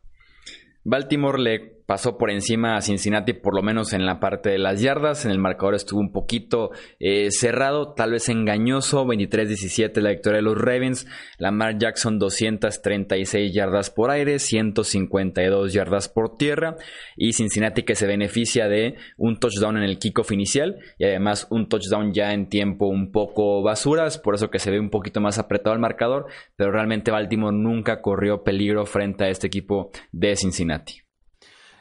Baltimore 0.85 1.39
le 1.39 1.80
pasó 1.91 2.17
por 2.19 2.31
encima 2.31 2.77
a 2.77 2.83
Cincinnati, 2.83 3.33
por 3.33 3.53
lo 3.53 3.63
menos 3.63 3.93
en 3.93 4.07
la 4.07 4.21
parte 4.21 4.49
de 4.49 4.59
las 4.59 4.81
yardas. 4.81 5.25
En 5.25 5.33
el 5.33 5.41
marcador 5.41 5.75
estuvo 5.75 5.99
un 5.99 6.13
poquito 6.13 6.71
eh, 7.01 7.33
cerrado, 7.33 7.95
tal 7.95 8.13
vez 8.13 8.29
engañoso. 8.29 9.05
23-17 9.05 10.01
la 10.01 10.11
victoria 10.11 10.37
de 10.37 10.43
los 10.43 10.57
Ravens. 10.57 11.09
Lamar 11.39 11.79
Jackson 11.79 12.21
236 12.21 13.53
yardas 13.53 13.91
por 13.91 14.13
aire, 14.13 14.39
152 14.39 15.73
yardas 15.73 16.09
por 16.09 16.37
tierra. 16.37 16.77
Y 17.17 17.33
Cincinnati 17.33 17.83
que 17.83 17.97
se 17.97 18.07
beneficia 18.07 18.69
de 18.69 18.95
un 19.17 19.41
touchdown 19.41 19.77
en 19.77 19.83
el 19.83 19.99
kickoff 19.99 20.31
inicial 20.31 20.77
y 20.97 21.07
además 21.07 21.49
un 21.51 21.69
touchdown 21.69 22.13
ya 22.13 22.33
en 22.33 22.49
tiempo 22.49 22.87
un 22.87 23.11
poco 23.11 23.65
basuras, 23.65 24.17
por 24.17 24.37
eso 24.37 24.49
que 24.49 24.61
se 24.61 24.71
ve 24.71 24.79
un 24.79 24.91
poquito 24.91 25.21
más 25.21 25.41
apretado 25.41 25.75
el 25.75 25.81
marcador. 25.81 26.27
Pero 26.55 26.71
realmente 26.71 27.11
Baltimore 27.11 27.57
nunca 27.57 28.01
corrió 28.01 28.45
peligro 28.45 28.87
frente 28.87 29.25
a 29.25 29.29
este 29.29 29.49
equipo 29.49 29.91
de 30.13 30.37
Cincinnati. 30.37 31.10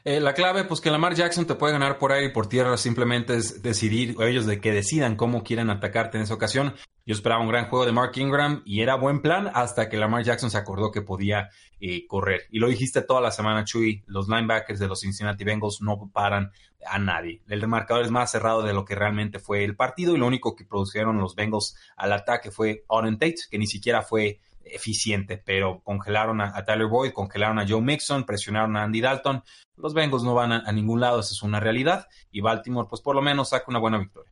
Eh, 0.09 0.19
la 0.19 0.33
clave, 0.33 0.63
pues 0.63 0.81
que 0.81 0.89
Lamar 0.89 1.13
Jackson 1.13 1.45
te 1.45 1.53
puede 1.53 1.73
ganar 1.73 1.99
por 1.99 2.11
aire 2.11 2.29
y 2.29 2.31
por 2.31 2.49
tierra, 2.49 2.77
simplemente 2.77 3.37
es 3.37 3.61
decidir, 3.61 4.15
ellos 4.21 4.47
de 4.47 4.59
que 4.59 4.71
decidan 4.71 5.15
cómo 5.15 5.43
quieren 5.43 5.69
atacarte 5.69 6.17
en 6.17 6.23
esa 6.23 6.33
ocasión. 6.33 6.73
Yo 7.05 7.13
esperaba 7.13 7.43
un 7.43 7.47
gran 7.47 7.69
juego 7.69 7.85
de 7.85 7.91
Mark 7.91 8.13
Ingram 8.15 8.63
y 8.65 8.81
era 8.81 8.95
buen 8.95 9.21
plan 9.21 9.51
hasta 9.53 9.87
que 9.87 9.97
Lamar 9.97 10.23
Jackson 10.23 10.49
se 10.49 10.57
acordó 10.57 10.89
que 10.89 11.03
podía 11.03 11.49
eh, 11.79 12.07
correr. 12.07 12.47
Y 12.49 12.57
lo 12.57 12.69
dijiste 12.69 13.03
toda 13.03 13.21
la 13.21 13.29
semana, 13.29 13.65
Chuy, 13.65 14.03
los 14.07 14.27
linebackers 14.27 14.79
de 14.79 14.87
los 14.87 15.01
Cincinnati 15.01 15.43
Bengals 15.43 15.79
no 15.83 16.09
paran 16.11 16.53
a 16.87 16.97
nadie. 16.97 17.43
El 17.47 17.67
marcador 17.67 18.03
es 18.03 18.09
más 18.09 18.31
cerrado 18.31 18.63
de 18.63 18.73
lo 18.73 18.85
que 18.85 18.95
realmente 18.95 19.37
fue 19.37 19.63
el 19.63 19.75
partido 19.75 20.15
y 20.15 20.17
lo 20.17 20.25
único 20.25 20.55
que 20.55 20.65
produjeron 20.65 21.19
los 21.19 21.35
Bengals 21.35 21.75
al 21.95 22.13
ataque 22.13 22.49
fue 22.49 22.83
Auden 22.89 23.19
Tate, 23.19 23.35
que 23.51 23.59
ni 23.59 23.67
siquiera 23.67 24.01
fue 24.01 24.39
eficiente, 24.71 25.37
pero 25.37 25.81
congelaron 25.83 26.41
a, 26.41 26.63
Tyler 26.65 26.87
Boyd, 26.87 27.11
congelaron 27.11 27.59
a 27.59 27.67
Joe 27.67 27.81
Mixon, 27.81 28.25
presionaron 28.25 28.75
a 28.77 28.83
Andy 28.83 29.01
Dalton. 29.01 29.43
Los 29.79 29.93
Bengals 29.93 30.23
no 30.23 30.33
van 30.35 30.51
a, 30.51 30.71
ningún 30.71 30.99
lado, 30.99 31.19
esa 31.19 31.33
es 31.33 31.41
una 31.41 31.59
realidad. 31.59 32.07
Y 32.31 32.41
Baltimore, 32.41 32.87
pues 32.89 33.01
por 33.01 33.15
lo 33.15 33.21
menos 33.21 33.49
saca 33.49 33.65
una 33.67 33.79
buena 33.79 33.97
victoria. 33.97 34.28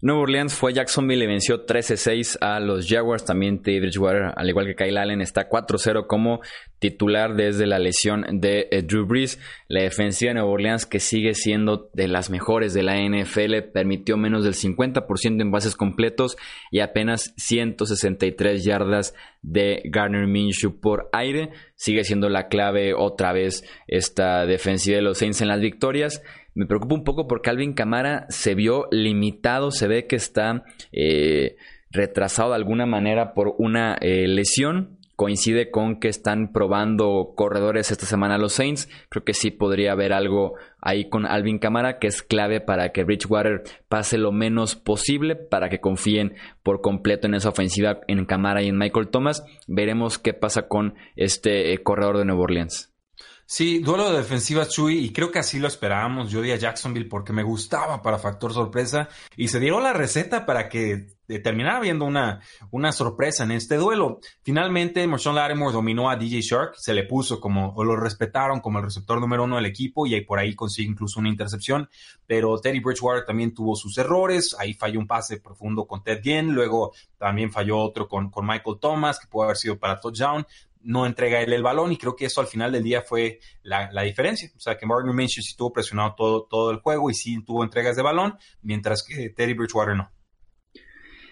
Nueva 0.00 0.20
Orleans 0.20 0.54
fue 0.54 0.72
Jacksonville 0.72 1.24
y 1.24 1.26
venció 1.26 1.66
13-6 1.66 2.38
a 2.40 2.60
los 2.60 2.86
Jaguars. 2.88 3.24
También 3.24 3.62
Teddy 3.62 3.80
Bridgewater, 3.80 4.32
al 4.36 4.48
igual 4.48 4.66
que 4.66 4.76
Kyle 4.76 4.96
Allen, 4.96 5.20
está 5.20 5.48
4-0 5.48 6.06
como 6.06 6.40
titular 6.78 7.34
desde 7.34 7.66
la 7.66 7.80
lesión 7.80 8.24
de 8.40 8.68
eh, 8.70 8.82
Drew 8.82 9.06
Brees. 9.06 9.40
La 9.66 9.82
defensiva 9.82 10.30
de 10.30 10.34
Nueva 10.34 10.50
Orleans, 10.50 10.86
que 10.86 11.00
sigue 11.00 11.34
siendo 11.34 11.90
de 11.94 12.06
las 12.06 12.30
mejores 12.30 12.74
de 12.74 12.84
la 12.84 12.96
NFL, 12.96 13.72
permitió 13.72 14.16
menos 14.16 14.44
del 14.44 14.54
50% 14.54 15.42
en 15.42 15.50
bases 15.50 15.74
completos 15.74 16.36
y 16.70 16.78
apenas 16.78 17.34
163 17.36 18.64
yardas 18.64 19.14
de 19.42 19.82
Garner 19.84 20.28
Minshew 20.28 20.78
por 20.78 21.08
aire. 21.12 21.50
Sigue 21.74 22.04
siendo 22.04 22.28
la 22.28 22.46
clave 22.46 22.94
otra 22.94 23.32
vez 23.32 23.64
esta 23.88 24.46
defensiva 24.46 24.94
de 24.94 25.02
los 25.02 25.18
Saints 25.18 25.40
en 25.40 25.48
las 25.48 25.60
victorias. 25.60 26.22
Me 26.58 26.66
preocupa 26.66 26.96
un 26.96 27.04
poco 27.04 27.28
porque 27.28 27.50
Alvin 27.50 27.72
Camara 27.72 28.26
se 28.30 28.56
vio 28.56 28.88
limitado, 28.90 29.70
se 29.70 29.86
ve 29.86 30.08
que 30.08 30.16
está 30.16 30.64
eh, 30.90 31.54
retrasado 31.92 32.48
de 32.48 32.56
alguna 32.56 32.84
manera 32.84 33.32
por 33.32 33.54
una 33.58 33.96
eh, 34.00 34.26
lesión 34.26 34.98
coincide 35.14 35.70
con 35.70 36.00
que 36.00 36.08
están 36.08 36.50
probando 36.52 37.32
corredores 37.36 37.92
esta 37.92 38.06
semana 38.06 38.38
los 38.38 38.54
Saints. 38.54 38.88
Creo 39.08 39.22
que 39.22 39.34
sí 39.34 39.52
podría 39.52 39.92
haber 39.92 40.12
algo 40.12 40.54
ahí 40.80 41.08
con 41.08 41.26
Alvin 41.26 41.60
Camara 41.60 42.00
que 42.00 42.08
es 42.08 42.22
clave 42.22 42.60
para 42.60 42.90
que 42.90 43.04
Bridgewater 43.04 43.62
pase 43.88 44.18
lo 44.18 44.32
menos 44.32 44.74
posible 44.74 45.36
para 45.36 45.68
que 45.68 45.78
confíen 45.78 46.34
por 46.64 46.80
completo 46.80 47.28
en 47.28 47.34
esa 47.34 47.50
ofensiva 47.50 48.00
en 48.08 48.24
Camara 48.26 48.64
y 48.64 48.66
en 48.66 48.78
Michael 48.78 49.10
Thomas. 49.10 49.44
Veremos 49.68 50.18
qué 50.18 50.34
pasa 50.34 50.66
con 50.66 50.94
este 51.14 51.72
eh, 51.72 51.78
corredor 51.84 52.18
de 52.18 52.24
Nueva 52.24 52.42
Orleans. 52.42 52.92
Sí, 53.50 53.78
duelo 53.78 54.10
de 54.10 54.18
defensiva 54.18 54.68
Chuy 54.68 54.98
y 54.98 55.10
creo 55.10 55.30
que 55.30 55.38
así 55.38 55.58
lo 55.58 55.68
esperábamos. 55.68 56.30
Yo 56.30 56.42
di 56.42 56.52
a 56.52 56.56
Jacksonville 56.56 57.08
porque 57.08 57.32
me 57.32 57.42
gustaba 57.42 58.02
para 58.02 58.18
factor 58.18 58.52
sorpresa 58.52 59.08
y 59.38 59.48
se 59.48 59.58
dieron 59.58 59.82
la 59.82 59.94
receta 59.94 60.44
para 60.44 60.68
que 60.68 61.16
eh, 61.30 61.38
terminara 61.40 61.80
viendo 61.80 62.06
una, 62.06 62.40
una 62.70 62.90
sorpresa 62.90 63.44
en 63.44 63.52
este 63.52 63.76
duelo. 63.76 64.20
Finalmente, 64.42 65.06
Marshawn 65.06 65.36
Lattimore 65.36 65.74
dominó 65.74 66.08
a 66.08 66.16
DJ 66.16 66.40
Shark, 66.40 66.74
se 66.76 66.94
le 66.94 67.04
puso 67.04 67.38
como, 67.38 67.74
o 67.74 67.84
lo 67.84 67.96
respetaron 67.96 68.60
como 68.60 68.78
el 68.78 68.84
receptor 68.84 69.20
número 69.20 69.44
uno 69.44 69.56
del 69.56 69.66
equipo 69.66 70.06
y 70.06 70.14
ahí 70.14 70.22
por 70.22 70.38
ahí 70.38 70.54
consigue 70.54 70.90
incluso 70.90 71.20
una 71.20 71.28
intercepción, 71.28 71.88
pero 72.26 72.58
Teddy 72.58 72.80
Bridgewater 72.80 73.26
también 73.26 73.52
tuvo 73.52 73.76
sus 73.76 73.98
errores, 73.98 74.56
ahí 74.58 74.72
falló 74.72 75.00
un 75.00 75.06
pase 75.06 75.38
profundo 75.38 75.86
con 75.86 76.02
Ted 76.02 76.22
Ginn, 76.22 76.54
luego 76.54 76.92
también 77.18 77.52
falló 77.52 77.78
otro 77.78 78.08
con, 78.08 78.30
con 78.30 78.46
Michael 78.46 78.78
Thomas, 78.80 79.18
que 79.18 79.26
puede 79.26 79.48
haber 79.48 79.56
sido 79.58 79.78
para 79.78 80.00
touchdown, 80.00 80.46
no 80.88 81.04
entrega 81.04 81.42
él 81.42 81.52
el 81.52 81.62
balón 81.62 81.92
y 81.92 81.98
creo 81.98 82.16
que 82.16 82.24
eso 82.24 82.40
al 82.40 82.46
final 82.46 82.72
del 82.72 82.82
día 82.82 83.02
fue 83.02 83.40
la, 83.62 83.90
diferencia. 84.02 84.50
O 84.56 84.60
sea, 84.60 84.78
que 84.78 84.86
Martin 84.86 85.14
Minshew 85.14 85.42
sí 85.42 85.50
estuvo 85.50 85.70
presionado 85.70 86.14
todo, 86.16 86.46
todo 86.48 86.70
el 86.70 86.78
juego 86.78 87.10
y 87.10 87.14
sí 87.14 87.44
tuvo 87.44 87.62
entregas 87.62 87.94
de 87.94 88.02
balón, 88.02 88.38
mientras 88.62 89.02
que 89.02 89.28
Teddy 89.28 89.52
Bridgewater 89.52 89.94
no. 89.94 90.10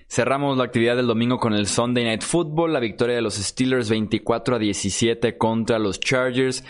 Cerramos 0.09 0.59
la 0.59 0.65
actividad 0.65 0.95
del 0.95 1.07
domingo 1.07 1.39
con 1.39 1.55
el 1.55 1.67
Sunday 1.67 2.05
Night 2.05 2.23
Football, 2.23 2.75
la 2.75 2.81
victoria 2.81 3.17
de 3.17 3.23
los 3.23 3.37
Steelers 3.37 3.89
24 3.89 4.57
a 4.57 4.59
17 4.59 5.39
contra 5.39 5.79
los 5.79 6.01
Chargers. 6.01 6.63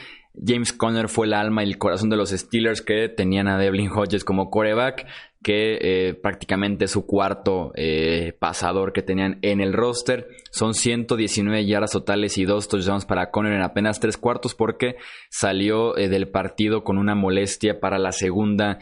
James 0.46 0.72
Conner 0.72 1.08
fue 1.08 1.26
el 1.26 1.34
alma 1.34 1.64
y 1.64 1.68
el 1.68 1.78
corazón 1.78 2.08
de 2.08 2.16
los 2.16 2.30
Steelers 2.30 2.82
que 2.82 3.08
tenían 3.08 3.48
a 3.48 3.58
Devlin 3.58 3.90
Hodges 3.90 4.24
como 4.24 4.48
coreback 4.48 5.08
que 5.46 5.78
eh, 5.80 6.14
prácticamente 6.14 6.88
su 6.88 7.06
cuarto 7.06 7.70
eh, 7.76 8.32
pasador 8.36 8.92
que 8.92 9.02
tenían 9.02 9.38
en 9.42 9.60
el 9.60 9.74
roster. 9.74 10.26
Son 10.50 10.74
119 10.74 11.64
yardas 11.64 11.92
totales 11.92 12.36
y 12.36 12.44
dos 12.44 12.66
touchdowns 12.66 13.04
para 13.04 13.30
Conner 13.30 13.52
en 13.52 13.62
apenas 13.62 14.00
tres 14.00 14.16
cuartos 14.16 14.56
porque 14.56 14.96
salió 15.30 15.96
eh, 15.96 16.08
del 16.08 16.26
partido 16.26 16.82
con 16.82 16.98
una 16.98 17.14
molestia 17.14 17.78
para 17.78 17.96
la 17.96 18.10
segunda 18.10 18.80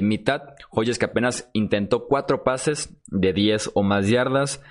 mitad. 0.00 0.54
Hoyes 0.70 0.98
que 0.98 1.04
apenas 1.04 1.50
intentó 1.52 2.06
cuatro 2.06 2.42
pases 2.42 2.98
de 3.08 3.34
10 3.34 3.72
o 3.74 3.82
más 3.82 4.08
yardas. 4.08 4.62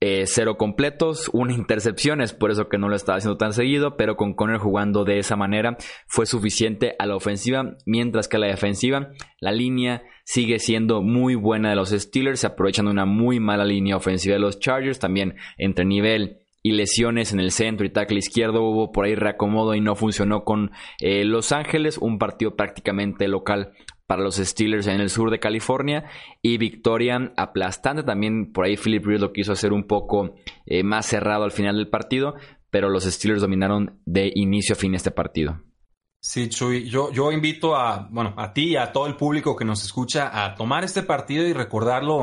Cero 0.00 0.56
completos, 0.56 1.30
una 1.32 1.54
intercepción, 1.54 2.20
es 2.20 2.32
por 2.32 2.50
eso 2.50 2.68
que 2.68 2.78
no 2.78 2.88
lo 2.88 2.96
estaba 2.96 3.18
haciendo 3.18 3.38
tan 3.38 3.52
seguido, 3.52 3.96
pero 3.96 4.16
con 4.16 4.34
Conner 4.34 4.58
jugando 4.58 5.04
de 5.04 5.18
esa 5.18 5.36
manera 5.36 5.76
fue 6.06 6.26
suficiente 6.26 6.94
a 6.98 7.06
la 7.06 7.16
ofensiva, 7.16 7.76
mientras 7.86 8.28
que 8.28 8.36
a 8.36 8.40
la 8.40 8.48
defensiva, 8.48 9.10
la 9.40 9.52
línea 9.52 10.02
sigue 10.24 10.58
siendo 10.58 11.02
muy 11.02 11.34
buena 11.34 11.70
de 11.70 11.76
los 11.76 11.90
Steelers, 11.90 12.44
aprovechando 12.44 12.90
una 12.90 13.06
muy 13.06 13.40
mala 13.40 13.64
línea 13.64 13.96
ofensiva 13.96 14.34
de 14.34 14.40
los 14.40 14.58
Chargers, 14.58 14.98
también 14.98 15.36
entre 15.56 15.84
nivel 15.84 16.40
y 16.66 16.72
lesiones 16.72 17.32
en 17.32 17.38
el 17.38 17.52
centro 17.52 17.86
y 17.86 17.90
tackle 17.90 18.18
izquierdo 18.18 18.60
hubo 18.62 18.90
por 18.90 19.04
ahí 19.04 19.14
reacomodo 19.14 19.76
y 19.76 19.80
no 19.80 19.94
funcionó 19.94 20.42
con 20.42 20.72
eh, 21.00 21.24
Los 21.24 21.52
Ángeles, 21.52 21.96
un 21.96 22.18
partido 22.18 22.56
prácticamente 22.56 23.28
local 23.28 23.72
para 24.06 24.22
los 24.22 24.36
Steelers 24.36 24.86
en 24.86 25.00
el 25.00 25.10
sur 25.10 25.30
de 25.30 25.40
California 25.40 26.04
y 26.42 26.58
victoria 26.58 27.32
aplastante 27.36 28.02
también 28.02 28.52
por 28.52 28.64
ahí 28.64 28.76
Philip 28.76 29.04
Rivers 29.04 29.22
lo 29.22 29.32
quiso 29.32 29.52
hacer 29.52 29.72
un 29.72 29.86
poco 29.86 30.34
eh, 30.66 30.82
más 30.82 31.06
cerrado 31.06 31.44
al 31.44 31.52
final 31.52 31.76
del 31.76 31.88
partido 31.88 32.34
pero 32.70 32.88
los 32.88 33.04
Steelers 33.04 33.40
dominaron 33.40 34.00
de 34.04 34.30
inicio 34.34 34.74
a 34.74 34.76
fin 34.76 34.94
este 34.94 35.10
partido. 35.10 35.62
Sí, 36.20 36.48
Chuy, 36.48 36.88
yo, 36.90 37.12
yo 37.12 37.30
invito 37.30 37.76
a, 37.76 38.08
bueno, 38.10 38.34
a 38.36 38.52
ti 38.52 38.72
y 38.72 38.76
a 38.76 38.92
todo 38.92 39.06
el 39.06 39.16
público 39.16 39.54
que 39.54 39.64
nos 39.64 39.84
escucha 39.84 40.44
a 40.44 40.54
tomar 40.56 40.82
este 40.82 41.02
partido 41.02 41.46
y 41.46 41.52
recordarlo 41.52 42.22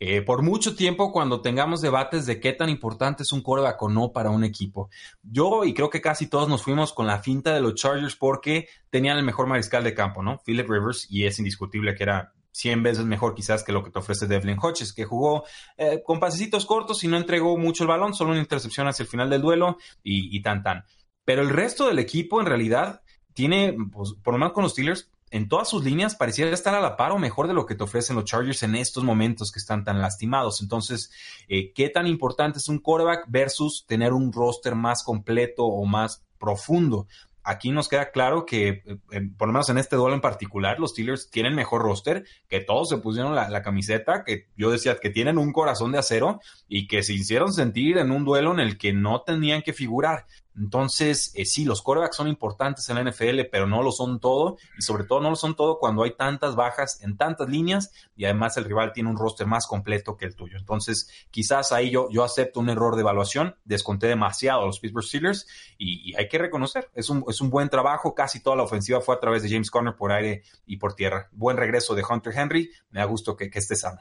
eh, 0.00 0.22
por 0.22 0.42
mucho 0.42 0.74
tiempo 0.74 1.12
cuando 1.12 1.40
tengamos 1.40 1.80
debates 1.80 2.26
de 2.26 2.40
qué 2.40 2.52
tan 2.52 2.68
importante 2.68 3.22
es 3.22 3.32
un 3.32 3.42
coreback 3.42 3.80
o 3.82 3.88
no 3.88 4.12
para 4.12 4.30
un 4.30 4.44
equipo. 4.44 4.90
Yo 5.22 5.64
y 5.64 5.72
creo 5.72 5.90
que 5.90 6.00
casi 6.00 6.26
todos 6.26 6.48
nos 6.48 6.62
fuimos 6.62 6.92
con 6.92 7.06
la 7.06 7.20
finta 7.20 7.54
de 7.54 7.60
los 7.60 7.74
Chargers 7.74 8.16
porque 8.16 8.68
tenían 8.90 9.18
el 9.18 9.24
mejor 9.24 9.46
mariscal 9.46 9.84
de 9.84 9.94
campo, 9.94 10.22
¿no? 10.22 10.40
Philip 10.44 10.68
Rivers, 10.68 11.06
y 11.10 11.26
es 11.26 11.38
indiscutible 11.38 11.94
que 11.94 12.02
era 12.02 12.32
100 12.52 12.82
veces 12.82 13.04
mejor 13.04 13.34
quizás 13.34 13.64
que 13.64 13.72
lo 13.72 13.82
que 13.82 13.90
te 13.90 13.98
ofrece 13.98 14.26
Devlin 14.26 14.58
Hodges, 14.60 14.92
que 14.92 15.04
jugó 15.04 15.44
eh, 15.76 16.02
con 16.04 16.20
pasecitos 16.20 16.66
cortos 16.66 17.02
y 17.02 17.08
no 17.08 17.16
entregó 17.16 17.56
mucho 17.56 17.84
el 17.84 17.88
balón, 17.88 18.14
solo 18.14 18.30
una 18.30 18.40
intercepción 18.40 18.86
hacia 18.86 19.02
el 19.02 19.08
final 19.08 19.28
del 19.28 19.42
duelo 19.42 19.78
y, 20.02 20.36
y 20.36 20.42
tan 20.42 20.62
tan. 20.62 20.84
Pero 21.24 21.42
el 21.42 21.50
resto 21.50 21.88
del 21.88 21.98
equipo 21.98 22.40
en 22.40 22.46
realidad 22.46 23.02
tiene, 23.32 23.76
pues, 23.92 24.14
por 24.22 24.34
lo 24.34 24.38
menos 24.38 24.52
con 24.52 24.62
los 24.62 24.72
Steelers, 24.72 25.10
en 25.30 25.48
todas 25.48 25.68
sus 25.68 25.84
líneas 25.84 26.14
pareciera 26.14 26.52
estar 26.52 26.74
a 26.74 26.80
la 26.80 26.96
par 26.96 27.12
o 27.12 27.18
mejor 27.18 27.48
de 27.48 27.54
lo 27.54 27.66
que 27.66 27.74
te 27.74 27.84
ofrecen 27.84 28.16
los 28.16 28.24
Chargers 28.24 28.62
en 28.62 28.74
estos 28.74 29.02
momentos 29.02 29.50
que 29.50 29.58
están 29.58 29.84
tan 29.84 30.00
lastimados. 30.00 30.60
Entonces, 30.60 31.10
eh, 31.48 31.72
¿qué 31.72 31.88
tan 31.88 32.06
importante 32.06 32.58
es 32.58 32.68
un 32.68 32.78
quarterback 32.78 33.24
versus 33.28 33.84
tener 33.86 34.12
un 34.12 34.32
roster 34.32 34.74
más 34.74 35.02
completo 35.02 35.64
o 35.64 35.84
más 35.86 36.24
profundo? 36.38 37.08
Aquí 37.46 37.72
nos 37.72 37.88
queda 37.88 38.10
claro 38.10 38.46
que, 38.46 38.82
eh, 39.10 39.20
por 39.36 39.48
lo 39.48 39.52
menos 39.52 39.68
en 39.68 39.76
este 39.76 39.96
duelo 39.96 40.14
en 40.14 40.22
particular, 40.22 40.80
los 40.80 40.92
Steelers 40.92 41.28
tienen 41.28 41.54
mejor 41.54 41.82
roster, 41.82 42.24
que 42.48 42.60
todos 42.60 42.88
se 42.88 42.96
pusieron 42.96 43.34
la, 43.34 43.50
la, 43.50 43.60
camiseta, 43.60 44.24
que 44.24 44.48
yo 44.56 44.70
decía 44.70 44.98
que 44.98 45.10
tienen 45.10 45.36
un 45.36 45.52
corazón 45.52 45.92
de 45.92 45.98
acero 45.98 46.40
y 46.68 46.86
que 46.86 47.02
se 47.02 47.12
hicieron 47.12 47.52
sentir 47.52 47.98
en 47.98 48.12
un 48.12 48.24
duelo 48.24 48.52
en 48.52 48.60
el 48.60 48.78
que 48.78 48.94
no 48.94 49.22
tenían 49.22 49.60
que 49.60 49.74
figurar. 49.74 50.24
Entonces, 50.56 51.32
eh, 51.34 51.44
sí, 51.44 51.64
los 51.64 51.82
corebacks 51.82 52.16
son 52.16 52.28
importantes 52.28 52.88
en 52.88 52.96
la 52.96 53.10
NFL, 53.10 53.48
pero 53.50 53.66
no 53.66 53.82
lo 53.82 53.90
son 53.90 54.20
todo, 54.20 54.56
y 54.78 54.82
sobre 54.82 55.04
todo 55.04 55.20
no 55.20 55.30
lo 55.30 55.36
son 55.36 55.56
todo 55.56 55.78
cuando 55.78 56.02
hay 56.04 56.12
tantas 56.12 56.54
bajas 56.54 57.02
en 57.02 57.16
tantas 57.16 57.48
líneas 57.48 57.92
y 58.16 58.24
además 58.24 58.56
el 58.56 58.64
rival 58.64 58.92
tiene 58.92 59.10
un 59.10 59.16
roster 59.16 59.46
más 59.46 59.66
completo 59.66 60.16
que 60.16 60.26
el 60.26 60.36
tuyo. 60.36 60.56
Entonces, 60.58 61.08
quizás 61.30 61.72
ahí 61.72 61.90
yo, 61.90 62.08
yo 62.10 62.24
acepto 62.24 62.60
un 62.60 62.68
error 62.68 62.94
de 62.94 63.02
evaluación, 63.02 63.56
desconté 63.64 64.06
demasiado 64.06 64.62
a 64.62 64.66
los 64.66 64.78
Pittsburgh 64.78 65.04
Steelers 65.04 65.46
y, 65.78 66.14
hay 66.14 66.28
que 66.28 66.38
reconocer, 66.38 66.90
es 66.94 67.10
un, 67.10 67.24
es 67.28 67.40
un 67.40 67.50
buen 67.50 67.68
trabajo, 67.68 68.14
casi 68.14 68.40
toda 68.40 68.56
la 68.56 68.62
ofensiva 68.62 69.00
fue 69.00 69.14
a 69.16 69.20
través 69.20 69.42
de 69.42 69.50
James 69.50 69.70
Conner 69.70 69.96
por 69.96 70.12
aire 70.12 70.42
y 70.66 70.76
por 70.76 70.94
tierra. 70.94 71.28
Buen 71.32 71.56
regreso 71.56 71.94
de 71.94 72.04
Hunter 72.08 72.32
Henry, 72.36 72.70
me 72.90 73.00
da 73.00 73.06
gusto 73.06 73.36
que, 73.36 73.50
que 73.50 73.58
esté 73.58 73.74
sano. 73.74 74.00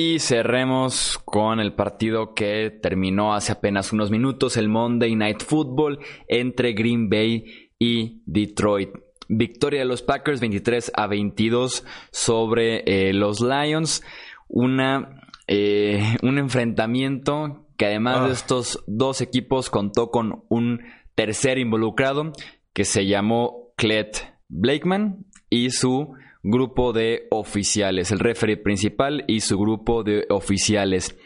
Y 0.00 0.20
cerremos 0.20 1.18
con 1.24 1.58
el 1.58 1.74
partido 1.74 2.32
que 2.32 2.70
terminó 2.70 3.34
hace 3.34 3.50
apenas 3.50 3.92
unos 3.92 4.12
minutos, 4.12 4.56
el 4.56 4.68
Monday 4.68 5.16
Night 5.16 5.42
Football 5.42 5.98
entre 6.28 6.72
Green 6.72 7.10
Bay 7.10 7.72
y 7.80 8.22
Detroit. 8.24 8.90
Victoria 9.28 9.80
de 9.80 9.86
los 9.86 10.02
Packers 10.02 10.40
23 10.40 10.92
a 10.94 11.08
22 11.08 11.84
sobre 12.12 12.84
eh, 12.86 13.12
los 13.12 13.40
Lions. 13.40 14.04
Una, 14.46 15.20
eh, 15.48 16.16
un 16.22 16.38
enfrentamiento 16.38 17.66
que 17.76 17.86
además 17.86 18.22
de 18.22 18.30
ah. 18.30 18.34
estos 18.34 18.84
dos 18.86 19.20
equipos 19.20 19.68
contó 19.68 20.12
con 20.12 20.44
un 20.48 20.80
tercer 21.16 21.58
involucrado 21.58 22.30
que 22.72 22.84
se 22.84 23.04
llamó 23.04 23.72
Clet 23.76 24.32
Blakeman 24.48 25.26
y 25.50 25.70
su 25.70 26.14
grupo 26.42 26.92
de 26.92 27.26
oficiales, 27.30 28.10
el 28.10 28.18
referee 28.18 28.56
principal 28.56 29.24
y 29.26 29.40
su 29.40 29.58
grupo 29.58 30.02
de 30.02 30.26
oficiales. 30.30 31.16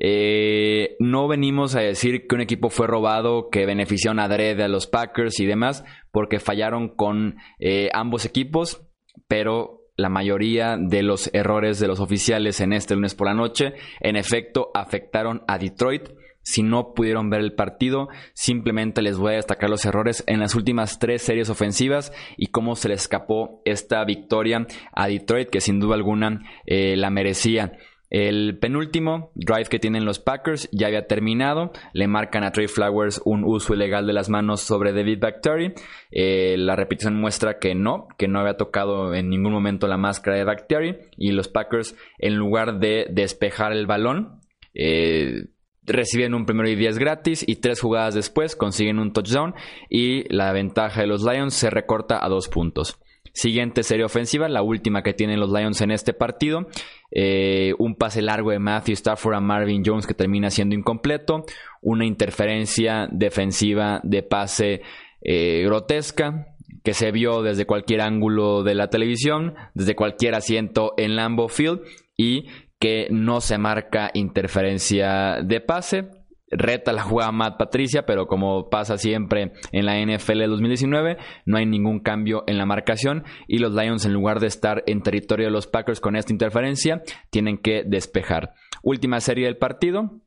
Eh, 0.00 0.96
no 1.00 1.26
venimos 1.26 1.74
a 1.74 1.80
decir 1.80 2.26
que 2.26 2.34
un 2.34 2.40
equipo 2.40 2.70
fue 2.70 2.86
robado, 2.86 3.50
que 3.50 3.66
benefició 3.66 4.12
a 4.12 4.24
adrede 4.24 4.62
a 4.62 4.68
los 4.68 4.86
Packers 4.86 5.40
y 5.40 5.46
demás, 5.46 5.84
porque 6.12 6.38
fallaron 6.38 6.88
con 6.88 7.36
eh, 7.58 7.90
ambos 7.92 8.24
equipos, 8.24 8.82
pero 9.26 9.78
la 9.96 10.08
mayoría 10.08 10.76
de 10.78 11.02
los 11.02 11.28
errores 11.34 11.80
de 11.80 11.88
los 11.88 11.98
oficiales 11.98 12.60
en 12.60 12.72
este 12.72 12.94
lunes 12.94 13.16
por 13.16 13.26
la 13.26 13.34
noche, 13.34 13.74
en 14.00 14.14
efecto, 14.14 14.70
afectaron 14.72 15.42
a 15.48 15.58
Detroit 15.58 16.10
si 16.48 16.62
no 16.62 16.94
pudieron 16.94 17.28
ver 17.28 17.40
el 17.40 17.52
partido, 17.52 18.08
simplemente 18.32 19.02
les 19.02 19.18
voy 19.18 19.34
a 19.34 19.36
destacar 19.36 19.68
los 19.68 19.84
errores 19.84 20.24
en 20.26 20.40
las 20.40 20.54
últimas 20.54 20.98
tres 20.98 21.20
series 21.20 21.50
ofensivas 21.50 22.10
y 22.38 22.46
cómo 22.46 22.74
se 22.74 22.88
le 22.88 22.94
escapó 22.94 23.60
esta 23.66 24.02
victoria 24.06 24.66
a 24.94 25.08
Detroit, 25.08 25.50
que 25.50 25.60
sin 25.60 25.78
duda 25.78 25.94
alguna 25.94 26.40
eh, 26.64 26.96
la 26.96 27.10
merecía. 27.10 27.76
El 28.08 28.58
penúltimo 28.58 29.30
drive 29.34 29.66
que 29.66 29.78
tienen 29.78 30.06
los 30.06 30.20
Packers 30.20 30.70
ya 30.72 30.86
había 30.86 31.06
terminado. 31.06 31.70
Le 31.92 32.08
marcan 32.08 32.44
a 32.44 32.52
Trey 32.52 32.66
Flowers 32.66 33.20
un 33.26 33.44
uso 33.44 33.74
ilegal 33.74 34.06
de 34.06 34.14
las 34.14 34.30
manos 34.30 34.62
sobre 34.62 34.94
David 34.94 35.18
Bactery. 35.20 35.74
Eh, 36.10 36.56
la 36.56 36.76
repetición 36.76 37.20
muestra 37.20 37.58
que 37.58 37.74
no, 37.74 38.08
que 38.16 38.26
no 38.26 38.40
había 38.40 38.56
tocado 38.56 39.14
en 39.14 39.28
ningún 39.28 39.52
momento 39.52 39.86
la 39.86 39.98
máscara 39.98 40.38
de 40.38 40.44
Bactery. 40.44 40.96
Y 41.18 41.32
los 41.32 41.48
Packers, 41.48 41.94
en 42.18 42.36
lugar 42.36 42.78
de 42.78 43.06
despejar 43.10 43.72
el 43.72 43.86
balón, 43.86 44.40
eh, 44.72 45.48
reciben 45.88 46.34
un 46.34 46.46
primero 46.46 46.68
y 46.68 46.76
diez 46.76 46.98
gratis 46.98 47.44
y 47.46 47.56
tres 47.56 47.80
jugadas 47.80 48.14
después 48.14 48.56
consiguen 48.56 48.98
un 48.98 49.12
touchdown 49.12 49.54
y 49.88 50.24
la 50.34 50.52
ventaja 50.52 51.00
de 51.00 51.06
los 51.06 51.22
Lions 51.22 51.54
se 51.54 51.70
recorta 51.70 52.24
a 52.24 52.28
dos 52.28 52.48
puntos. 52.48 52.98
Siguiente 53.32 53.82
serie 53.82 54.04
ofensiva, 54.04 54.48
la 54.48 54.62
última 54.62 55.02
que 55.02 55.14
tienen 55.14 55.38
los 55.38 55.52
Lions 55.52 55.80
en 55.80 55.90
este 55.90 56.12
partido. 56.12 56.66
Eh, 57.10 57.72
un 57.78 57.94
pase 57.94 58.20
largo 58.20 58.50
de 58.50 58.58
Matthew 58.58 58.94
Stafford 58.94 59.34
a 59.34 59.40
Marvin 59.40 59.82
Jones 59.84 60.06
que 60.06 60.14
termina 60.14 60.50
siendo 60.50 60.74
incompleto. 60.74 61.44
Una 61.80 62.04
interferencia 62.04 63.08
defensiva 63.12 64.00
de 64.02 64.22
pase 64.22 64.82
eh, 65.22 65.62
grotesca 65.64 66.54
que 66.82 66.94
se 66.94 67.12
vio 67.12 67.42
desde 67.42 67.66
cualquier 67.66 68.00
ángulo 68.00 68.62
de 68.62 68.74
la 68.74 68.88
televisión, 68.88 69.54
desde 69.74 69.94
cualquier 69.94 70.34
asiento 70.34 70.94
en 70.96 71.16
Lambeau 71.16 71.48
Field 71.48 71.80
y 72.16 72.46
que 72.78 73.08
no 73.10 73.40
se 73.40 73.58
marca 73.58 74.10
interferencia 74.14 75.38
de 75.42 75.60
pase. 75.60 76.10
Reta 76.50 76.92
la 76.92 77.02
jugada 77.02 77.30
Matt 77.30 77.58
Patricia, 77.58 78.06
pero 78.06 78.26
como 78.26 78.70
pasa 78.70 78.96
siempre 78.96 79.52
en 79.70 79.84
la 79.84 80.00
NFL 80.00 80.46
2019, 80.48 81.18
no 81.44 81.58
hay 81.58 81.66
ningún 81.66 82.00
cambio 82.00 82.44
en 82.46 82.56
la 82.56 82.64
marcación 82.64 83.24
y 83.46 83.58
los 83.58 83.74
Lions 83.74 84.06
en 84.06 84.14
lugar 84.14 84.40
de 84.40 84.46
estar 84.46 84.82
en 84.86 85.02
territorio 85.02 85.46
de 85.46 85.52
los 85.52 85.66
Packers 85.66 86.00
con 86.00 86.16
esta 86.16 86.32
interferencia, 86.32 87.02
tienen 87.28 87.58
que 87.58 87.82
despejar. 87.86 88.54
Última 88.82 89.20
serie 89.20 89.44
del 89.44 89.58
partido, 89.58 90.22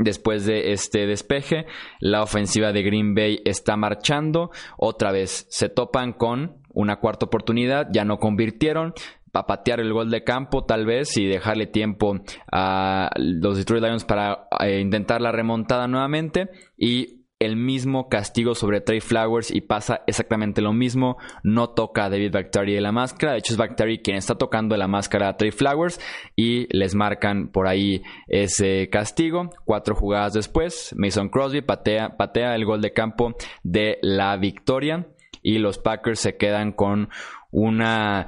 Después 0.00 0.44
de 0.44 0.72
este 0.72 1.06
despeje, 1.06 1.66
la 2.00 2.24
ofensiva 2.24 2.72
de 2.72 2.82
Green 2.82 3.14
Bay 3.14 3.40
está 3.44 3.76
marchando. 3.76 4.50
Otra 4.76 5.12
vez 5.12 5.46
se 5.50 5.68
topan 5.68 6.12
con 6.12 6.62
una 6.70 6.96
cuarta 6.96 7.26
oportunidad, 7.26 7.86
ya 7.92 8.04
no 8.04 8.18
convirtieron 8.18 8.92
para 9.34 9.48
patear 9.48 9.80
el 9.80 9.92
gol 9.92 10.12
de 10.12 10.22
campo 10.22 10.64
tal 10.64 10.86
vez 10.86 11.16
y 11.16 11.26
dejarle 11.26 11.66
tiempo 11.66 12.20
a 12.52 13.10
los 13.16 13.58
Detroit 13.58 13.82
Lions 13.82 14.04
para 14.04 14.46
eh, 14.60 14.78
intentar 14.78 15.20
la 15.20 15.32
remontada 15.32 15.88
nuevamente 15.88 16.50
y 16.78 17.24
el 17.40 17.56
mismo 17.56 18.08
castigo 18.08 18.54
sobre 18.54 18.80
Trey 18.80 19.00
Flowers 19.00 19.50
y 19.50 19.60
pasa 19.60 20.02
exactamente 20.06 20.62
lo 20.62 20.72
mismo. 20.72 21.16
No 21.42 21.70
toca 21.70 22.04
a 22.04 22.10
David 22.10 22.30
Bacteri 22.30 22.74
de 22.74 22.80
la 22.80 22.92
máscara. 22.92 23.32
De 23.32 23.38
hecho, 23.38 23.54
es 23.54 23.58
Bacteri 23.58 23.98
quien 23.98 24.16
está 24.16 24.36
tocando 24.36 24.76
la 24.76 24.86
máscara 24.86 25.28
a 25.28 25.36
Trey 25.36 25.50
Flowers 25.50 26.00
y 26.36 26.68
les 26.70 26.94
marcan 26.94 27.48
por 27.48 27.66
ahí 27.66 28.04
ese 28.28 28.88
castigo. 28.88 29.50
Cuatro 29.64 29.96
jugadas 29.96 30.32
después, 30.34 30.94
Mason 30.96 31.28
Crosby 31.28 31.60
patea, 31.60 32.16
patea 32.16 32.54
el 32.54 32.64
gol 32.64 32.80
de 32.80 32.92
campo 32.92 33.34
de 33.64 33.98
la 34.00 34.36
victoria 34.36 35.08
y 35.42 35.58
los 35.58 35.78
Packers 35.78 36.20
se 36.20 36.36
quedan 36.36 36.72
con 36.72 37.10
una, 37.54 38.26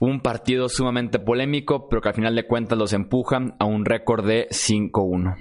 un 0.00 0.20
partido 0.20 0.68
sumamente 0.68 1.18
polémico, 1.18 1.88
pero 1.88 2.00
que 2.00 2.10
al 2.10 2.14
final 2.14 2.36
de 2.36 2.46
cuentas 2.46 2.78
los 2.78 2.92
empujan 2.92 3.56
a 3.58 3.64
un 3.64 3.84
récord 3.84 4.24
de 4.24 4.48
5-1 4.50 5.36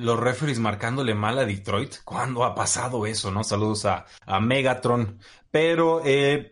los 0.00 0.18
referees 0.18 0.58
marcándole 0.58 1.14
mal 1.14 1.38
a 1.38 1.44
Detroit. 1.44 1.96
¿Cuándo 2.04 2.44
ha 2.44 2.54
pasado 2.54 3.04
eso, 3.04 3.30
no? 3.30 3.44
Saludos 3.44 3.84
a, 3.84 4.06
a 4.24 4.40
Megatron. 4.40 5.18
Pero 5.50 6.00
eh, 6.06 6.48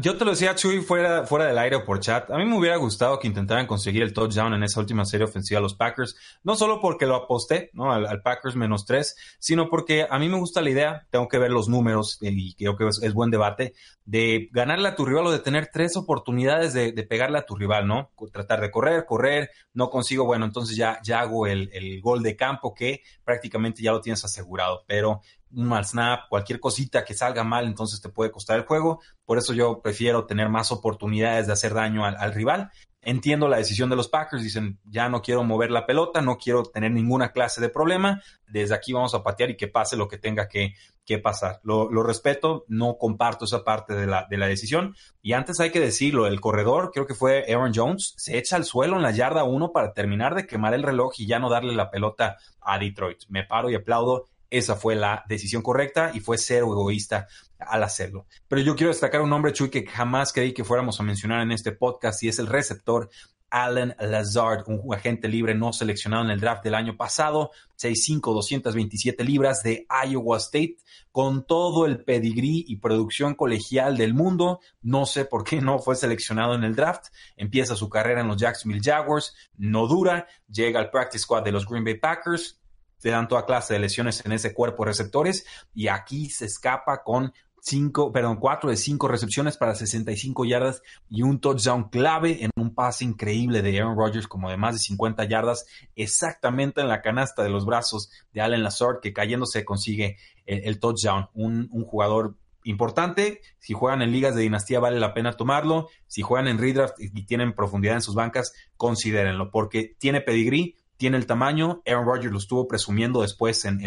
yo 0.00 0.18
te 0.18 0.24
lo 0.24 0.32
decía, 0.32 0.56
Chuy, 0.56 0.80
fuera, 0.80 1.24
fuera 1.24 1.46
del 1.46 1.56
aire 1.56 1.78
por 1.80 2.00
chat. 2.00 2.28
A 2.32 2.36
mí 2.36 2.44
me 2.44 2.58
hubiera 2.58 2.76
gustado 2.76 3.20
que 3.20 3.28
intentaran 3.28 3.68
conseguir 3.68 4.02
el 4.02 4.12
touchdown 4.12 4.52
en 4.54 4.64
esa 4.64 4.80
última 4.80 5.04
serie 5.04 5.24
ofensiva 5.24 5.58
a 5.58 5.62
los 5.62 5.74
Packers. 5.74 6.16
No 6.42 6.56
solo 6.56 6.80
porque 6.80 7.06
lo 7.06 7.14
aposté, 7.14 7.70
¿no? 7.74 7.92
Al, 7.92 8.20
Packers 8.22 8.56
menos 8.56 8.86
tres, 8.86 9.16
sino 9.38 9.70
porque 9.70 10.06
a 10.10 10.18
mí 10.18 10.28
me 10.28 10.36
gusta 10.36 10.62
la 10.62 10.70
idea, 10.70 11.06
tengo 11.10 11.28
que 11.28 11.38
ver 11.38 11.52
los 11.52 11.68
números 11.68 12.18
y 12.20 12.54
creo 12.54 12.76
que 12.76 12.88
es, 12.88 13.14
buen 13.14 13.30
debate, 13.30 13.74
de 14.04 14.48
ganarle 14.50 14.88
a 14.88 14.96
tu 14.96 15.06
rival 15.06 15.26
o 15.26 15.30
de 15.30 15.38
tener 15.38 15.68
tres 15.72 15.96
oportunidades 15.96 16.72
de, 16.72 16.92
pegarle 17.04 17.38
a 17.38 17.46
tu 17.46 17.54
rival, 17.54 17.86
¿no? 17.86 18.10
Tratar 18.32 18.60
de 18.60 18.72
correr, 18.72 19.04
correr, 19.06 19.50
no 19.74 19.90
consigo, 19.90 20.24
bueno, 20.24 20.44
entonces 20.44 20.76
ya, 20.76 20.98
ya 21.04 21.20
hago 21.20 21.46
el, 21.46 21.70
el 21.72 22.00
gol 22.00 22.24
de 22.24 22.34
campo 22.34 22.74
que 22.74 23.02
prácticamente 23.22 23.82
ya 23.82 23.92
lo 23.92 24.00
tienes 24.00 24.24
asegurado. 24.24 24.84
Pero 24.88 25.20
un 25.54 25.66
mal 25.66 25.84
snap, 25.84 26.28
cualquier 26.28 26.60
cosita 26.60 27.04
que 27.04 27.14
salga 27.14 27.44
mal, 27.44 27.66
entonces 27.66 28.00
te 28.00 28.08
puede 28.08 28.30
costar 28.30 28.58
el 28.58 28.66
juego. 28.66 29.00
Por 29.24 29.38
eso 29.38 29.52
yo 29.52 29.80
prefiero 29.82 30.26
tener 30.26 30.48
más 30.48 30.72
oportunidades 30.72 31.46
de 31.46 31.52
hacer 31.52 31.74
daño 31.74 32.04
al, 32.04 32.34
rival. 32.34 32.70
Entiendo 33.00 33.48
la 33.48 33.58
decisión 33.58 33.88
de 33.88 33.96
los 33.96 34.08
Packers, 34.08 34.42
dicen, 34.42 34.78
ya 34.84 35.08
no 35.08 35.22
quiero 35.22 35.44
mover 35.44 35.70
la 35.70 35.86
pelota, 35.86 36.20
no 36.20 36.36
quiero 36.36 36.64
tener 36.64 36.90
ninguna 36.90 37.30
clase 37.30 37.60
de 37.60 37.68
problema, 37.68 38.20
desde 38.46 38.74
aquí 38.74 38.92
vamos 38.92 39.14
a 39.14 39.22
patear 39.22 39.50
y 39.50 39.56
que 39.56 39.68
pase 39.68 39.96
lo 39.96 40.08
que 40.08 40.18
tenga 40.18 40.48
que, 40.48 40.74
que 41.08 41.18
pasar. 41.18 41.60
Lo, 41.62 41.88
respeto, 42.02 42.64
no 42.68 42.98
comparto 42.98 43.46
esa 43.46 43.64
parte 43.64 43.94
de 43.94 44.06
la, 44.06 44.26
de 44.28 44.36
la 44.36 44.46
decisión. 44.46 44.94
Y 45.22 45.32
antes 45.32 45.58
hay 45.58 45.70
que 45.70 45.80
decirlo, 45.80 46.26
el 46.26 46.40
corredor, 46.40 46.90
creo 46.92 47.06
que 47.06 47.14
fue 47.14 47.46
Aaron 47.48 47.72
Jones, 47.74 48.14
se 48.18 48.36
echa 48.36 48.56
al 48.56 48.64
suelo 48.64 48.96
en 48.96 49.02
la 49.02 49.12
yarda 49.12 49.44
1 49.44 49.72
para 49.72 49.94
terminar 49.94 50.34
de 50.34 50.46
quemar 50.46 50.74
el 50.74 50.82
reloj 50.82 51.14
y 51.16 51.26
ya 51.26 51.38
no 51.38 51.48
darle 51.48 51.74
la 51.74 51.90
pelota 51.90 52.36
a 52.60 52.78
Detroit. 52.78 53.20
Me 53.28 53.44
paro 53.44 53.70
y 53.70 53.74
aplaudo 53.74 54.26
esa 54.50 54.76
fue 54.76 54.94
la 54.94 55.24
decisión 55.28 55.62
correcta 55.62 56.10
y 56.14 56.20
fue 56.20 56.38
cero 56.38 56.72
egoísta 56.72 57.26
al 57.58 57.82
hacerlo. 57.82 58.26
Pero 58.48 58.62
yo 58.62 58.76
quiero 58.76 58.92
destacar 58.92 59.20
un 59.20 59.30
nombre, 59.30 59.52
Chuy, 59.52 59.70
que 59.70 59.86
jamás 59.86 60.32
creí 60.32 60.52
que 60.52 60.64
fuéramos 60.64 60.98
a 61.00 61.02
mencionar 61.02 61.42
en 61.42 61.52
este 61.52 61.72
podcast 61.72 62.22
y 62.22 62.28
es 62.28 62.38
el 62.38 62.46
receptor 62.46 63.10
Alan 63.50 63.94
Lazard, 63.98 64.64
un 64.66 64.94
agente 64.94 65.28
libre 65.28 65.54
no 65.54 65.72
seleccionado 65.72 66.24
en 66.24 66.30
el 66.30 66.40
draft 66.40 66.62
del 66.64 66.74
año 66.74 66.96
pasado, 66.96 67.50
6'5, 67.80 68.20
227 68.34 69.24
libras 69.24 69.62
de 69.62 69.86
Iowa 70.06 70.36
State, 70.36 70.76
con 71.12 71.46
todo 71.46 71.86
el 71.86 72.04
pedigrí 72.04 72.64
y 72.68 72.76
producción 72.76 73.34
colegial 73.34 73.96
del 73.96 74.14
mundo. 74.14 74.60
No 74.82 75.06
sé 75.06 75.24
por 75.24 75.44
qué 75.44 75.60
no 75.60 75.78
fue 75.78 75.96
seleccionado 75.96 76.54
en 76.54 76.64
el 76.64 76.74
draft. 76.74 77.06
Empieza 77.36 77.74
su 77.74 77.88
carrera 77.88 78.20
en 78.20 78.28
los 78.28 78.36
Jacksonville 78.36 78.82
Jaguars, 78.84 79.34
no 79.56 79.86
dura, 79.86 80.26
llega 80.48 80.80
al 80.80 80.90
practice 80.90 81.22
squad 81.22 81.42
de 81.42 81.52
los 81.52 81.66
Green 81.66 81.84
Bay 81.84 81.98
Packers, 81.98 82.60
te 83.00 83.10
dan 83.10 83.28
toda 83.28 83.46
clase 83.46 83.74
de 83.74 83.80
lesiones 83.80 84.24
en 84.24 84.32
ese 84.32 84.54
cuerpo 84.54 84.84
de 84.84 84.90
receptores 84.90 85.46
y 85.74 85.88
aquí 85.88 86.30
se 86.30 86.46
escapa 86.46 87.02
con 87.02 87.32
cinco, 87.60 88.12
perdón, 88.12 88.36
cuatro 88.36 88.70
de 88.70 88.76
cinco 88.76 89.08
recepciones 89.08 89.56
para 89.56 89.74
65 89.74 90.44
yardas 90.44 90.82
y 91.08 91.22
un 91.22 91.40
touchdown 91.40 91.88
clave 91.90 92.44
en 92.44 92.50
un 92.56 92.74
pase 92.74 93.04
increíble 93.04 93.62
de 93.62 93.78
Aaron 93.78 93.96
Rodgers 93.96 94.26
como 94.26 94.50
de 94.50 94.56
más 94.56 94.74
de 94.74 94.80
50 94.80 95.24
yardas 95.24 95.66
exactamente 95.94 96.80
en 96.80 96.88
la 96.88 97.02
canasta 97.02 97.42
de 97.42 97.50
los 97.50 97.66
brazos 97.66 98.10
de 98.32 98.40
Allen 98.40 98.62
Lazard 98.62 99.00
que 99.00 99.12
cayéndose 99.12 99.64
consigue 99.64 100.16
el, 100.46 100.80
touchdown. 100.80 101.28
Un, 101.34 101.68
un, 101.70 101.84
jugador 101.84 102.36
importante. 102.64 103.42
Si 103.58 103.74
juegan 103.74 104.00
en 104.00 104.12
ligas 104.12 104.34
de 104.34 104.42
dinastía 104.42 104.80
vale 104.80 104.98
la 104.98 105.12
pena 105.12 105.34
tomarlo. 105.34 105.88
Si 106.06 106.22
juegan 106.22 106.48
en 106.48 106.58
redraft 106.58 106.98
y 106.98 107.26
tienen 107.26 107.54
profundidad 107.54 107.96
en 107.96 108.02
sus 108.02 108.14
bancas, 108.14 108.52
considérenlo 108.76 109.50
porque 109.50 109.94
tiene 109.98 110.22
pedigrí, 110.22 110.76
tiene 110.98 111.16
el 111.16 111.26
tamaño. 111.26 111.82
Aaron 111.86 112.04
Rodgers 112.04 112.32
lo 112.32 112.38
estuvo 112.38 112.68
presumiendo 112.68 113.22
después 113.22 113.64
en, 113.64 113.78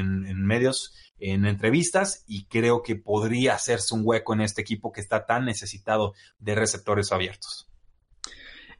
medios, 0.43 0.95
en 1.19 1.45
entrevistas, 1.45 2.23
y 2.27 2.45
creo 2.45 2.81
que 2.81 2.95
podría 2.95 3.53
hacerse 3.53 3.93
un 3.93 4.01
hueco 4.03 4.33
en 4.33 4.41
este 4.41 4.61
equipo 4.61 4.91
que 4.91 5.01
está 5.01 5.25
tan 5.27 5.45
necesitado 5.45 6.13
de 6.39 6.55
receptores 6.55 7.11
abiertos. 7.11 7.67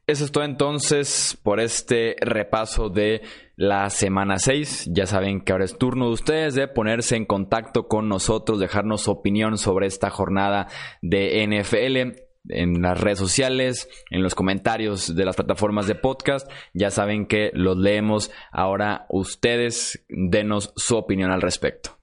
Eso 0.04 0.24
es 0.24 0.32
todo 0.32 0.42
entonces 0.42 1.38
por 1.44 1.60
este 1.60 2.16
repaso 2.20 2.88
de 2.88 3.22
la 3.54 3.88
semana 3.88 4.38
6. 4.38 4.88
Ya 4.90 5.06
saben 5.06 5.42
que 5.42 5.52
ahora 5.52 5.64
es 5.64 5.78
turno 5.78 6.06
de 6.06 6.12
ustedes 6.14 6.54
de 6.54 6.66
ponerse 6.66 7.14
en 7.14 7.24
contacto 7.24 7.86
con 7.86 8.08
nosotros, 8.08 8.58
dejarnos 8.58 9.06
opinión 9.06 9.58
sobre 9.58 9.86
esta 9.86 10.10
jornada 10.10 10.66
de 11.02 11.46
NFL 11.46 12.31
en 12.48 12.82
las 12.82 13.00
redes 13.00 13.18
sociales, 13.18 13.88
en 14.10 14.22
los 14.22 14.34
comentarios 14.34 15.14
de 15.14 15.24
las 15.24 15.36
plataformas 15.36 15.86
de 15.86 15.94
podcast. 15.94 16.50
Ya 16.72 16.90
saben 16.90 17.26
que 17.26 17.50
los 17.54 17.76
leemos. 17.76 18.30
Ahora 18.50 19.06
ustedes 19.08 20.04
denos 20.08 20.72
su 20.76 20.96
opinión 20.96 21.30
al 21.30 21.42
respecto. 21.42 21.98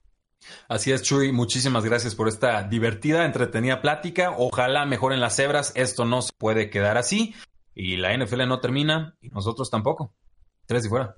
Así 0.68 0.92
es, 0.92 1.02
Chuy. 1.02 1.32
Muchísimas 1.32 1.84
gracias 1.84 2.14
por 2.14 2.28
esta 2.28 2.62
divertida, 2.62 3.24
entretenida 3.24 3.80
plática. 3.80 4.34
Ojalá 4.36 4.86
mejoren 4.86 5.20
las 5.20 5.36
cebras. 5.36 5.72
Esto 5.74 6.04
no 6.04 6.22
se 6.22 6.32
puede 6.36 6.70
quedar 6.70 6.96
así. 6.96 7.34
Y 7.74 7.96
la 7.96 8.16
NFL 8.16 8.46
no 8.46 8.60
termina 8.60 9.16
y 9.20 9.28
nosotros 9.28 9.70
tampoco. 9.70 10.14
Tres 10.66 10.86
y 10.86 10.88
fuera. 10.88 11.16